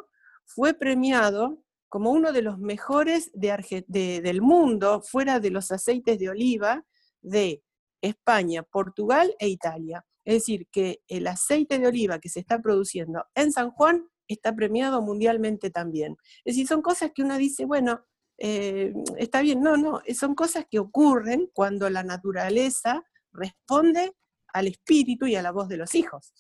fue 0.45 0.73
premiado 0.73 1.65
como 1.89 2.11
uno 2.11 2.31
de 2.31 2.43
los 2.43 2.59
mejores 2.59 3.29
del 3.33 4.41
mundo 4.41 5.01
fuera 5.01 5.41
de 5.41 5.51
los 5.51 5.69
aceites 5.73 6.17
de 6.17 6.29
oliva 6.29 6.85
de 7.21 7.61
España, 8.01 8.63
Portugal 8.63 9.33
e 9.39 9.47
Italia. 9.47 10.05
Es 10.25 10.35
decir, 10.35 10.67
que 10.71 11.01
el 11.07 11.27
aceite 11.27 11.79
de 11.79 11.87
oliva 11.87 12.19
que 12.19 12.29
se 12.29 12.39
está 12.39 12.59
produciendo 12.59 13.25
en 13.35 13.51
San 13.51 13.71
Juan 13.71 14.09
está 14.27 14.53
premiado 14.53 15.01
mundialmente 15.01 15.69
también. 15.69 16.17
Es 16.43 16.55
decir, 16.55 16.67
son 16.67 16.81
cosas 16.81 17.11
que 17.15 17.23
uno 17.23 17.37
dice, 17.37 17.65
bueno, 17.65 18.05
eh, 18.37 18.93
está 19.17 19.41
bien, 19.41 19.61
no, 19.61 19.77
no, 19.77 20.01
son 20.13 20.35
cosas 20.35 20.65
que 20.69 20.79
ocurren 20.79 21.49
cuando 21.53 21.89
la 21.89 22.03
naturaleza 22.03 23.03
responde 23.31 24.13
al 24.53 24.67
espíritu 24.67 25.25
y 25.27 25.35
a 25.35 25.41
la 25.41 25.51
voz 25.51 25.69
de 25.69 25.77
los 25.77 25.95
hijos. 25.95 26.33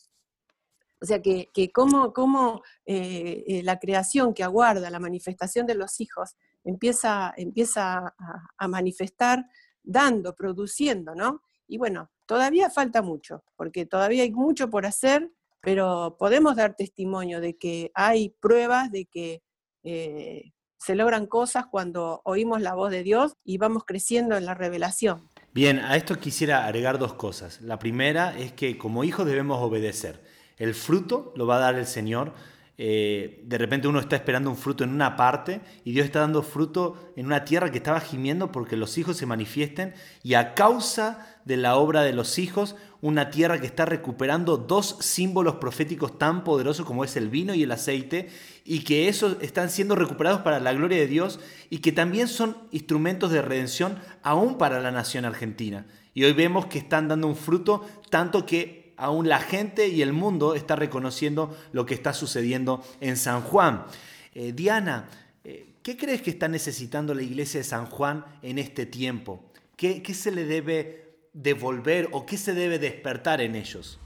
O 0.99 1.05
sea, 1.05 1.21
que, 1.21 1.49
cómo, 1.71 2.63
eh, 2.85 3.43
eh, 3.47 3.63
la 3.63 3.77
creación 3.77 4.33
que 4.33 4.43
aguarda 4.43 4.89
la 4.89 4.99
manifestación 4.99 5.67
de 5.67 5.75
los 5.75 5.99
hijos 6.01 6.35
empieza, 6.63 7.33
empieza 7.37 8.15
a, 8.57 8.67
manifestar 8.67 9.45
dando, 9.83 10.33
produciendo, 10.33 11.13
¿no? 11.13 11.43
Y 11.67 11.77
bueno, 11.77 12.09
todavía 12.25 12.69
falta 12.69 13.01
mucho, 13.01 13.43
porque 13.55 13.85
todavía 13.85 14.23
hay 14.23 14.31
mucho 14.31 14.69
por 14.69 14.85
hacer, 14.85 15.31
pero 15.61 16.15
podemos 16.17 16.55
dar 16.55 16.75
testimonio 16.75 17.41
de 17.41 17.57
que 17.57 17.91
hay 17.93 18.29
pruebas 18.39 18.91
de 18.91 19.05
que 19.05 19.41
eh, 19.83 20.51
se 20.77 20.95
logran 20.95 21.25
cosas 21.25 21.65
cuando 21.69 22.21
oímos 22.23 22.61
la 22.61 22.73
voz 22.73 22.91
de 22.91 23.03
Dios 23.03 23.33
y 23.43 23.57
vamos 23.57 23.83
creciendo 23.85 24.37
en 24.37 24.45
la 24.45 24.53
revelación. 24.53 25.29
Bien, 25.53 25.79
a 25.79 25.95
esto 25.95 26.15
quisiera 26.19 26.65
agregar 26.65 26.99
dos 26.99 27.13
cosas. 27.13 27.61
La 27.61 27.79
primera 27.79 28.37
es 28.37 28.53
que 28.53 28.77
como 28.77 29.03
hijos 29.03 29.25
debemos 29.25 29.61
obedecer. 29.61 30.23
El 30.57 30.73
fruto 30.73 31.33
lo 31.35 31.47
va 31.47 31.57
a 31.57 31.59
dar 31.59 31.75
el 31.75 31.87
Señor. 31.87 32.33
Eh, 32.79 33.41
de 33.43 33.57
repente 33.57 33.87
uno 33.87 33.99
está 33.99 34.15
esperando 34.15 34.51
un 34.51 34.55
fruto 34.55 34.83
en 34.83 34.91
una 34.91 35.15
parte 35.15 35.61
y 35.83 35.93
Dios 35.93 36.05
está 36.05 36.19
dando 36.19 36.43
fruto 36.43 37.11
en 37.15 37.25
una 37.25 37.43
tierra 37.43 37.71
que 37.71 37.79
estaba 37.79 37.99
gimiendo 37.99 38.51
porque 38.51 38.77
los 38.77 38.99
hijos 38.99 39.17
se 39.17 39.25
manifiesten 39.25 39.95
y 40.21 40.35
a 40.35 40.53
causa 40.53 41.39
de 41.43 41.57
la 41.57 41.75
obra 41.77 42.03
de 42.03 42.13
los 42.13 42.37
hijos, 42.37 42.75
una 43.01 43.31
tierra 43.31 43.59
que 43.59 43.65
está 43.65 43.85
recuperando 43.85 44.57
dos 44.57 44.97
símbolos 44.99 45.55
proféticos 45.55 46.19
tan 46.19 46.43
poderosos 46.43 46.85
como 46.85 47.03
es 47.03 47.15
el 47.15 47.29
vino 47.29 47.55
y 47.55 47.63
el 47.63 47.71
aceite 47.71 48.29
y 48.63 48.83
que 48.83 49.07
esos 49.07 49.37
están 49.41 49.71
siendo 49.71 49.95
recuperados 49.95 50.41
para 50.41 50.59
la 50.59 50.73
gloria 50.73 50.99
de 50.99 51.07
Dios 51.07 51.39
y 51.71 51.79
que 51.79 51.91
también 51.91 52.27
son 52.27 52.57
instrumentos 52.71 53.31
de 53.31 53.41
redención 53.41 53.97
aún 54.21 54.59
para 54.59 54.81
la 54.81 54.91
nación 54.91 55.25
argentina. 55.25 55.87
Y 56.13 56.25
hoy 56.25 56.33
vemos 56.33 56.67
que 56.67 56.79
están 56.79 57.07
dando 57.07 57.27
un 57.27 57.35
fruto 57.35 57.87
tanto 58.11 58.45
que 58.45 58.86
aún 58.97 59.29
la 59.29 59.39
gente 59.39 59.87
y 59.87 60.01
el 60.01 60.11
mundo 60.11 60.55
está 60.55 60.75
reconociendo 60.75 61.55
lo 61.71 61.85
que 61.85 61.93
está 61.93 62.13
sucediendo 62.13 62.83
en 62.99 63.15
San 63.15 63.41
Juan. 63.41 63.85
Eh, 64.33 64.51
Diana, 64.53 65.07
eh, 65.43 65.73
¿qué 65.83 65.95
crees 65.95 66.21
que 66.21 66.31
está 66.31 66.47
necesitando 66.47 67.13
la 67.13 67.21
iglesia 67.21 67.59
de 67.59 67.63
San 67.63 67.85
Juan 67.85 68.25
en 68.41 68.57
este 68.57 68.85
tiempo? 68.85 69.43
¿Qué, 69.75 70.03
se 70.13 70.31
le 70.31 70.45
debe 70.45 71.19
devolver 71.33 72.09
o 72.11 72.25
qué 72.25 72.37
se 72.37 72.53
debe 72.53 72.79
despertar 72.79 73.41
en 73.41 73.55
ellos? 73.55 73.99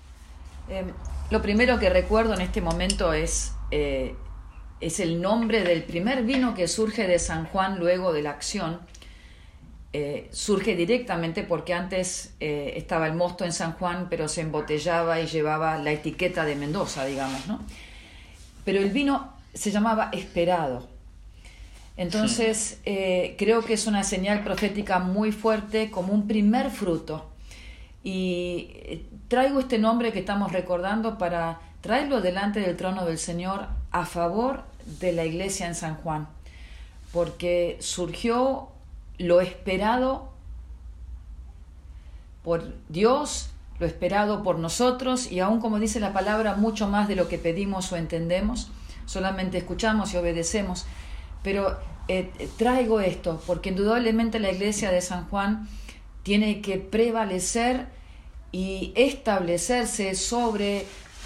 Em, 0.68 0.92
lo 1.30 1.42
primero 1.42 1.80
que 1.80 1.90
recuerdo 1.90 2.34
en 2.34 2.42
este 2.42 2.62
momento 2.62 3.14
es, 3.14 3.54
eh, 3.72 4.16
es 4.82 5.00
el 5.00 5.22
nombre 5.22 5.64
del 5.64 5.84
primer 5.84 6.24
vino 6.24 6.54
que 6.54 6.68
surge 6.68 7.08
de 7.08 7.20
San 7.20 7.46
Juan 7.46 7.80
luego 7.80 8.12
de 8.12 8.22
la 8.22 8.32
acción 8.32 8.82
eh, 9.94 10.30
surge 10.32 10.76
directamente 10.78 11.44
porque 11.44 11.74
antes 11.74 12.34
eh, 12.40 12.76
estaba 12.78 13.08
el 13.08 13.14
mosto 13.14 13.44
en 13.44 13.52
San 13.52 13.74
Juan, 13.74 14.08
pero 14.10 14.30
se 14.30 14.40
embotellaba 14.40 15.20
y 15.20 15.28
llevaba 15.28 15.78
la 15.78 15.92
etiqueta 15.92 16.46
de 16.46 16.56
Mendoza, 16.56 17.04
digamos, 17.04 17.46
¿no? 17.48 17.60
Pero 18.64 18.80
el 18.80 18.90
vino 18.92 19.34
se 19.54 19.70
llamaba 19.70 20.10
esperado. 20.14 20.88
Entonces, 21.98 22.80
eh, 22.86 23.36
creo 23.38 23.66
que 23.66 23.74
es 23.74 23.86
una 23.86 24.04
señal 24.04 24.46
profética 24.46 25.00
muy 25.00 25.34
fuerte 25.34 25.92
como 25.92 26.14
un 26.14 26.26
primer 26.26 26.72
fruto. 26.72 27.30
Y 28.02 29.04
traigo 29.28 29.60
este 29.60 29.78
nombre 29.78 30.14
que 30.14 30.20
estamos 30.20 30.54
recordando 30.54 31.18
para 31.18 31.60
traerlo 31.82 32.22
delante 32.22 32.62
del 32.62 32.78
trono 32.78 33.06
del 33.06 33.18
Señor 33.18 33.68
a 33.92 34.06
favor 34.06 34.64
de 35.02 35.12
la 35.12 35.26
iglesia 35.26 35.68
en 35.68 35.76
San 35.76 35.96
Juan, 35.96 36.30
porque 37.12 37.78
surgió 37.82 38.70
lo 39.22 39.42
esperado 39.42 40.32
por 42.44 42.74
Dios, 42.90 43.50
lo 43.80 43.86
esperado 43.86 44.44
por 44.44 44.60
nosotros 44.60 45.32
y 45.32 45.40
aún 45.40 45.60
como 45.60 45.80
dice 45.80 46.00
la 46.00 46.14
palabra, 46.14 46.56
mucho 46.56 46.88
más 46.88 47.08
de 47.08 47.16
lo 47.16 47.28
que 47.28 47.38
pedimos 47.38 47.92
o 47.92 47.98
entendemos, 47.98 48.70
solamente 49.06 49.58
escuchamos 49.58 50.14
y 50.14 50.18
obedecemos. 50.18 50.86
Pero 51.44 51.78
eh, 52.08 52.32
traigo 52.58 53.00
esto 53.00 53.42
porque 53.46 53.70
indudablemente 53.70 54.40
la 54.40 54.52
iglesia 54.52 54.92
de 54.92 55.02
San 55.02 55.28
Juan 55.30 55.68
tiene 56.24 56.62
que 56.62 56.78
prevalecer 56.78 57.88
y 58.52 58.92
establecerse 58.96 60.14
sobre 60.16 60.86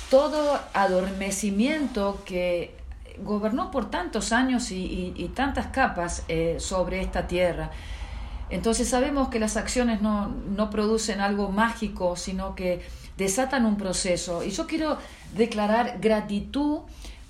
todo 0.10 0.60
adormecimiento 0.74 2.22
que 2.26 2.76
gobernó 3.24 3.72
por 3.72 3.90
tantos 3.90 4.32
años 4.32 4.72
y, 4.72 5.32
tantas 5.36 5.68
capas 5.68 6.24
eh, 6.28 6.58
sobre 6.60 7.02
esta 7.02 7.28
tierra. 7.28 7.72
Entonces 8.50 8.88
sabemos 8.88 9.30
que 9.30 9.40
las 9.40 9.58
acciones 9.58 10.02
no, 10.02 10.28
no 10.28 10.70
producen 10.70 11.20
algo 11.20 11.50
mágico, 11.50 12.16
sino 12.16 12.56
que 12.56 12.82
desatan 13.18 13.66
un 13.66 13.78
proceso. 13.78 14.44
Y 14.44 14.52
yo 14.52 14.68
quiero 14.68 14.98
declarar 15.36 16.00
gratitud 16.00 16.82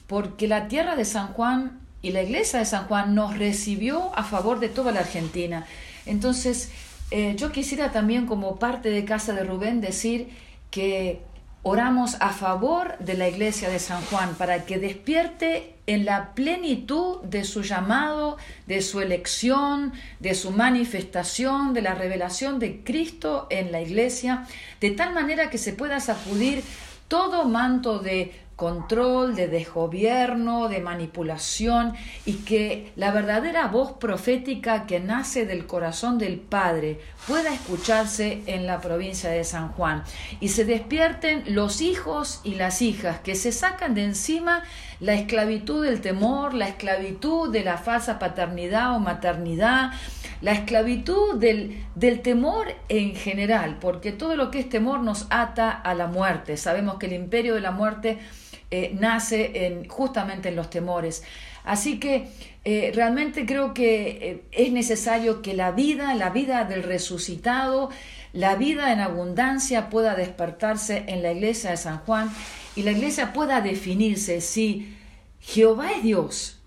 porque 0.07 0.47
la 0.47 0.67
tierra 0.67 0.95
de 0.95 1.05
San 1.05 1.27
Juan 1.33 1.79
y 2.01 2.11
la 2.11 2.21
iglesia 2.21 2.59
de 2.59 2.65
San 2.65 2.87
Juan 2.87 3.15
nos 3.15 3.37
recibió 3.37 4.11
a 4.15 4.23
favor 4.23 4.59
de 4.59 4.69
toda 4.69 4.91
la 4.91 4.99
Argentina. 4.99 5.65
Entonces, 6.05 6.71
eh, 7.11 7.35
yo 7.37 7.51
quisiera 7.51 7.91
también 7.91 8.25
como 8.25 8.57
parte 8.57 8.89
de 8.89 9.05
Casa 9.05 9.33
de 9.33 9.43
Rubén 9.43 9.81
decir 9.81 10.29
que 10.69 11.23
oramos 11.67 12.15
a 12.19 12.29
favor 12.29 12.95
de 12.99 13.15
la 13.15 13.27
iglesia 13.27 13.69
de 13.69 13.79
San 13.79 14.03
Juan 14.03 14.35
para 14.35 14.65
que 14.65 14.77
despierte 14.77 15.73
en 15.87 16.05
la 16.05 16.35
plenitud 16.35 17.23
de 17.23 17.43
su 17.43 17.63
llamado, 17.63 18.37
de 18.67 18.83
su 18.83 19.01
elección, 19.01 19.91
de 20.19 20.35
su 20.35 20.51
manifestación, 20.51 21.73
de 21.73 21.81
la 21.81 21.95
revelación 21.95 22.59
de 22.59 22.83
Cristo 22.83 23.47
en 23.49 23.71
la 23.71 23.81
iglesia, 23.81 24.45
de 24.79 24.91
tal 24.91 25.15
manera 25.15 25.49
que 25.49 25.57
se 25.57 25.73
pueda 25.73 25.99
sacudir 25.99 26.63
todo 27.07 27.45
manto 27.45 27.97
de 27.97 28.45
control, 28.55 29.35
de 29.35 29.47
desgobierno, 29.47 30.69
de 30.69 30.79
manipulación 30.81 31.93
y 32.25 32.33
que 32.43 32.91
la 32.95 33.11
verdadera 33.11 33.67
voz 33.67 33.93
profética 33.93 34.85
que 34.85 34.99
nace 34.99 35.45
del 35.45 35.65
corazón 35.65 36.19
del 36.19 36.37
Padre 36.37 36.99
pueda 37.27 37.53
escucharse 37.53 38.43
en 38.45 38.67
la 38.67 38.81
provincia 38.81 39.29
de 39.29 39.43
San 39.43 39.69
Juan 39.69 40.03
y 40.39 40.49
se 40.49 40.65
despierten 40.65 41.43
los 41.47 41.81
hijos 41.81 42.41
y 42.43 42.55
las 42.55 42.81
hijas 42.81 43.19
que 43.19 43.35
se 43.35 43.51
sacan 43.51 43.95
de 43.95 44.03
encima 44.03 44.63
la 44.99 45.13
esclavitud 45.13 45.83
del 45.83 46.01
temor, 46.01 46.53
la 46.53 46.67
esclavitud 46.67 47.51
de 47.51 47.63
la 47.63 47.77
falsa 47.77 48.19
paternidad 48.19 48.95
o 48.95 48.99
maternidad, 48.99 49.91
la 50.41 50.53
esclavitud 50.53 51.35
del, 51.35 51.83
del, 51.95 52.21
temor 52.21 52.67
en 52.89 53.15
general, 53.15 53.77
porque 53.79 54.11
todo 54.11 54.35
lo 54.35 54.51
que 54.51 54.59
es 54.59 54.69
temor 54.69 54.99
nos 55.01 55.27
ata 55.29 55.71
a 55.71 55.93
la 55.95 56.07
muerte. 56.07 56.57
Sabemos 56.57 56.95
que 56.95 57.07
el 57.07 57.13
imperio 57.13 57.55
de 57.55 57.61
la 57.61 57.71
muerte 57.71 58.19
eh, 58.71 58.95
nace 58.99 59.65
en, 59.65 59.87
justamente 59.87 60.49
en 60.49 60.55
los 60.55 60.69
temores. 60.69 61.23
Así 61.63 61.99
que 61.99 62.27
eh, 62.67 62.91
realmente 62.95 63.45
creo 63.45 63.75
que 63.75 64.07
eh, 64.07 64.43
es 64.51 64.71
necesario 64.71 65.43
que 65.43 65.53
la 65.53 65.71
vida, 65.71 66.15
la 66.15 66.31
vida 66.31 66.63
del 66.63 66.81
resucitado, 66.81 67.91
la 68.33 68.55
vida 68.55 68.91
en 68.91 69.01
abundancia 69.01 69.91
pueda 69.91 70.15
despertarse 70.15 71.05
en 71.07 71.21
la 71.21 71.31
iglesia 71.31 71.69
de 71.69 71.77
San 71.77 71.99
Juan 71.99 72.31
y 72.75 72.81
la 72.81 72.91
iglesia 72.91 73.33
pueda 73.33 73.61
definirse 73.61 74.41
si 74.41 74.97
Jehová 75.39 75.91
es 75.91 76.01
Dios, 76.01 76.59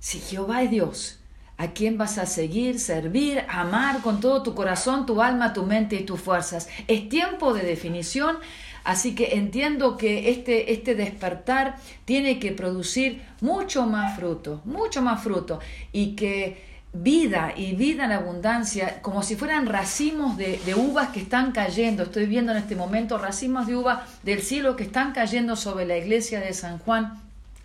si 0.00 0.18
Jehová 0.18 0.64
es 0.64 0.70
Dios, 0.72 1.20
¿a 1.56 1.68
quién 1.68 1.98
vas 1.98 2.18
a 2.18 2.26
seguir, 2.26 2.80
servir, 2.80 3.44
amar 3.48 4.02
con 4.02 4.18
todo 4.18 4.42
tu 4.42 4.56
corazón, 4.56 5.06
tu 5.06 5.22
alma, 5.22 5.52
tu 5.52 5.64
mente 5.64 5.94
y 5.94 6.04
tus 6.04 6.20
fuerzas? 6.20 6.68
Es 6.88 7.08
tiempo 7.08 7.54
de 7.54 7.62
definición 7.62 8.38
Así 8.84 9.14
que 9.14 9.34
entiendo 9.36 9.96
que 9.96 10.30
este, 10.30 10.72
este 10.72 10.94
despertar 10.94 11.76
tiene 12.04 12.38
que 12.38 12.52
producir 12.52 13.22
mucho 13.40 13.86
más 13.86 14.16
fruto, 14.16 14.60
mucho 14.64 15.02
más 15.02 15.22
fruto, 15.22 15.60
y 15.92 16.16
que 16.16 16.72
vida 16.92 17.54
y 17.56 17.74
vida 17.74 18.04
en 18.04 18.12
abundancia, 18.12 19.00
como 19.00 19.22
si 19.22 19.36
fueran 19.36 19.66
racimos 19.66 20.36
de, 20.36 20.60
de, 20.66 20.74
uvas 20.74 21.08
que 21.10 21.20
están 21.20 21.52
cayendo. 21.52 22.02
Estoy 22.02 22.26
viendo 22.26 22.52
en 22.52 22.58
este 22.58 22.76
momento 22.76 23.18
racimos 23.18 23.66
de 23.66 23.76
uvas 23.76 24.00
del 24.22 24.42
cielo 24.42 24.76
que 24.76 24.84
están 24.84 25.12
cayendo 25.12 25.56
sobre 25.56 25.86
la 25.86 25.96
iglesia 25.96 26.40
de 26.40 26.52
San 26.52 26.78
Juan 26.78 27.20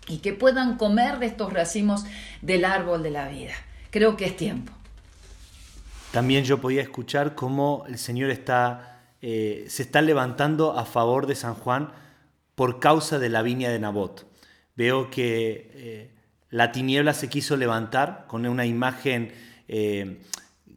y 0.08 0.18
que 0.18 0.32
puedan 0.32 0.76
comer 0.76 1.18
de 1.18 1.26
estos 1.26 1.52
racimos 1.52 2.04
del 2.40 2.64
árbol 2.64 3.02
de 3.02 3.10
la 3.10 3.28
vida. 3.28 3.52
Creo 3.90 4.16
que 4.16 4.26
es 4.26 4.36
tiempo. 4.36 4.72
También 6.12 6.44
yo 6.44 6.58
podía 6.58 6.80
escuchar 6.80 7.34
cómo 7.34 7.84
el 7.86 7.98
Señor 7.98 8.30
está 8.30 8.97
eh, 9.20 9.64
se 9.68 9.82
está 9.82 10.00
levantando 10.00 10.78
a 10.78 10.84
favor 10.84 11.26
de 11.26 11.34
San 11.34 11.54
Juan 11.54 11.90
por 12.54 12.80
causa 12.80 13.18
de 13.18 13.28
la 13.28 13.42
viña 13.42 13.70
de 13.70 13.78
Nabot. 13.78 14.26
Veo 14.76 15.10
que 15.10 15.70
eh, 15.74 16.10
la 16.50 16.72
tiniebla 16.72 17.14
se 17.14 17.28
quiso 17.28 17.56
levantar 17.56 18.26
con 18.28 18.46
una 18.46 18.64
imagen 18.64 19.32
eh, 19.66 20.20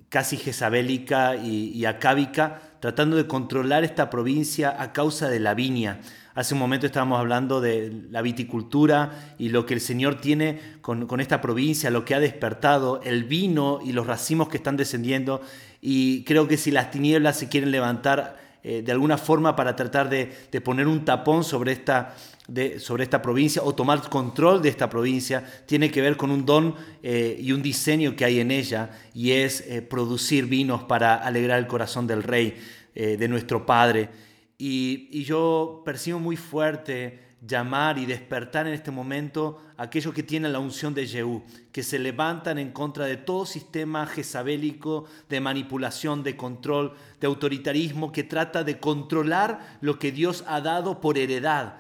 casi 0.10 0.38
jezabélica 0.38 1.38
y, 1.38 1.86
acábica, 1.86 2.62
tratando 2.82 3.16
de 3.16 3.28
controlar 3.28 3.84
esta 3.86 4.10
provincia 4.10 4.76
a 4.78 4.92
causa 4.92 5.30
de 5.30 5.40
la 5.40 5.54
viña. 5.54 6.02
Hace 6.34 6.54
un 6.54 6.60
momento 6.60 6.86
estábamos 6.86 7.20
hablando 7.20 7.62
de 7.62 8.08
la 8.10 8.22
viticultura 8.22 9.36
y 9.38 9.50
lo 9.50 9.66
que 9.66 9.74
el 9.74 9.82
Señor 9.82 10.20
tiene 10.20 10.60
con, 10.82 11.20
esta 11.22 11.40
provincia, 11.40 11.90
lo 11.90 12.04
que 12.04 12.16
ha 12.16 12.20
despertado, 12.20 13.02
el 13.04 13.24
vino 13.24 13.80
y 13.84 13.94
los 13.94 14.06
racimos 14.06 14.50
que 14.50 14.58
están 14.58 14.76
descendiendo 14.76 15.42
y 15.82 16.24
creo 16.24 16.48
que 16.48 16.58
si 16.58 16.70
las 16.70 16.92
tinieblas 16.92 17.40
se 17.40 17.50
quieren 17.50 17.72
levantar 17.72 18.38
eh, 18.64 18.84
de 18.84 18.92
alguna 18.92 19.18
forma 19.18 19.56
para 19.56 19.76
tratar 19.76 20.08
de, 20.08 20.28
poner 20.64 20.88
un 20.88 21.04
tapón 21.04 21.44
sobre 21.44 21.72
esta, 21.72 22.16
sobre 22.78 23.04
esta 23.04 23.20
provincia 23.20 23.64
o 23.64 23.74
tomar 23.74 24.08
control 24.08 24.62
de 24.62 24.70
esta 24.70 24.88
provincia, 24.88 25.44
tiene 25.66 25.90
que 25.90 26.02
ver 26.02 26.16
con 26.16 26.30
un 26.30 26.46
don 26.46 26.76
eh, 27.02 27.36
y 27.42 27.52
un 27.54 27.64
diseño 27.64 28.16
que 28.16 28.24
hay 28.24 28.40
en 28.40 28.52
ella 28.52 28.92
y 29.16 29.32
es 29.32 29.62
eh, 29.62 29.82
producir 29.82 30.46
vinos 30.46 30.84
para 30.84 31.16
alegrar 31.16 31.58
el 31.58 31.68
corazón 31.68 32.06
del 32.06 32.24
rey, 32.24 32.56
de 32.94 33.28
nuestro 33.30 33.66
Padre. 33.66 34.10
Y, 34.58 35.08
y 35.12 35.24
yo 35.24 35.82
percibo 35.86 36.20
muy 36.20 36.36
fuerte 36.36 37.31
llamar 37.46 37.98
y 37.98 38.06
despertar 38.06 38.68
en 38.68 38.74
este 38.74 38.92
momento 38.92 39.62
a 39.78 39.84
aquellos 39.84 40.14
que 40.14 40.24
tienen 40.24 40.54
la 40.54 40.60
unción 40.60 40.94
de 40.94 41.08
Jehú, 41.08 41.44
que 41.72 41.82
se 41.82 41.98
levantan 41.98 42.60
en 42.60 42.72
contra 42.72 43.06
de 43.06 43.18
todo 43.18 43.46
sistema 43.46 44.06
jezabélico 44.06 45.06
de 45.28 45.42
manipulación, 45.42 46.24
de 46.24 46.38
control, 46.38 46.94
de 47.20 47.28
autoritarismo 47.28 48.12
que 48.12 48.24
trata 48.24 48.64
de 48.64 48.80
controlar 48.80 49.78
lo 49.82 49.98
que 49.98 50.12
Dios 50.12 50.44
ha 50.48 50.62
dado 50.62 51.02
por 51.02 51.18
heredad. 51.18 51.80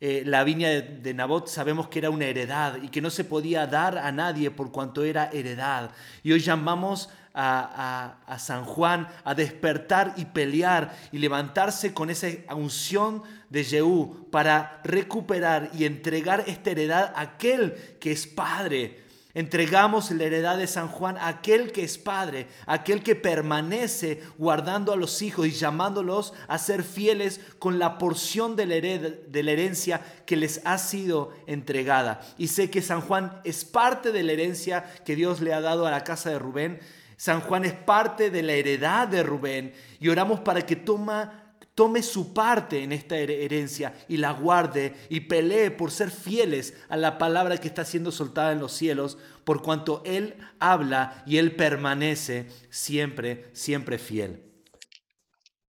Eh, 0.00 0.22
la 0.26 0.44
viña 0.44 0.68
de, 0.68 1.14
Nabot 1.14 1.48
sabemos 1.48 1.88
que 1.88 1.98
era 1.98 2.10
una 2.10 2.26
heredad 2.26 2.76
y 2.82 2.88
que 2.88 3.00
no 3.00 3.10
se 3.10 3.24
podía 3.24 3.66
dar 3.66 3.98
a 3.98 4.12
nadie 4.12 4.50
por 4.50 4.70
cuanto 4.70 5.02
era 5.02 5.30
heredad. 5.32 5.90
Y 6.22 6.32
hoy 6.32 6.40
llamamos 6.40 7.08
a, 7.34 8.16
a, 8.26 8.38
San 8.38 8.64
Juan 8.64 9.08
a 9.24 9.34
despertar 9.34 10.14
y 10.16 10.26
pelear 10.26 10.94
y 11.10 11.18
levantarse 11.18 11.92
con 11.92 12.08
esa 12.08 12.28
unción 12.54 13.22
de 13.50 13.64
Jehú 13.64 14.28
para 14.30 14.80
recuperar 14.84 15.70
y 15.74 15.84
entregar 15.84 16.44
esta 16.46 16.70
heredad 16.70 17.12
a 17.16 17.22
aquel 17.22 17.74
que 17.98 18.12
es 18.12 18.26
Padre. 18.26 19.04
Entregamos 19.34 20.12
la 20.12 20.22
heredad 20.22 20.58
de 20.58 20.68
San 20.68 20.86
Juan 20.86 21.18
a 21.18 21.26
aquel 21.26 21.72
que 21.72 21.82
es 21.82 21.98
Padre, 21.98 22.46
aquel 22.66 23.02
que 23.02 23.16
permanece 23.16 24.22
guardando 24.38 24.92
a 24.92 24.96
los 24.96 25.22
hijos 25.22 25.48
y 25.48 25.50
llamándolos 25.50 26.34
a 26.46 26.56
ser 26.56 26.84
fieles 26.84 27.40
con 27.58 27.80
la 27.80 27.98
porción 27.98 28.54
de 28.54 28.66
la, 28.66 28.76
de 28.76 29.42
la 29.42 29.50
herencia 29.50 30.00
que 30.24 30.36
les 30.36 30.64
ha 30.64 30.78
sido 30.78 31.32
entregada. 31.48 32.20
Y 32.38 32.46
sé 32.46 32.70
que 32.70 32.80
San 32.80 33.00
Juan 33.00 33.40
es 33.42 33.64
parte 33.64 34.12
de 34.12 34.22
la 34.22 34.30
herencia 34.30 34.84
que 35.04 35.16
Dios 35.16 35.40
le 35.40 35.52
ha 35.52 35.60
dado 35.60 35.84
a 35.84 35.90
la 35.90 36.04
casa 36.04 36.30
de 36.30 36.38
Rubén 36.38 36.78
San 37.24 37.40
Juan 37.40 37.64
es 37.64 37.72
parte 37.72 38.28
de 38.28 38.42
la 38.42 38.52
heredad 38.52 39.08
de 39.08 39.22
Rubén 39.22 39.72
y 39.98 40.10
oramos 40.10 40.40
para 40.40 40.66
que 40.66 40.76
toma, 40.76 41.56
tome 41.74 42.02
su 42.02 42.34
parte 42.34 42.82
en 42.82 42.92
esta 42.92 43.16
herencia 43.16 43.94
y 44.08 44.18
la 44.18 44.32
guarde 44.32 44.94
y 45.08 45.20
pelee 45.20 45.70
por 45.70 45.90
ser 45.90 46.10
fieles 46.10 46.74
a 46.90 46.98
la 46.98 47.16
palabra 47.16 47.56
que 47.56 47.66
está 47.66 47.86
siendo 47.86 48.12
soltada 48.12 48.52
en 48.52 48.60
los 48.60 48.72
cielos, 48.72 49.16
por 49.44 49.62
cuanto 49.62 50.02
Él 50.04 50.36
habla 50.60 51.22
y 51.24 51.38
Él 51.38 51.56
permanece 51.56 52.46
siempre, 52.68 53.48
siempre 53.54 53.96
fiel. 53.96 54.44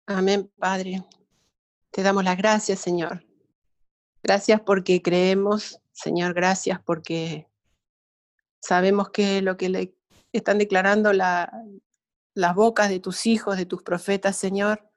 Amén, 0.04 0.50
Padre. 0.58 1.02
Te 1.90 2.02
damos 2.02 2.24
las 2.24 2.36
gracias, 2.36 2.78
Señor. 2.78 3.24
Gracias 4.22 4.60
porque 4.60 5.00
creemos, 5.00 5.80
Señor, 5.92 6.34
gracias 6.34 6.78
porque 6.84 7.48
sabemos 8.60 9.08
que 9.08 9.40
lo 9.40 9.56
que 9.56 9.70
le 9.70 9.97
están 10.38 10.58
declarando 10.58 11.12
la, 11.12 11.52
las 12.34 12.54
bocas 12.54 12.88
de 12.88 13.00
tus 13.00 13.26
hijos, 13.26 13.56
de 13.56 13.66
tus 13.66 13.82
profetas, 13.82 14.36
Señor. 14.36 14.90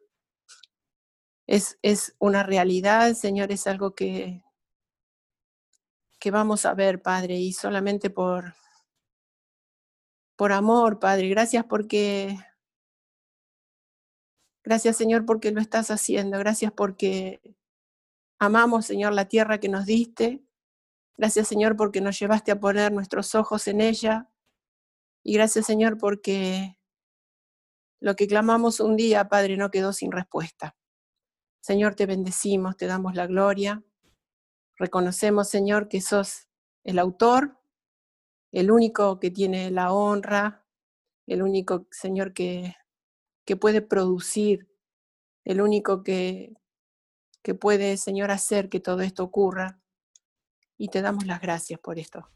Es, 1.48 1.78
es 1.82 2.16
una 2.20 2.44
realidad, 2.44 3.14
Señor, 3.14 3.52
es 3.52 3.68
algo 3.68 3.94
que, 3.94 4.44
que 6.20 6.32
vamos 6.32 6.66
a 6.66 6.74
ver, 6.74 7.02
Padre, 7.02 7.36
y 7.36 7.52
solamente 7.52 8.10
por, 8.10 8.54
por 10.36 10.54
amor, 10.54 11.00
Padre. 11.00 11.30
Gracias 11.30 11.66
porque, 11.66 12.36
gracias, 14.64 14.98
Señor, 14.98 15.26
porque 15.26 15.52
lo 15.52 15.62
estás 15.62 15.92
haciendo. 15.92 16.40
Gracias 16.40 16.72
porque 16.72 17.42
amamos, 18.40 18.88
Señor, 18.88 19.14
la 19.14 19.28
tierra 19.28 19.60
que 19.60 19.70
nos 19.70 19.86
diste. 19.86 20.44
Gracias, 21.16 21.48
Señor, 21.48 21.76
porque 21.76 22.02
nos 22.02 22.18
llevaste 22.20 22.52
a 22.52 22.60
poner 22.60 22.92
nuestros 22.92 23.36
ojos 23.36 23.68
en 23.68 23.82
ella. 23.82 24.31
Y 25.24 25.34
gracias 25.34 25.66
Señor 25.66 25.98
porque 25.98 26.78
lo 28.02 28.16
que 28.16 28.28
clamamos 28.28 28.80
un 28.80 28.98
día, 28.98 29.30
Padre, 29.30 29.58
no 29.58 29.70
quedó 29.70 29.94
sin 29.94 30.12
respuesta. 30.12 30.76
Señor, 31.62 31.94
te 31.94 32.08
bendecimos, 32.08 32.76
te 32.76 32.88
damos 32.88 33.14
la 33.14 33.28
gloria. 33.28 33.84
Reconocemos, 34.76 35.48
Señor, 35.48 35.88
que 35.88 36.02
sos 36.02 36.48
el 36.84 36.98
autor, 36.98 37.60
el 38.52 38.72
único 38.72 39.20
que 39.20 39.30
tiene 39.30 39.70
la 39.70 39.94
honra, 39.94 40.66
el 41.28 41.44
único, 41.44 41.88
Señor, 41.92 42.34
que, 42.34 42.76
que 43.46 43.56
puede 43.56 43.84
producir, 43.84 44.68
el 45.44 45.62
único 45.62 46.02
que, 46.02 46.56
que 47.44 47.54
puede, 47.54 47.98
Señor, 47.98 48.32
hacer 48.32 48.68
que 48.70 48.80
todo 48.80 49.02
esto 49.02 49.24
ocurra. 49.24 49.80
Y 50.76 50.90
te 50.90 51.04
damos 51.04 51.28
las 51.28 51.40
gracias 51.40 51.80
por 51.80 52.00
esto. 52.00 52.28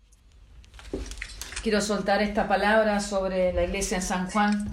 Quiero 1.66 1.82
soltar 1.82 2.22
esta 2.22 2.48
palabra 2.48 3.00
sobre 3.00 3.52
la 3.52 3.64
iglesia 3.64 3.98
en 3.98 4.04
San 4.04 4.30
Juan, 4.30 4.70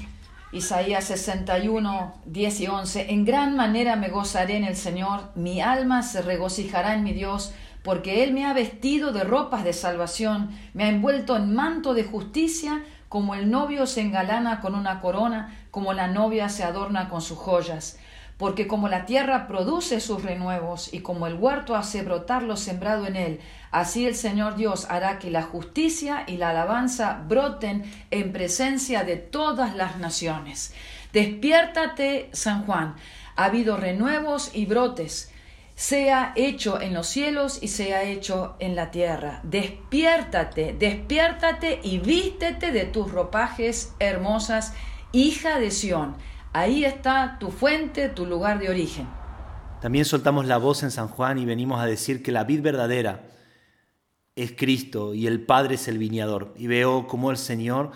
Isaías 0.52 1.04
61, 1.04 2.20
10 2.26 2.60
y 2.60 2.66
11. 2.66 3.12
En 3.12 3.24
gran 3.24 3.56
manera 3.56 3.96
me 3.96 4.10
gozaré 4.10 4.58
en 4.58 4.64
el 4.64 4.76
Señor, 4.76 5.30
mi 5.34 5.62
alma 5.62 6.02
se 6.02 6.20
regocijará 6.20 6.92
en 6.92 7.02
mi 7.02 7.14
Dios, 7.14 7.54
porque 7.82 8.22
Él 8.22 8.34
me 8.34 8.44
ha 8.44 8.52
vestido 8.52 9.10
de 9.14 9.24
ropas 9.24 9.64
de 9.64 9.72
salvación, 9.72 10.50
me 10.74 10.84
ha 10.84 10.90
envuelto 10.90 11.34
en 11.34 11.54
manto 11.54 11.94
de 11.94 12.04
justicia, 12.04 12.82
como 13.08 13.34
el 13.34 13.50
novio 13.50 13.86
se 13.86 14.02
engalana 14.02 14.60
con 14.60 14.74
una 14.74 15.00
corona, 15.00 15.66
como 15.70 15.94
la 15.94 16.08
novia 16.08 16.50
se 16.50 16.62
adorna 16.62 17.08
con 17.08 17.22
sus 17.22 17.38
joyas 17.38 17.96
porque 18.38 18.66
como 18.66 18.88
la 18.88 19.06
tierra 19.06 19.46
produce 19.46 20.00
sus 20.00 20.22
renuevos 20.22 20.92
y 20.92 21.00
como 21.00 21.26
el 21.26 21.34
huerto 21.34 21.76
hace 21.76 22.02
brotar 22.02 22.42
lo 22.42 22.56
sembrado 22.56 23.06
en 23.06 23.16
él, 23.16 23.40
así 23.70 24.06
el 24.06 24.14
Señor 24.14 24.56
Dios 24.56 24.86
hará 24.90 25.18
que 25.18 25.30
la 25.30 25.42
justicia 25.42 26.24
y 26.26 26.38
la 26.38 26.50
alabanza 26.50 27.22
broten 27.28 27.84
en 28.10 28.32
presencia 28.32 29.04
de 29.04 29.16
todas 29.16 29.76
las 29.76 29.98
naciones. 29.98 30.74
Despiértate, 31.12 32.30
San 32.32 32.64
Juan, 32.64 32.96
ha 33.36 33.44
habido 33.44 33.76
renuevos 33.76 34.50
y 34.54 34.66
brotes, 34.66 35.30
sea 35.74 36.32
hecho 36.36 36.80
en 36.80 36.94
los 36.94 37.06
cielos 37.06 37.58
y 37.62 37.68
sea 37.68 38.02
hecho 38.02 38.56
en 38.58 38.76
la 38.76 38.90
tierra. 38.90 39.40
Despiértate, 39.42 40.74
despiértate 40.78 41.80
y 41.82 41.98
vístete 41.98 42.72
de 42.72 42.84
tus 42.84 43.10
ropajes 43.10 43.92
hermosas, 43.98 44.74
hija 45.12 45.58
de 45.58 45.70
Sión 45.70 46.16
Ahí 46.54 46.84
está 46.84 47.38
tu 47.40 47.50
fuente, 47.50 48.10
tu 48.10 48.26
lugar 48.26 48.58
de 48.58 48.68
origen. 48.68 49.08
También 49.80 50.04
soltamos 50.04 50.46
la 50.46 50.58
voz 50.58 50.82
en 50.82 50.90
San 50.90 51.08
Juan 51.08 51.38
y 51.38 51.46
venimos 51.46 51.80
a 51.80 51.86
decir 51.86 52.22
que 52.22 52.30
la 52.30 52.44
vid 52.44 52.60
verdadera, 52.60 53.24
es 54.36 54.52
Cristo 54.52 55.14
y 55.14 55.26
el 55.26 55.44
Padre 55.44 55.76
es 55.76 55.88
el 55.88 55.96
viñador. 55.96 56.52
Y 56.56 56.66
veo 56.66 57.06
como 57.06 57.30
el 57.30 57.38
Señor, 57.38 57.92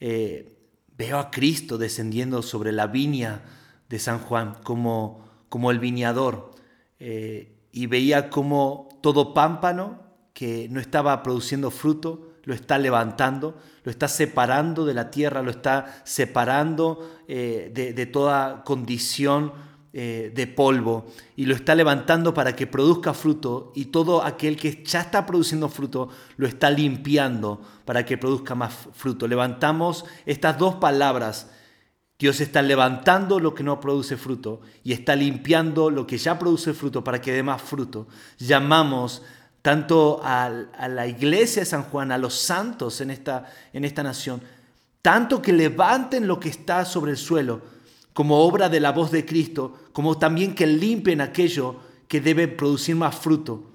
eh, 0.00 0.54
veo 0.96 1.18
a 1.18 1.30
Cristo 1.30 1.78
descendiendo 1.78 2.42
sobre 2.42 2.72
la 2.72 2.88
viña 2.88 3.42
de 3.88 3.98
San 3.98 4.18
Juan 4.18 4.56
como, 4.62 5.24
como 5.48 5.70
el 5.70 5.78
viñador. 5.78 6.50
Eh, 6.98 7.56
y 7.72 7.86
veía 7.86 8.28
como 8.28 8.88
todo 9.00 9.32
pámpano 9.32 10.02
que 10.34 10.68
no 10.70 10.78
estaba 10.78 11.22
produciendo 11.22 11.70
fruto, 11.70 12.33
lo 12.44 12.54
está 12.54 12.78
levantando, 12.78 13.58
lo 13.82 13.90
está 13.90 14.08
separando 14.08 14.84
de 14.84 14.94
la 14.94 15.10
tierra, 15.10 15.42
lo 15.42 15.50
está 15.50 16.02
separando 16.04 17.22
eh, 17.28 17.70
de, 17.74 18.06
toda 18.06 18.64
condición 18.64 19.52
eh, 19.92 20.32
de 20.34 20.46
polvo 20.46 21.06
y 21.36 21.46
lo 21.46 21.54
está 21.54 21.74
levantando 21.74 22.34
para 22.34 22.56
que 22.56 22.66
produzca 22.66 23.14
fruto 23.14 23.72
y 23.74 23.86
todo 23.86 24.24
aquel 24.24 24.56
que 24.56 24.82
ya 24.84 25.00
está 25.00 25.24
produciendo 25.24 25.68
fruto 25.68 26.08
lo 26.36 26.46
está 26.46 26.70
limpiando 26.70 27.60
para 27.84 28.04
que 28.04 28.18
produzca 28.18 28.54
más 28.54 28.74
fruto. 28.92 29.28
Levantamos 29.28 30.04
estas 30.26 30.58
dos 30.58 30.76
palabras. 30.76 31.50
Dios 32.18 32.40
está 32.40 32.62
levantando 32.62 33.40
lo 33.40 33.54
que 33.54 33.64
no 33.64 33.80
produce 33.80 34.16
fruto 34.16 34.60
y 34.84 34.92
está 34.92 35.16
limpiando 35.16 35.90
lo 35.90 36.06
que 36.06 36.16
ya 36.16 36.38
produce 36.38 36.72
fruto 36.72 37.02
para 37.02 37.20
que 37.20 37.32
dé 37.32 37.42
más 37.42 37.60
fruto. 37.60 38.06
Llamamos 38.38 39.22
tanto 39.64 40.20
a, 40.22 40.50
la 40.50 41.06
iglesia 41.06 41.62
de 41.62 41.66
San 41.66 41.84
Juan, 41.84 42.12
a 42.12 42.18
los 42.18 42.34
santos 42.34 43.00
en 43.00 43.10
esta, 43.10 43.50
en 43.72 43.86
esta 43.86 44.02
nación, 44.02 44.42
tanto 45.00 45.40
que 45.40 45.54
levanten 45.54 46.26
lo 46.26 46.38
que 46.38 46.50
está 46.50 46.84
sobre 46.84 47.12
el 47.12 47.16
suelo 47.16 47.62
como 48.12 48.40
obra 48.40 48.68
de 48.68 48.78
la 48.78 48.92
voz 48.92 49.10
de 49.10 49.24
Cristo, 49.24 49.74
como 49.94 50.18
también 50.18 50.54
que 50.54 50.66
limpien 50.66 51.22
aquello 51.22 51.76
que 52.08 52.20
debe 52.20 52.46
producir 52.46 52.94
más 52.94 53.14
fruto, 53.14 53.70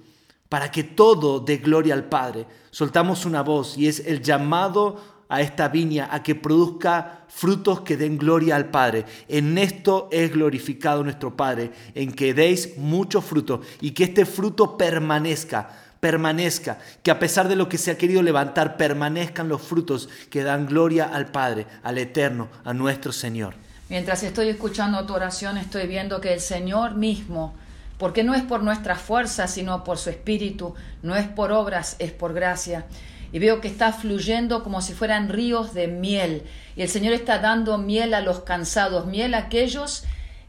para 0.48 0.70
que 0.70 0.84
todo 0.84 1.40
dé 1.40 1.56
gloria 1.56 1.94
al 1.94 2.04
Padre. 2.04 2.46
Soltamos 2.70 3.26
una 3.26 3.42
voz 3.42 3.76
y 3.76 3.88
es 3.88 3.98
el 4.06 4.22
llamado 4.22 5.00
a 5.30 5.40
esta 5.40 5.68
viña 5.68 6.08
a 6.10 6.22
que 6.22 6.34
produzca 6.34 7.24
frutos 7.28 7.80
que 7.80 7.96
den 7.96 8.18
gloria 8.18 8.56
al 8.56 8.68
Padre. 8.68 9.06
En 9.28 9.56
esto 9.56 10.08
es 10.12 10.30
glorificado 10.32 11.02
nuestro 11.02 11.36
Padre, 11.36 11.70
en 11.94 12.12
que 12.12 12.34
deis 12.34 12.76
mucho 12.76 13.22
fruto 13.22 13.62
y 13.80 13.92
que 13.92 14.04
este 14.04 14.26
fruto 14.26 14.76
permanezca 14.76 15.70
permanezca, 16.00 16.78
que 17.02 17.10
a 17.10 17.18
pesar 17.18 17.46
de 17.48 17.56
lo 17.56 17.68
que 17.68 17.78
se 17.78 17.90
ha 17.90 17.98
querido 17.98 18.22
levantar, 18.22 18.76
permanezcan 18.78 19.48
los 19.48 19.60
frutos 19.60 20.08
que 20.30 20.42
dan 20.42 20.66
gloria 20.66 21.04
al 21.04 21.26
Padre, 21.26 21.66
al 21.82 21.98
Eterno, 21.98 22.48
a 22.64 22.72
nuestro 22.72 23.12
Señor. 23.12 23.54
Mientras 23.90 24.22
estoy 24.22 24.48
escuchando 24.48 25.04
tu 25.04 25.14
oración, 25.14 25.58
estoy 25.58 25.86
viendo 25.86 26.20
que 26.20 26.32
el 26.32 26.40
Señor 26.40 26.94
mismo, 26.94 27.54
porque 27.98 28.24
no 28.24 28.34
es 28.34 28.42
por 28.42 28.62
nuestra 28.62 28.96
fuerza, 28.96 29.46
sino 29.46 29.84
por 29.84 29.98
su 29.98 30.10
Espíritu, 30.10 30.74
no 31.02 31.16
es 31.16 31.28
por 31.28 31.52
obras, 31.52 31.96
es 31.98 32.12
por 32.12 32.32
gracia. 32.32 32.86
Y 33.32 33.38
veo 33.38 33.60
que 33.60 33.68
está 33.68 33.92
fluyendo 33.92 34.62
como 34.62 34.80
si 34.80 34.92
fueran 34.92 35.28
ríos 35.28 35.74
de 35.74 35.86
miel. 35.86 36.44
Y 36.76 36.82
el 36.82 36.88
Señor 36.88 37.12
está 37.12 37.38
dando 37.38 37.78
miel 37.78 38.14
a 38.14 38.20
los 38.20 38.40
cansados, 38.40 39.06
miel 39.06 39.34
a 39.34 39.38
aquellos 39.38 40.04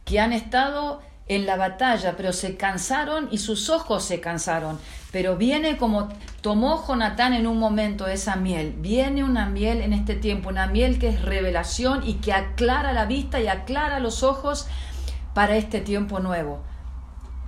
que 0.05 0.19
han 0.19 0.33
estado 0.33 1.01
en 1.27 1.45
la 1.45 1.55
batalla, 1.55 2.15
pero 2.17 2.33
se 2.33 2.57
cansaron 2.57 3.29
y 3.31 3.37
sus 3.37 3.69
ojos 3.69 4.03
se 4.03 4.19
cansaron. 4.19 4.79
Pero 5.11 5.37
viene 5.37 5.77
como 5.77 6.09
tomó 6.41 6.85
Jonatán 6.85 7.33
en 7.33 7.47
un 7.47 7.57
momento 7.57 8.07
esa 8.07 8.35
miel. 8.35 8.75
Viene 8.77 9.23
una 9.23 9.45
miel 9.45 9.81
en 9.81 9.93
este 9.93 10.15
tiempo, 10.15 10.49
una 10.49 10.67
miel 10.67 10.99
que 10.99 11.09
es 11.09 11.21
revelación 11.21 12.05
y 12.05 12.15
que 12.15 12.33
aclara 12.33 12.91
la 12.93 13.05
vista 13.05 13.39
y 13.39 13.47
aclara 13.47 13.99
los 13.99 14.23
ojos 14.23 14.67
para 15.33 15.55
este 15.55 15.79
tiempo 15.79 16.19
nuevo. 16.19 16.63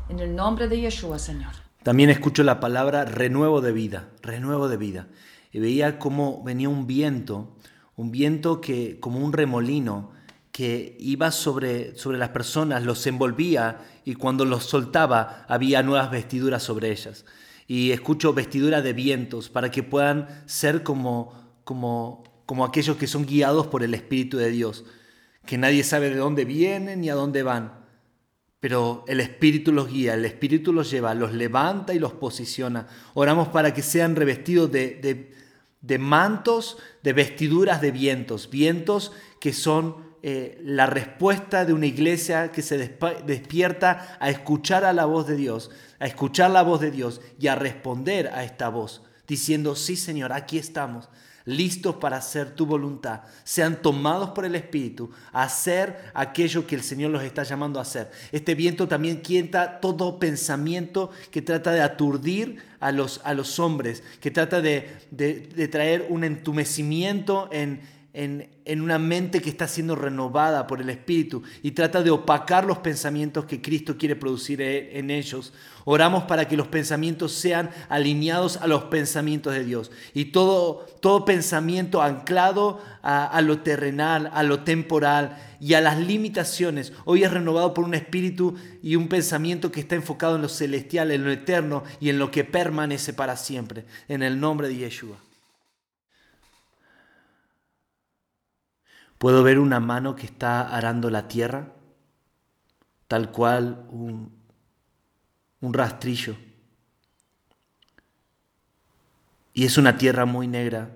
En 0.10 0.20
el 0.20 0.36
nombre 0.36 0.68
de 0.68 0.80
Yeshua, 0.80 1.20
Señor. 1.20 1.63
También 1.84 2.10
escucho 2.10 2.44
la 2.44 2.60
palabra 2.60 3.06
renuevo 3.06 3.62
de 3.62 3.74
vida, 3.74 4.10
renuevo 4.22 4.70
de 4.70 4.78
vida. 4.78 5.08
Y 5.52 5.60
veía 5.60 6.00
cómo 6.00 6.42
venía 6.44 6.70
un 6.70 6.88
viento, 6.88 7.56
un 7.96 8.12
viento 8.12 8.62
que 8.62 9.00
como 9.00 9.20
un 9.20 9.34
remolino 9.34 10.12
que 10.52 10.96
iba 11.00 11.32
sobre, 11.32 11.96
sobre 11.98 12.18
las 12.18 12.30
personas, 12.30 12.84
los 12.84 13.06
envolvía 13.06 13.82
y 14.06 14.16
cuando 14.16 14.46
los 14.46 14.64
soltaba 14.66 15.46
había 15.48 15.84
nuevas 15.84 16.10
vestiduras 16.10 16.64
sobre 16.64 16.92
ellas 16.92 17.26
y 17.68 17.92
escucho 17.92 18.34
vestidura 18.34 18.82
de 18.82 18.94
vientos 18.94 19.50
para 19.50 19.72
que 19.72 19.84
puedan 19.84 20.28
ser 20.46 20.84
como, 20.84 21.34
como, 21.64 22.24
como 22.46 22.66
aquellos 22.66 22.98
que 22.98 23.08
son 23.08 23.26
guiados 23.26 23.68
por 23.68 23.84
el 23.84 23.94
Espíritu 23.94 24.38
de 24.38 24.50
Dios, 24.50 24.86
que 25.46 25.58
nadie 25.58 25.84
sabe 25.84 26.10
de 26.10 26.18
dónde 26.18 26.46
vienen 26.46 27.02
ni 27.02 27.10
a 27.10 27.16
dónde 27.16 27.44
van, 27.44 27.83
pero 28.64 29.04
el 29.10 29.20
Espíritu 29.20 29.74
los 29.74 29.90
guía, 29.90 30.14
el 30.14 30.24
Espíritu 30.24 30.72
los 30.72 30.90
lleva, 30.90 31.14
los 31.14 31.34
levanta 31.34 31.94
y 31.94 32.00
los 32.00 32.14
posiciona. 32.14 32.88
Oramos 33.14 33.50
para 33.50 33.74
que 33.74 33.82
sean 33.82 34.16
revestidos 34.16 34.72
de, 34.72 35.98
mantos, 36.00 36.78
de 37.02 37.12
vestiduras 37.12 37.82
de 37.82 37.92
vientos, 37.92 38.50
vientos 38.50 39.12
que 39.42 39.52
son 39.52 39.98
eh, 40.22 40.62
la 40.64 40.86
respuesta 40.86 41.66
de 41.66 41.74
una 41.74 41.88
iglesia 41.88 42.54
que 42.54 42.62
se 42.62 42.78
despierta 43.26 44.18
a 44.22 44.30
escuchar 44.30 44.86
a 44.86 44.94
la 44.94 45.04
voz 45.04 45.28
de 45.28 45.36
Dios, 45.36 45.70
a 46.00 46.06
escuchar 46.06 46.50
la 46.50 46.62
voz 46.62 46.80
de 46.80 46.92
Dios 46.92 47.20
y 47.38 47.48
a 47.48 47.56
responder 47.56 48.30
a 48.30 48.46
esta 48.46 48.70
voz, 48.70 49.02
diciendo, 49.28 49.76
sí 49.76 49.98
Señor, 49.98 50.32
aquí 50.32 50.58
estamos, 50.58 51.10
listos 51.46 51.96
para 51.96 52.18
hacer 52.18 52.56
tu 52.56 52.66
voluntad, 52.66 53.22
sean 53.44 53.82
tomados 53.82 54.30
por 54.32 54.46
el 54.46 54.56
Espíritu, 54.56 55.12
a 55.32 55.44
hacer 55.44 56.12
aquello 56.14 56.66
que 56.66 56.76
el 56.76 56.84
Señor 56.84 57.12
los 57.12 57.24
está 57.24 57.44
llamando 57.44 57.80
a 57.80 57.84
hacer. 57.84 58.12
Este 58.32 58.56
viento 58.56 58.88
también 58.88 59.22
quieta 59.22 59.80
todo 59.80 60.20
pensamiento 60.20 61.12
que 61.32 61.42
trata 61.42 61.72
de 61.72 61.82
aturdir 61.82 62.64
a 62.80 62.92
los, 62.92 63.22
a 63.24 63.34
los 63.34 63.60
hombres, 63.60 64.04
que 64.20 64.32
trata 64.32 64.62
de, 64.62 64.90
de 65.12 65.68
traer 65.68 66.08
un 66.10 66.24
entumecimiento 66.24 67.50
en, 67.52 67.82
en, 68.14 68.82
una 68.82 69.00
mente 69.00 69.42
que 69.42 69.50
está 69.50 69.68
siendo 69.68 69.96
renovada 69.96 70.68
por 70.68 70.80
el 70.80 70.90
Espíritu 70.90 71.42
y 71.64 71.72
trata 71.72 72.04
de 72.04 72.12
opacar 72.12 72.64
los 72.64 72.78
pensamientos 72.78 73.46
que 73.46 73.62
Cristo 73.62 73.98
quiere 73.98 74.16
producir 74.16 74.62
e, 74.62 75.00
en 75.00 75.10
ellos. 75.10 75.52
Oramos 75.84 76.24
para 76.24 76.48
que 76.48 76.56
los 76.56 76.68
pensamientos 76.68 77.34
sean 77.34 77.72
alineados 77.90 78.58
a 78.58 78.68
los 78.68 78.86
pensamientos 78.86 79.54
de 79.54 79.66
Dios 79.66 79.92
y 80.14 80.26
todo, 80.26 80.86
todo 81.02 81.26
pensamiento 81.26 82.02
anclado 82.02 82.80
a, 83.02 83.26
a 83.26 83.42
lo 83.42 83.60
terrenal, 83.60 84.30
a 84.34 84.44
lo 84.44 84.60
temporal 84.64 85.36
y 85.60 85.74
a 85.74 85.82
las 85.82 85.98
limitaciones, 85.98 86.94
hoy 87.06 87.24
es 87.24 87.32
renovado 87.32 87.74
por 87.74 87.86
un 87.86 87.96
espíritu 87.96 88.56
y 88.82 88.96
un 88.96 89.08
pensamiento 89.08 89.72
que 89.72 89.80
está 89.80 89.96
enfocado 89.96 90.36
en 90.36 90.42
lo 90.42 90.50
celestial, 90.50 91.10
en 91.10 91.24
lo 91.24 91.32
eterno 91.32 91.84
y 92.00 92.10
en 92.10 92.20
lo 92.20 92.32
que 92.32 92.44
permanece 92.44 93.14
para 93.14 93.38
siempre. 93.38 93.86
En 94.08 94.24
el 94.24 94.40
nombre 94.40 94.68
de 94.68 94.76
Yeshua. 94.76 95.18
Puedo 99.24 99.42
ver 99.42 99.58
una 99.58 99.80
mano 99.80 100.18
que 100.18 100.26
está 100.26 100.76
arando 100.76 101.10
la 101.10 101.30
tierra, 101.30 101.72
tal 103.08 103.32
cual 103.32 103.88
un, 103.90 104.34
un 105.62 105.74
rastrillo. 105.74 106.36
Y 109.54 109.64
es 109.64 109.78
una 109.78 109.98
tierra 109.98 110.26
muy 110.26 110.50
negra, 110.50 110.90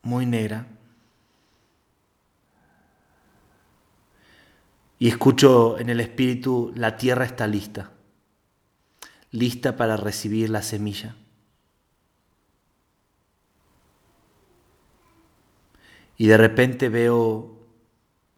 muy 0.00 0.24
negra. 0.24 0.68
Y 4.98 5.08
escucho 5.08 5.78
en 5.78 5.90
el 5.90 6.00
espíritu, 6.00 6.72
la 6.74 6.96
tierra 6.96 7.26
está 7.26 7.46
lista, 7.46 7.90
lista 9.32 9.76
para 9.76 9.98
recibir 9.98 10.48
la 10.48 10.62
semilla. 10.62 11.14
Y 16.24 16.26
de 16.26 16.38
repente 16.38 16.88
veo 16.88 17.60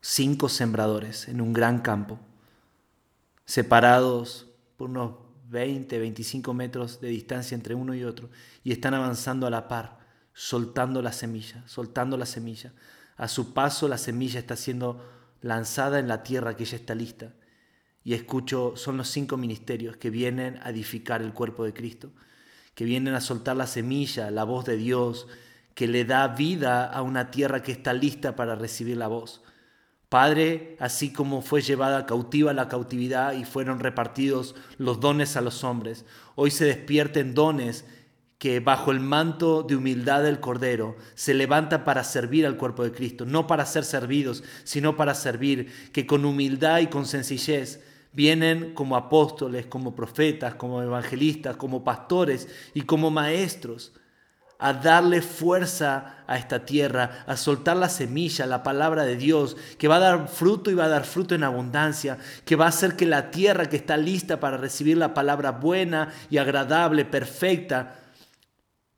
cinco 0.01 0.49
sembradores 0.49 1.29
en 1.29 1.41
un 1.41 1.53
gran 1.53 1.83
campo, 1.83 2.19
separados 3.45 4.49
por 4.77 4.91
unos 4.91 5.13
20, 5.51 5.97
25 5.97 6.53
metros 6.53 7.01
de 7.01 7.11
distancia 7.11 7.55
entre 7.55 7.77
uno 7.77 7.95
y 7.95 8.03
otro, 8.03 8.29
y 8.65 8.73
están 8.73 8.95
avanzando 8.95 9.47
a 9.47 9.51
la 9.51 9.69
par, 9.69 10.01
soltando 10.33 11.01
la 11.01 11.13
semilla, 11.13 11.63
soltando 11.69 12.17
la 12.17 12.27
semilla. 12.27 12.73
A 13.17 13.29
su 13.29 13.55
paso 13.55 13.87
la 13.87 13.99
semilla 13.99 14.41
está 14.41 14.57
siendo 14.57 15.09
lanzada 15.41 16.01
en 16.01 16.09
la 16.09 16.25
tierra 16.25 16.57
que 16.57 16.65
ya 16.65 16.79
está 16.79 16.97
lista. 16.97 17.35
Y 18.03 18.15
escucho, 18.15 18.73
son 18.75 18.97
los 18.97 19.07
cinco 19.07 19.37
ministerios 19.37 19.97
que 19.97 20.11
vienen 20.11 20.59
a 20.65 20.71
edificar 20.71 21.23
el 21.23 21.33
cuerpo 21.33 21.63
de 21.63 21.73
Cristo, 21.73 22.11
que 22.75 22.85
vienen 22.85 23.15
a 23.15 23.21
soltar 23.21 23.57
la 23.57 23.69
semilla, 23.69 24.33
la 24.33 24.43
voz 24.43 24.65
de 24.65 24.77
Dios, 24.77 25.29
que 25.77 25.87
le 25.87 26.07
da 26.07 26.27
vida 26.29 26.87
a 26.87 27.03
una 27.03 27.31
tierra 27.31 27.63
que 27.63 27.71
está 27.71 27.93
lista 27.93 28.35
para 28.35 28.57
recibir 28.57 28.97
la 28.97 29.09
voz. 29.09 29.43
Padre, 30.09 30.75
así 30.81 31.13
como 31.13 31.43
fue 31.43 31.61
llevada 31.61 32.07
cautiva 32.07 32.55
la 32.55 32.67
cautividad 32.67 33.35
y 33.35 33.45
fueron 33.45 33.79
repartidos 33.79 34.55
los 34.79 35.01
dones 35.01 35.37
a 35.37 35.43
los 35.43 35.65
hombres, 35.65 36.07
hoy 36.35 36.51
se 36.51 36.65
despierten 36.65 37.35
dones 37.35 37.85
que 38.39 38.61
bajo 38.61 38.91
el 38.91 39.01
manto 39.01 39.63
de 39.63 39.77
humildad 39.77 40.23
del 40.23 40.41
Cordero 40.41 40.97
se 41.15 41.35
levanta 41.35 41.85
para 41.85 42.05
servir 42.05 42.47
al 42.47 42.57
cuerpo 42.57 42.83
de 42.83 42.93
Cristo, 42.93 43.27
no 43.27 43.47
para 43.47 43.67
ser 43.67 43.85
servidos, 43.85 44.45
sino 44.65 44.97
para 44.97 45.15
servir, 45.15 45.91
que 45.93 46.07
con 46.07 46.25
humildad 46.25 46.81
y 46.81 46.87
con 46.87 47.05
sencillez 47.05 47.83
Vienen 48.17 48.73
como 48.73 48.97
apóstoles, 48.97 49.67
como 49.67 49.95
profetas, 49.95 50.55
como 50.55 50.83
evangelistas, 50.83 51.57
como 51.57 51.85
pastores 51.85 52.49
y 52.73 52.81
como 52.81 53.11
maestros 53.11 53.93
a 54.59 54.73
darle 54.73 55.21
fuerza 55.21 56.23
a 56.27 56.39
esta 56.39 56.65
tierra, 56.65 57.25
a 57.27 57.37
soltar 57.37 57.77
la 57.77 57.89
semilla, 57.89 58.47
la 58.47 58.63
palabra 58.63 59.05
de 59.05 59.17
Dios, 59.17 59.57
que 59.79 59.89
va 59.89 59.97
a 59.97 60.01
dar 60.01 60.29
fruto 60.29 60.71
y 60.71 60.75
va 60.75 60.85
a 60.85 60.89
dar 60.89 61.05
fruto 61.05 61.35
en 61.35 61.45
abundancia, 61.45 62.19
que 62.45 62.57
va 62.57 62.67
a 62.67 62.71
hacer 62.71 62.97
que 62.97 63.07
la 63.07 63.31
tierra 63.31 63.69
que 63.69 63.77
está 63.77 63.97
lista 63.97 64.41
para 64.41 64.57
recibir 64.57 64.97
la 64.97 65.15
palabra 65.15 65.53
buena 65.53 66.13
y 66.31 66.39
agradable, 66.39 67.05
perfecta, 67.05 68.01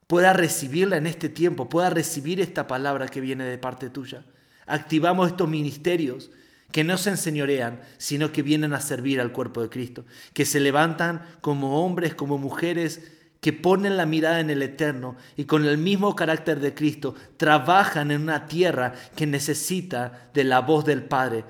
pueda 0.07 0.33
recibirla 0.33 0.97
en 0.97 1.07
este 1.07 1.29
tiempo, 1.29 1.69
pueda 1.69 1.91
recibir 1.91 2.41
esta 2.41 2.67
palabra 2.67 3.09
que 3.09 3.21
viene 3.21 3.45
de 3.45 3.59
parte 3.59 3.91
tuya. 3.91 4.25
Activamos 4.67 5.29
estos 5.29 5.49
ministerios 5.49 6.31
que 6.71 6.85
no 6.85 6.99
se 6.99 7.11
enseñorean, 7.11 7.81
sino 7.97 8.31
que 8.31 8.43
vienen 8.43 8.75
a 8.75 8.81
servir 8.81 9.21
al 9.21 9.33
cuerpo 9.33 9.63
de 9.63 9.71
Cristo, 9.71 10.05
que 10.35 10.45
se 10.45 10.61
levantan 10.61 11.23
como 11.41 11.85
hombres, 11.85 12.15
como 12.15 12.39
mujeres, 12.39 13.01
que 13.41 13.53
ponen 13.53 13.97
la 13.97 14.07
mirada 14.07 14.41
en 14.41 14.51
el 14.51 14.63
eterno 14.63 15.17
y 15.37 15.45
con 15.45 15.65
el 15.65 15.79
mismo 15.79 16.17
carácter 16.17 16.61
de 16.61 16.75
Cristo 16.75 17.15
trabajan 17.37 18.11
en 18.11 18.23
una 18.23 18.47
tierra 18.47 18.95
que 19.15 19.27
necesita 19.27 20.31
de 20.35 20.45
la 20.45 20.61
voz 20.61 20.85
del 20.85 21.05
Padre 21.05 21.45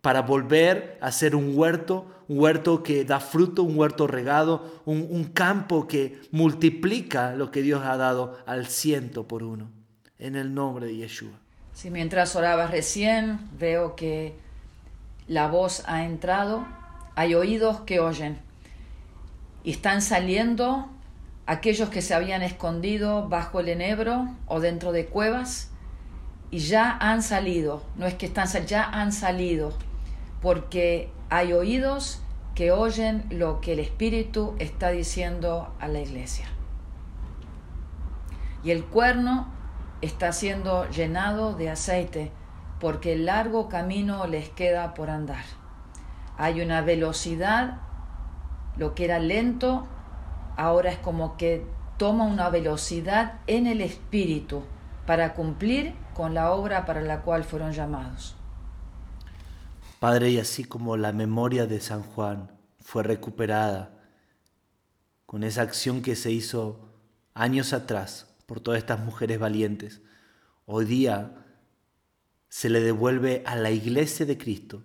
para 0.00 0.22
volver 0.22 0.98
a 1.00 1.12
ser 1.12 1.34
un 1.34 1.56
huerto, 1.56 2.06
un 2.28 2.40
huerto 2.40 2.82
que 2.82 3.04
da 3.04 3.20
fruto, 3.20 3.62
un 3.62 3.76
huerto 3.78 4.06
regado, 4.06 4.82
un, 4.84 5.24
campo 5.24 5.86
que 5.86 6.20
multiplica 6.30 7.34
lo 7.34 7.50
que 7.50 7.62
Dios 7.62 7.84
ha 7.84 7.96
dado 7.96 8.38
al 8.46 8.66
ciento 8.66 9.26
por 9.26 9.42
uno. 9.42 9.70
En 10.18 10.34
el 10.34 10.52
nombre 10.52 10.86
de 10.86 10.96
Yeshua. 10.96 11.38
Si 11.74 11.90
mientras 11.90 12.34
orabas 12.34 12.72
recién 12.72 13.38
veo 13.58 13.94
que 13.94 14.34
la 15.28 15.46
voz 15.46 15.84
ha 15.86 16.04
entrado, 16.04 16.66
hay 17.14 17.34
oídos 17.34 17.80
que 17.82 18.00
oyen 18.00 18.38
y 19.62 19.70
están 19.70 20.02
saliendo 20.02 20.88
aquellos 21.48 21.88
que 21.88 22.02
se 22.02 22.14
habían 22.14 22.42
escondido 22.42 23.26
bajo 23.26 23.60
el 23.60 23.70
enebro 23.70 24.28
o 24.46 24.60
dentro 24.60 24.92
de 24.92 25.06
cuevas 25.06 25.70
y 26.50 26.58
ya 26.58 26.94
han 27.00 27.22
salido, 27.22 27.82
no 27.96 28.04
es 28.06 28.14
que 28.14 28.26
están, 28.26 28.46
ya 28.66 28.84
han 28.84 29.12
salido, 29.12 29.72
porque 30.42 31.10
hay 31.30 31.54
oídos 31.54 32.20
que 32.54 32.70
oyen 32.70 33.24
lo 33.30 33.62
que 33.62 33.72
el 33.72 33.78
Espíritu 33.78 34.56
está 34.58 34.90
diciendo 34.90 35.74
a 35.80 35.88
la 35.88 36.00
iglesia. 36.00 36.44
Y 38.62 38.70
el 38.70 38.84
cuerno 38.84 39.48
está 40.02 40.32
siendo 40.32 40.86
llenado 40.90 41.54
de 41.54 41.70
aceite 41.70 42.30
porque 42.78 43.14
el 43.14 43.24
largo 43.24 43.70
camino 43.70 44.26
les 44.26 44.50
queda 44.50 44.92
por 44.92 45.08
andar. 45.08 45.44
Hay 46.36 46.60
una 46.60 46.82
velocidad, 46.82 47.78
lo 48.76 48.94
que 48.94 49.06
era 49.06 49.18
lento, 49.18 49.88
ahora 50.58 50.90
es 50.90 50.98
como 50.98 51.36
que 51.36 51.64
toma 51.98 52.24
una 52.24 52.50
velocidad 52.50 53.40
en 53.46 53.66
el 53.68 53.80
espíritu 53.80 54.64
para 55.06 55.34
cumplir 55.34 55.94
con 56.14 56.34
la 56.34 56.50
obra 56.50 56.84
para 56.84 57.00
la 57.00 57.22
cual 57.22 57.44
fueron 57.44 57.72
llamados. 57.72 58.34
Padre, 60.00 60.30
y 60.30 60.38
así 60.38 60.64
como 60.64 60.96
la 60.96 61.12
memoria 61.12 61.66
de 61.66 61.80
San 61.80 62.02
Juan 62.02 62.50
fue 62.80 63.04
recuperada 63.04 64.00
con 65.26 65.44
esa 65.44 65.62
acción 65.62 66.02
que 66.02 66.16
se 66.16 66.32
hizo 66.32 66.92
años 67.34 67.72
atrás 67.72 68.26
por 68.46 68.60
todas 68.60 68.78
estas 68.78 68.98
mujeres 68.98 69.38
valientes, 69.38 70.02
hoy 70.66 70.86
día 70.86 71.46
se 72.48 72.68
le 72.68 72.80
devuelve 72.80 73.44
a 73.46 73.54
la 73.54 73.70
iglesia 73.70 74.26
de 74.26 74.38
Cristo 74.38 74.82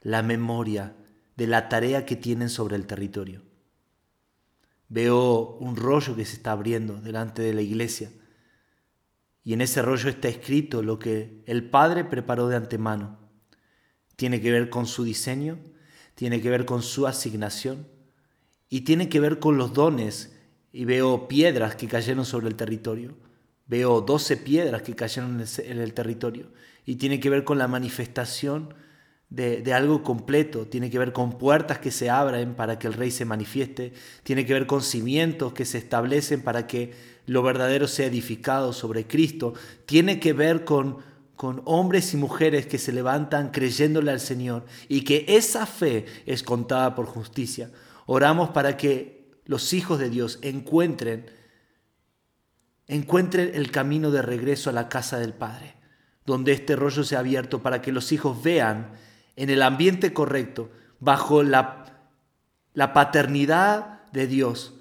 la 0.00 0.22
memoria 0.22 0.96
de 1.36 1.46
la 1.46 1.68
tarea 1.68 2.04
que 2.06 2.16
tienen 2.16 2.48
sobre 2.48 2.74
el 2.74 2.86
territorio. 2.86 3.49
Veo 4.90 5.56
un 5.60 5.76
rollo 5.76 6.14
que 6.14 6.26
se 6.26 6.36
está 6.36 6.52
abriendo 6.52 7.00
delante 7.00 7.40
de 7.40 7.54
la 7.54 7.62
iglesia 7.62 8.10
y 9.42 9.54
en 9.54 9.62
ese 9.62 9.82
rollo 9.82 10.08
está 10.10 10.28
escrito 10.28 10.82
lo 10.82 10.98
que 10.98 11.42
el 11.46 11.68
Padre 11.68 12.04
preparó 12.04 12.48
de 12.48 12.56
antemano. 12.56 13.18
Tiene 14.16 14.40
que 14.40 14.50
ver 14.50 14.68
con 14.68 14.86
su 14.86 15.04
diseño, 15.04 15.58
tiene 16.14 16.42
que 16.42 16.50
ver 16.50 16.66
con 16.66 16.82
su 16.82 17.06
asignación 17.06 17.88
y 18.68 18.82
tiene 18.82 19.08
que 19.08 19.20
ver 19.20 19.38
con 19.38 19.56
los 19.56 19.72
dones. 19.72 20.36
Y 20.72 20.84
veo 20.84 21.26
piedras 21.26 21.74
que 21.74 21.88
cayeron 21.88 22.24
sobre 22.24 22.48
el 22.48 22.54
territorio. 22.54 23.16
Veo 23.66 24.02
doce 24.02 24.36
piedras 24.36 24.82
que 24.82 24.94
cayeron 24.94 25.40
en 25.40 25.78
el 25.78 25.94
territorio 25.94 26.52
y 26.84 26.96
tiene 26.96 27.18
que 27.18 27.30
ver 27.30 27.44
con 27.44 27.58
la 27.58 27.66
manifestación 27.66 28.74
de, 29.30 29.72
algo 29.72 30.02
completo, 30.02 30.66
tiene 30.66 30.90
que 30.90 30.98
ver 30.98 31.12
con 31.12 31.38
puertas 31.38 31.78
que 31.78 31.92
se 31.92 32.10
abren 32.10 32.54
para 32.54 32.78
que 32.78 32.88
el 32.88 32.94
rey 32.94 33.12
se 33.12 33.24
manifieste, 33.24 33.92
tiene 34.24 34.44
que 34.44 34.52
ver 34.52 34.66
con 34.66 34.82
cimientos 34.82 35.52
que 35.52 35.64
se 35.64 35.78
establecen 35.78 36.42
para 36.42 36.66
que 36.66 36.92
lo 37.26 37.42
verdadero 37.42 37.86
sea 37.86 38.06
edificado 38.06 38.72
sobre 38.72 39.06
Cristo, 39.06 39.54
tiene 39.86 40.18
que 40.18 40.32
ver 40.32 40.64
con, 40.64 40.98
con 41.36 41.62
hombres 41.64 42.12
y 42.12 42.16
mujeres 42.16 42.66
que 42.66 42.78
se 42.78 42.92
levantan 42.92 43.52
creyéndole 43.52 44.10
al 44.10 44.20
Señor 44.20 44.66
y 44.88 45.02
que 45.02 45.24
esa 45.28 45.64
fe 45.64 46.06
es 46.26 46.42
contada 46.42 46.96
por 46.96 47.06
justicia. 47.06 47.70
Oramos 48.06 48.50
para 48.50 48.76
que 48.76 49.30
los 49.44 49.72
hijos 49.72 50.00
de 50.00 50.10
Dios 50.10 50.40
encuentren, 50.42 51.30
encuentren 52.88 53.52
el 53.54 53.70
camino 53.70 54.10
de 54.10 54.22
regreso 54.22 54.70
a 54.70 54.72
la 54.72 54.88
casa 54.88 55.20
del 55.20 55.34
Padre 55.34 55.76
donde 56.26 56.52
este 56.52 56.76
rollo 56.76 57.02
se 57.02 57.16
ha 57.16 57.20
abierto 57.20 57.60
para 57.60 57.82
que 57.82 57.90
los 57.90 58.12
hijos 58.12 58.40
vean 58.40 58.92
en 59.36 59.50
el 59.50 59.62
ambiente 59.62 60.12
correcto, 60.12 60.70
bajo 60.98 61.42
la, 61.42 62.02
la 62.74 62.92
paternidad 62.92 64.02
de 64.12 64.26
Dios, 64.26 64.74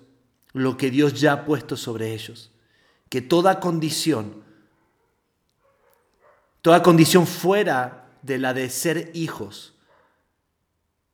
lo 0.53 0.77
que 0.77 0.91
Dios 0.91 1.19
ya 1.19 1.33
ha 1.33 1.45
puesto 1.45 1.77
sobre 1.77 2.13
ellos. 2.13 2.51
Que 3.09 3.21
toda 3.21 3.59
condición, 3.59 4.43
toda 6.61 6.83
condición 6.83 7.25
fuera 7.25 8.09
de 8.21 8.37
la 8.37 8.53
de 8.53 8.69
ser 8.69 9.11
hijos, 9.13 9.73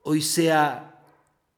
hoy 0.02 0.22
sea 0.22 0.96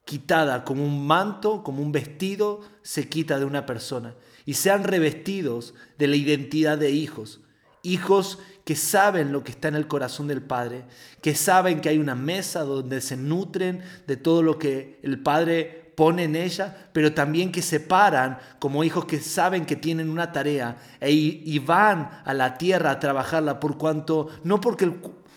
quitada 0.05 0.63
como 0.63 0.85
un 0.85 1.05
manto, 1.05 1.63
como 1.63 1.81
un 1.81 1.91
vestido, 1.91 2.61
se 2.81 3.09
quita 3.09 3.39
de 3.39 3.45
una 3.45 3.65
persona 3.65 4.15
y 4.45 4.53
sean 4.53 4.85
revestidos 4.85 5.73
de 5.97 6.07
la 6.07 6.15
identidad 6.15 6.77
de 6.77 6.91
hijos, 6.91 7.41
hijos 7.83 8.39
que 8.67 8.75
saben 8.75 9.31
lo 9.31 9.45
que 9.45 9.51
está 9.51 9.69
en 9.69 9.75
el 9.75 9.87
corazón 9.87 10.27
del 10.27 10.41
Padre, 10.41 10.83
que 11.21 11.35
saben 11.35 11.79
que 11.79 11.87
hay 11.87 11.99
una 11.99 12.15
mesa 12.15 12.63
donde 12.63 12.99
se 12.99 13.15
nutren 13.15 13.81
de 14.07 14.17
todo 14.17 14.43
lo 14.43 14.59
que 14.59 14.99
el 15.03 15.23
Padre 15.23 15.93
pone 15.95 16.25
en 16.25 16.35
ella, 16.35 16.89
pero 16.91 17.13
también 17.13 17.53
que 17.53 17.61
se 17.61 17.79
paran 17.79 18.39
como 18.59 18.83
hijos 18.83 19.05
que 19.05 19.21
saben 19.21 19.65
que 19.65 19.77
tienen 19.77 20.09
una 20.09 20.33
tarea 20.33 20.75
e, 20.99 21.13
y 21.13 21.59
van 21.59 22.09
a 22.25 22.33
la 22.33 22.57
tierra 22.57 22.91
a 22.91 22.99
trabajarla 22.99 23.57
por 23.61 23.77
cuanto, 23.77 24.27
no 24.43 24.59
porque 24.59 24.91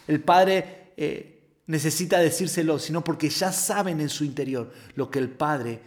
el, 0.08 0.20
Padre 0.24 0.92
eh, 0.96 1.60
necesita 1.68 2.18
decírselo, 2.18 2.80
sino 2.80 3.04
porque 3.04 3.28
ya 3.28 3.52
saben 3.52 4.00
en 4.00 4.08
su 4.08 4.24
interior 4.24 4.72
lo 4.96 5.08
que 5.08 5.20
el 5.20 5.30
Padre 5.30 5.80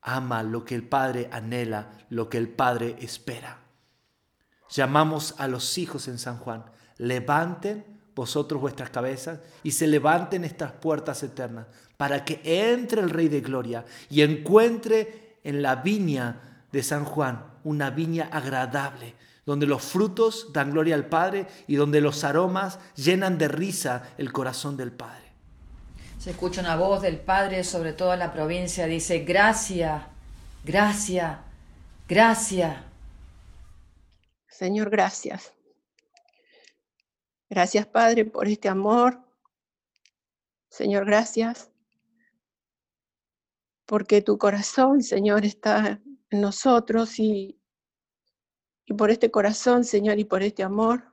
ama, 0.00 0.42
lo 0.42 0.64
que 0.64 0.74
el 0.74 0.84
Padre 0.84 1.28
anhela, 1.30 1.90
lo 2.08 2.30
que 2.30 2.38
el 2.38 2.48
Padre 2.48 2.96
espera 2.98 3.58
llamamos 4.70 5.34
a 5.38 5.48
los 5.48 5.78
hijos 5.78 6.08
en 6.08 6.18
San 6.18 6.38
Juan, 6.38 6.64
levanten 6.98 7.84
vosotros 8.14 8.60
vuestras 8.60 8.90
cabezas 8.90 9.40
y 9.62 9.72
se 9.72 9.86
levanten 9.86 10.44
estas 10.44 10.72
puertas 10.72 11.22
eternas 11.22 11.66
para 11.96 12.24
que 12.24 12.40
entre 12.44 13.00
el 13.00 13.10
Rey 13.10 13.28
de 13.28 13.40
Gloria 13.40 13.84
y 14.08 14.22
encuentre 14.22 15.38
en 15.44 15.62
la 15.62 15.76
viña 15.76 16.64
de 16.72 16.82
San 16.82 17.04
Juan 17.04 17.44
una 17.64 17.90
viña 17.90 18.28
agradable, 18.32 19.14
donde 19.44 19.66
los 19.66 19.82
frutos 19.82 20.52
dan 20.52 20.70
gloria 20.70 20.94
al 20.94 21.06
Padre 21.06 21.46
y 21.66 21.76
donde 21.76 22.00
los 22.00 22.24
aromas 22.24 22.78
llenan 22.96 23.38
de 23.38 23.48
risa 23.48 24.02
el 24.18 24.32
corazón 24.32 24.76
del 24.76 24.92
Padre. 24.92 25.30
Se 26.18 26.30
escucha 26.30 26.60
una 26.60 26.76
voz 26.76 27.00
del 27.02 27.16
Padre 27.16 27.64
sobre 27.64 27.92
toda 27.92 28.16
la 28.16 28.32
provincia, 28.32 28.86
dice, 28.86 29.20
gracia, 29.20 30.08
gracia, 30.64 31.40
gracia. 32.06 32.84
Señor, 34.60 34.90
gracias. 34.90 35.54
Gracias, 37.48 37.86
Padre, 37.86 38.26
por 38.26 38.46
este 38.46 38.68
amor. 38.68 39.26
Señor, 40.68 41.06
gracias. 41.06 41.72
Porque 43.86 44.20
tu 44.20 44.36
corazón, 44.36 45.02
Señor, 45.02 45.46
está 45.46 46.02
en 46.28 46.40
nosotros 46.42 47.18
y, 47.18 47.58
y 48.84 48.92
por 48.92 49.10
este 49.10 49.30
corazón, 49.30 49.82
Señor, 49.82 50.18
y 50.18 50.26
por 50.26 50.42
este 50.42 50.62
amor 50.62 51.10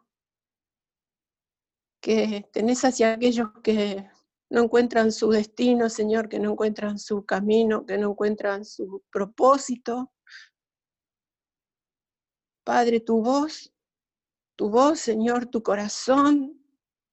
que 2.02 2.50
tenés 2.52 2.84
hacia 2.84 3.14
aquellos 3.14 3.48
que 3.64 4.10
no 4.50 4.64
encuentran 4.64 5.14
su 5.14 5.30
destino, 5.30 5.90
Señor, 5.90 6.28
que 6.28 6.40
no 6.42 6.52
encuentran 6.52 7.00
su 7.00 7.26
camino, 7.26 7.86
que 7.86 7.98
no 7.98 8.12
encuentran 8.12 8.66
su 8.66 9.06
propósito. 9.10 10.12
Padre, 12.68 13.00
tu 13.00 13.22
voz, 13.22 13.74
tu 14.58 14.70
voz, 14.70 15.00
Señor, 15.00 15.46
tu 15.46 15.64
corazón, 15.64 16.62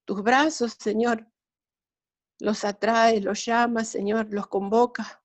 tus 0.05 0.21
brazos, 0.21 0.77
Señor, 0.81 1.31
los 2.41 2.65
atrae, 2.65 3.21
los 3.21 3.45
llama, 3.45 3.85
Señor, 3.85 4.35
los 4.35 4.49
convoca 4.49 5.23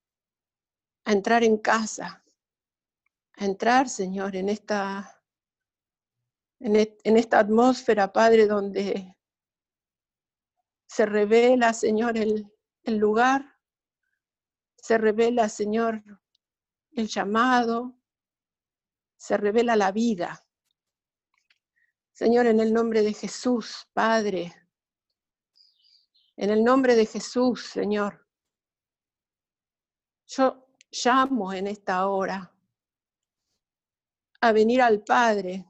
a 1.05 1.13
entrar 1.13 1.43
en 1.43 1.57
casa, 1.57 2.23
a 3.37 3.43
entrar, 3.43 3.89
Señor, 3.89 4.35
en 4.35 4.49
esta, 4.49 5.19
en, 6.59 6.75
en 6.75 7.17
esta 7.17 7.39
atmósfera, 7.39 8.13
Padre, 8.13 8.45
donde 8.45 9.17
se 10.85 11.07
revela, 11.07 11.73
Señor, 11.73 12.15
el 12.17 12.97
lugar, 12.99 13.57
se 14.75 14.95
revela, 14.99 15.49
Señor, 15.49 16.03
el 16.91 17.07
llamado, 17.07 17.98
se 19.19 19.35
revela 19.35 19.75
la 19.75 19.91
vida. 19.91 20.45
Señor, 22.13 22.47
en 22.47 22.61
el 22.61 22.73
nombre 22.73 23.01
de 23.01 23.13
Jesús, 23.13 23.87
Padre, 23.93 24.55
en 26.37 26.49
el 26.49 26.63
nombre 26.63 26.95
de 26.95 27.05
Jesús, 27.05 27.65
Señor, 27.65 28.25
yo 30.25 30.65
llamo 30.89 31.51
en 31.51 31.67
esta 31.67 32.07
hora 32.07 32.55
a 34.39 34.51
venir 34.53 34.81
al 34.81 35.03
Padre, 35.03 35.65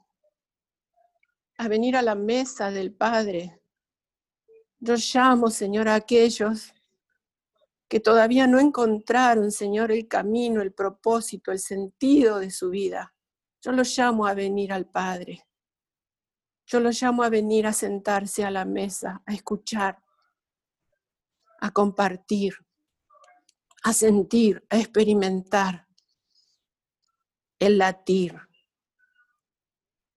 a 1.58 1.68
venir 1.68 1.98
a 1.98 2.04
la 2.04 2.14
mesa 2.14 2.70
del 2.70 2.94
Padre. 2.94 3.64
Yo 4.78 4.94
llamo, 4.96 5.50
Señor, 5.50 5.88
a 5.88 5.96
aquellos 5.96 6.72
que 7.88 8.00
todavía 8.00 8.46
no 8.46 8.60
encontraron, 8.60 9.52
Señor, 9.52 9.92
el 9.92 10.08
camino, 10.08 10.62
el 10.62 10.72
propósito, 10.72 11.52
el 11.52 11.60
sentido 11.60 12.38
de 12.38 12.52
su 12.52 12.70
vida. 12.70 13.16
Yo 13.62 13.72
los 13.72 13.98
llamo 13.98 14.26
a 14.26 14.34
venir 14.34 14.72
al 14.72 14.86
Padre. 14.86 15.46
Yo 16.66 16.80
los 16.80 17.02
llamo 17.02 17.24
a 17.24 17.30
venir 17.30 17.68
a 17.68 17.74
sentarse 17.74 18.46
a 18.46 18.52
la 18.52 18.64
mesa, 18.64 19.22
a 19.26 19.34
escuchar, 19.34 20.02
a 21.60 21.72
compartir, 21.72 22.54
a 23.84 23.92
sentir, 23.92 24.66
a 24.70 24.78
experimentar 24.78 25.88
el 27.60 27.78
latir, 27.78 28.40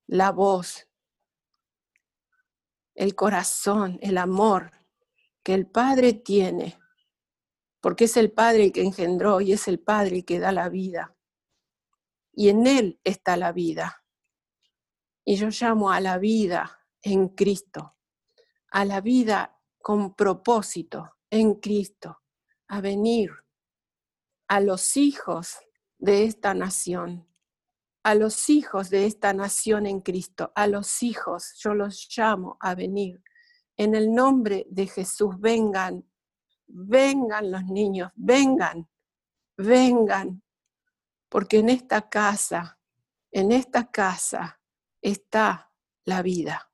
la 0.07 0.31
voz, 0.31 0.89
el 2.95 3.15
corazón, 3.15 3.99
el 4.03 4.19
amor 4.19 4.71
que 5.43 5.55
el 5.55 5.67
Padre 5.67 6.13
tiene, 6.13 6.79
porque 7.81 8.05
es 8.05 8.17
el 8.17 8.31
Padre 8.31 8.65
el 8.65 8.73
que 8.73 8.83
engendró 8.83 9.41
y 9.41 9.53
es 9.53 9.67
el 9.67 9.81
Padre 9.81 10.17
el 10.17 10.25
que 10.25 10.39
da 10.39 10.53
la 10.53 10.69
vida. 10.69 11.17
Y 12.33 12.49
en 12.49 12.67
Él 12.67 13.01
está 13.05 13.37
la 13.37 13.53
vida. 13.53 14.05
Y 15.25 15.37
yo 15.37 15.49
llamo 15.49 15.91
a 15.91 16.01
la 16.01 16.19
vida 16.19 16.81
en 17.03 17.29
Cristo, 17.29 17.97
a 18.71 18.85
la 18.85 19.01
vida 19.01 19.59
con 19.81 20.15
propósito 20.15 21.17
en 21.31 21.55
Cristo, 21.55 22.23
a 22.69 22.81
venir 22.81 23.31
a 24.49 24.61
los 24.61 24.97
hijos 24.97 25.59
de 25.99 26.25
esta 26.25 26.55
nación, 26.55 27.27
a 28.03 28.15
los 28.15 28.51
hijos 28.51 28.91
de 28.91 29.07
esta 29.07 29.33
nación 29.33 29.87
en 29.87 30.01
Cristo, 30.01 30.53
a 30.55 30.67
los 30.67 31.03
hijos, 31.03 31.55
yo 31.59 31.75
los 31.75 32.09
llamo 32.17 32.57
a 32.61 32.75
venir. 32.75 33.23
En 33.77 33.95
el 33.95 34.13
nombre 34.13 34.67
de 34.69 34.87
Jesús, 34.87 35.39
vengan, 35.39 36.05
vengan 36.67 37.51
los 37.51 37.65
niños, 37.65 38.11
vengan, 38.15 38.89
vengan, 39.57 40.42
porque 41.33 41.61
en 41.61 41.71
esta 41.71 42.11
casa, 42.11 42.79
en 43.31 43.53
esta 43.53 43.91
casa 43.91 44.61
está 45.01 45.73
la 46.05 46.21
vida. 46.21 46.71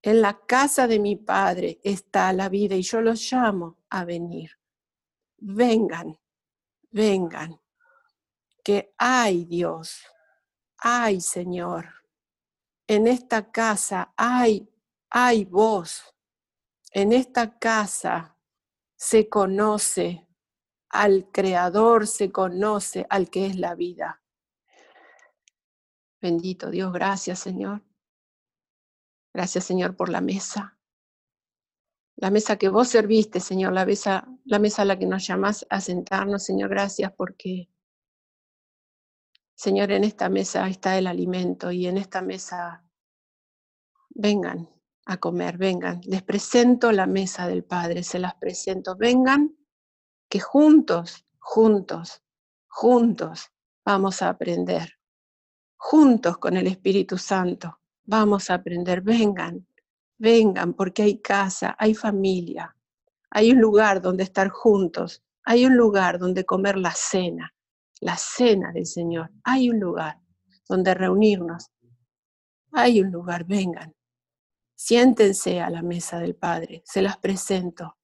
En 0.00 0.22
la 0.22 0.38
casa 0.46 0.86
de 0.86 1.00
mi 1.00 1.16
Padre 1.16 1.80
está 1.82 2.32
la 2.32 2.48
vida 2.48 2.76
y 2.76 2.82
yo 2.82 3.00
los 3.00 3.28
llamo 3.28 3.78
a 3.90 4.04
venir. 4.04 4.52
Vengan, 5.38 6.16
vengan, 6.92 7.60
que 8.62 8.94
hay 8.98 9.46
Dios, 9.46 10.00
hay 10.78 11.20
Señor. 11.20 11.88
En 12.86 13.08
esta 13.08 13.50
casa 13.50 14.14
hay, 14.16 14.72
hay 15.10 15.44
voz. 15.44 16.14
En 16.92 17.10
esta 17.10 17.58
casa 17.58 18.38
se 18.94 19.28
conoce 19.28 20.25
al 20.88 21.30
Creador, 21.32 22.06
se 22.06 22.30
conoce 22.32 23.06
al 23.10 23.30
que 23.30 23.46
es 23.46 23.56
la 23.56 23.74
vida. 23.74 24.22
Bendito 26.20 26.70
Dios, 26.70 26.92
gracias 26.92 27.38
Señor. 27.38 27.82
Gracias, 29.36 29.64
Señor, 29.64 29.96
por 29.96 30.08
la 30.08 30.22
mesa. 30.22 30.78
La 32.16 32.30
mesa 32.30 32.56
que 32.56 32.70
vos 32.70 32.88
serviste, 32.88 33.38
Señor, 33.38 33.74
la 33.74 33.84
mesa, 33.84 34.26
la 34.46 34.58
mesa 34.58 34.80
a 34.80 34.84
la 34.86 34.98
que 34.98 35.04
nos 35.04 35.26
llamás 35.26 35.66
a 35.68 35.82
sentarnos, 35.82 36.42
Señor, 36.42 36.70
gracias 36.70 37.12
porque, 37.14 37.68
Señor, 39.54 39.92
en 39.92 40.04
esta 40.04 40.30
mesa 40.30 40.66
está 40.70 40.96
el 40.96 41.06
alimento 41.06 41.70
y 41.70 41.86
en 41.86 41.98
esta 41.98 42.22
mesa 42.22 42.82
vengan 44.08 44.70
a 45.04 45.18
comer, 45.18 45.58
vengan. 45.58 46.00
Les 46.04 46.22
presento 46.22 46.90
la 46.90 47.06
mesa 47.06 47.46
del 47.46 47.62
Padre, 47.62 48.04
se 48.04 48.18
las 48.18 48.36
presento. 48.36 48.96
Vengan, 48.96 49.54
que 50.28 50.40
juntos, 50.40 51.24
juntos, 51.38 52.22
juntos 52.68 53.50
vamos 53.84 54.22
a 54.22 54.28
aprender, 54.28 54.98
juntos 55.76 56.38
con 56.38 56.56
el 56.56 56.66
Espíritu 56.66 57.18
Santo 57.18 57.80
Vamos 58.08 58.50
a 58.50 58.54
aprender, 58.54 59.02
vengan, 59.02 59.66
vengan, 60.16 60.74
porque 60.74 61.02
hay 61.02 61.18
casa, 61.18 61.74
hay 61.76 61.92
familia, 61.92 62.76
hay 63.30 63.50
un 63.50 63.60
lugar 63.60 64.00
donde 64.00 64.22
estar 64.22 64.48
juntos, 64.48 65.24
hay 65.42 65.66
un 65.66 65.76
lugar 65.76 66.20
donde 66.20 66.44
comer 66.44 66.76
la 66.76 66.92
cena, 66.92 67.52
la 68.00 68.16
cena 68.16 68.70
del 68.70 68.86
Señor, 68.86 69.32
hay 69.42 69.70
un 69.70 69.80
lugar 69.80 70.20
donde 70.68 70.94
reunirnos, 70.94 71.72
hay 72.70 73.00
un 73.00 73.10
lugar, 73.10 73.44
vengan, 73.44 73.92
siéntense 74.76 75.60
a 75.60 75.68
la 75.68 75.82
mesa 75.82 76.20
del 76.20 76.36
Padre, 76.36 76.82
se 76.84 77.02
las 77.02 77.18
presento 77.18 77.96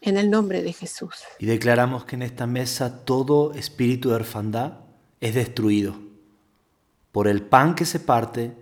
en 0.00 0.16
el 0.16 0.30
nombre 0.30 0.62
de 0.62 0.72
Jesús. 0.72 1.14
Y 1.38 1.46
declaramos 1.46 2.04
que 2.04 2.16
en 2.16 2.22
esta 2.22 2.46
mesa 2.46 3.04
todo 3.04 3.52
espíritu 3.54 4.10
de 4.10 4.16
orfandad 4.16 4.80
es 5.20 5.34
destruido 5.34 5.96
por 7.12 7.26
el 7.26 7.42
pan 7.42 7.74
que 7.74 7.84
se 7.84 8.00
parte 8.00 8.54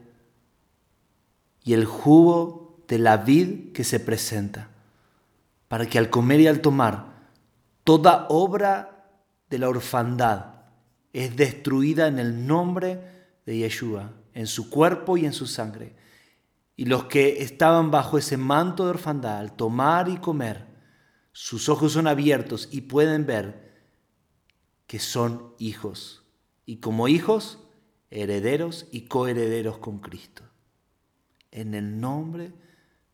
y 1.62 1.74
el 1.74 1.84
jugo 1.84 2.84
de 2.88 2.98
la 2.98 3.18
vid 3.18 3.72
que 3.72 3.84
se 3.84 4.00
presenta, 4.00 4.70
para 5.68 5.86
que 5.86 5.98
al 5.98 6.10
comer 6.10 6.40
y 6.40 6.46
al 6.46 6.60
tomar, 6.60 7.16
toda 7.82 8.26
obra 8.28 9.08
de 9.50 9.58
la 9.58 9.68
orfandad 9.68 10.54
es 11.12 11.36
destruida 11.36 12.06
en 12.06 12.18
el 12.18 12.46
nombre 12.46 13.00
de 13.44 13.58
Yeshua, 13.58 14.12
en 14.32 14.46
su 14.46 14.70
cuerpo 14.70 15.16
y 15.16 15.26
en 15.26 15.32
su 15.32 15.46
sangre. 15.46 15.96
Y 16.76 16.84
los 16.84 17.04
que 17.04 17.42
estaban 17.42 17.90
bajo 17.90 18.18
ese 18.18 18.36
manto 18.36 18.84
de 18.84 18.90
orfandad, 18.90 19.38
al 19.38 19.52
tomar 19.52 20.08
y 20.08 20.18
comer, 20.18 20.65
sus 21.38 21.68
ojos 21.68 21.92
son 21.92 22.06
abiertos 22.06 22.66
y 22.72 22.80
pueden 22.80 23.26
ver 23.26 23.70
que 24.86 24.98
son 24.98 25.52
hijos. 25.58 26.22
Y 26.64 26.78
como 26.78 27.08
hijos, 27.08 27.58
herederos 28.10 28.86
y 28.90 29.02
coherederos 29.02 29.76
con 29.76 29.98
Cristo 29.98 30.44
en 31.50 31.74
el 31.74 32.00
nombre 32.00 32.54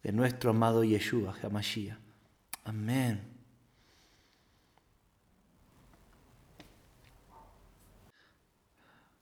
de 0.04 0.12
nuestro 0.12 0.50
amado 0.50 0.84
Yeshua, 0.84 1.34
Hamashiach. 1.42 1.98
Amén. 2.62 3.24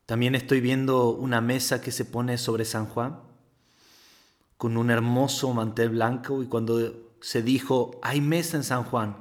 También 0.05 0.35
estoy 0.35 0.61
viendo 0.61 1.09
una 1.09 1.41
mesa 1.41 1.81
que 1.81 1.91
se 1.91 2.05
pone 2.05 2.37
sobre 2.37 2.65
San 2.65 2.85
Juan 2.85 3.19
con 4.57 4.77
un 4.77 4.91
hermoso 4.91 5.51
mantel 5.55 5.89
blanco 5.89 6.43
y 6.43 6.45
cuando 6.45 7.09
se 7.21 7.41
dijo, 7.41 7.99
hay 8.01 8.21
mesa 8.21 8.57
en 8.57 8.63
San 8.63 8.83
Juan, 8.83 9.15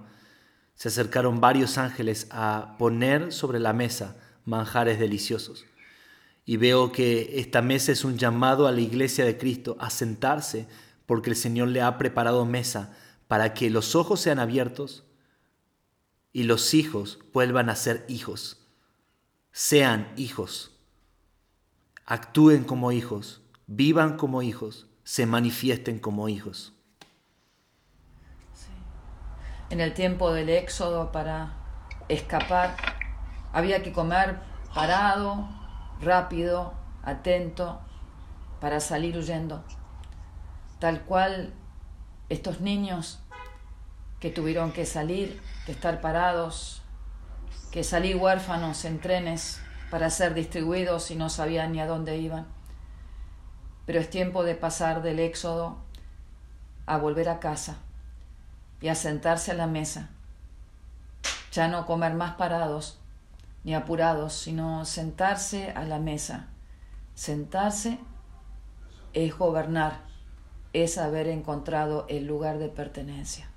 se 0.74 0.88
acercaron 0.88 1.40
varios 1.40 1.78
ángeles 1.78 2.26
a 2.30 2.76
poner 2.78 3.32
sobre 3.32 3.60
la 3.60 3.72
mesa 3.72 4.16
manjares 4.44 4.98
deliciosos. 4.98 5.66
Y 6.46 6.56
veo 6.56 6.90
que 6.90 7.38
esta 7.38 7.62
mesa 7.62 7.92
es 7.92 8.04
un 8.04 8.16
llamado 8.16 8.66
a 8.66 8.72
la 8.72 8.80
iglesia 8.80 9.24
de 9.24 9.36
Cristo 9.36 9.76
a 9.78 9.90
sentarse 9.90 10.66
porque 11.06 11.30
el 11.30 11.36
Señor 11.36 11.68
le 11.68 11.82
ha 11.82 11.98
preparado 11.98 12.44
mesa 12.46 12.96
para 13.28 13.52
que 13.52 13.70
los 13.70 13.94
ojos 13.94 14.20
sean 14.20 14.38
abiertos 14.38 15.04
y 16.32 16.44
los 16.44 16.74
hijos 16.74 17.18
vuelvan 17.32 17.68
a 17.68 17.76
ser 17.76 18.04
hijos. 18.08 18.66
Sean 19.52 20.12
hijos. 20.16 20.78
Actúen 22.06 22.64
como 22.64 22.90
hijos, 22.90 23.42
vivan 23.66 24.16
como 24.16 24.42
hijos, 24.42 24.86
se 25.04 25.26
manifiesten 25.26 25.98
como 25.98 26.28
hijos. 26.28 26.72
En 29.70 29.80
el 29.80 29.94
tiempo 29.94 30.32
del 30.32 30.48
éxodo 30.48 31.12
para 31.12 31.52
escapar 32.08 32.74
había 33.52 33.84
que 33.84 33.92
comer 33.92 34.40
parado, 34.74 35.48
rápido, 36.00 36.74
atento, 37.04 37.80
para 38.60 38.80
salir 38.80 39.16
huyendo. 39.16 39.62
Tal 40.80 41.02
cual 41.02 41.54
estos 42.28 42.60
niños 42.60 43.20
que 44.18 44.30
tuvieron 44.30 44.72
que 44.72 44.86
salir, 44.86 45.40
que 45.66 45.70
estar 45.70 46.00
parados, 46.00 46.82
que 47.70 47.84
salir 47.84 48.16
huérfanos 48.16 48.84
en 48.84 48.98
trenes 48.98 49.62
para 49.88 50.10
ser 50.10 50.34
distribuidos 50.34 51.12
y 51.12 51.14
no 51.14 51.28
sabían 51.28 51.70
ni 51.70 51.80
a 51.80 51.86
dónde 51.86 52.16
iban. 52.16 52.48
Pero 53.86 54.00
es 54.00 54.10
tiempo 54.10 54.42
de 54.42 54.56
pasar 54.56 55.00
del 55.00 55.20
éxodo 55.20 55.78
a 56.86 56.96
volver 56.96 57.28
a 57.28 57.38
casa 57.38 57.76
y 58.80 58.88
a 58.88 58.94
sentarse 58.94 59.50
a 59.50 59.54
la 59.54 59.66
mesa. 59.66 60.10
Ya 61.52 61.68
no 61.68 61.86
comer 61.86 62.14
más 62.14 62.34
parados 62.34 63.00
ni 63.64 63.74
apurados, 63.74 64.32
sino 64.32 64.84
sentarse 64.84 65.70
a 65.72 65.84
la 65.84 65.98
mesa. 65.98 66.48
Sentarse 67.14 67.98
es 69.12 69.36
gobernar, 69.36 70.00
es 70.72 70.98
haber 70.98 71.28
encontrado 71.28 72.06
el 72.08 72.26
lugar 72.26 72.58
de 72.58 72.68
pertenencia. 72.68 73.50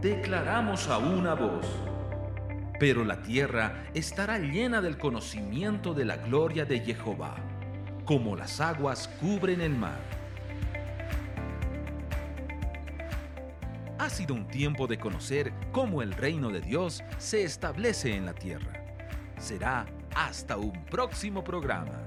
Declaramos 0.00 0.88
a 0.88 0.98
una 0.98 1.34
voz 1.34 1.66
pero 2.78 3.04
la 3.04 3.22
tierra 3.22 3.84
estará 3.94 4.38
llena 4.38 4.80
del 4.80 4.98
conocimiento 4.98 5.94
de 5.94 6.04
la 6.04 6.16
gloria 6.16 6.64
de 6.64 6.80
Jehová, 6.80 7.36
como 8.04 8.36
las 8.36 8.60
aguas 8.60 9.08
cubren 9.20 9.60
el 9.60 9.74
mar. 9.74 10.15
Ha 13.98 14.10
sido 14.10 14.34
un 14.34 14.46
tiempo 14.46 14.86
de 14.86 14.98
conocer 14.98 15.54
cómo 15.72 16.02
el 16.02 16.12
reino 16.12 16.50
de 16.50 16.60
Dios 16.60 17.02
se 17.16 17.44
establece 17.44 18.14
en 18.14 18.26
la 18.26 18.34
tierra. 18.34 18.84
Será 19.38 19.86
hasta 20.14 20.58
un 20.58 20.84
próximo 20.84 21.42
programa. 21.42 22.06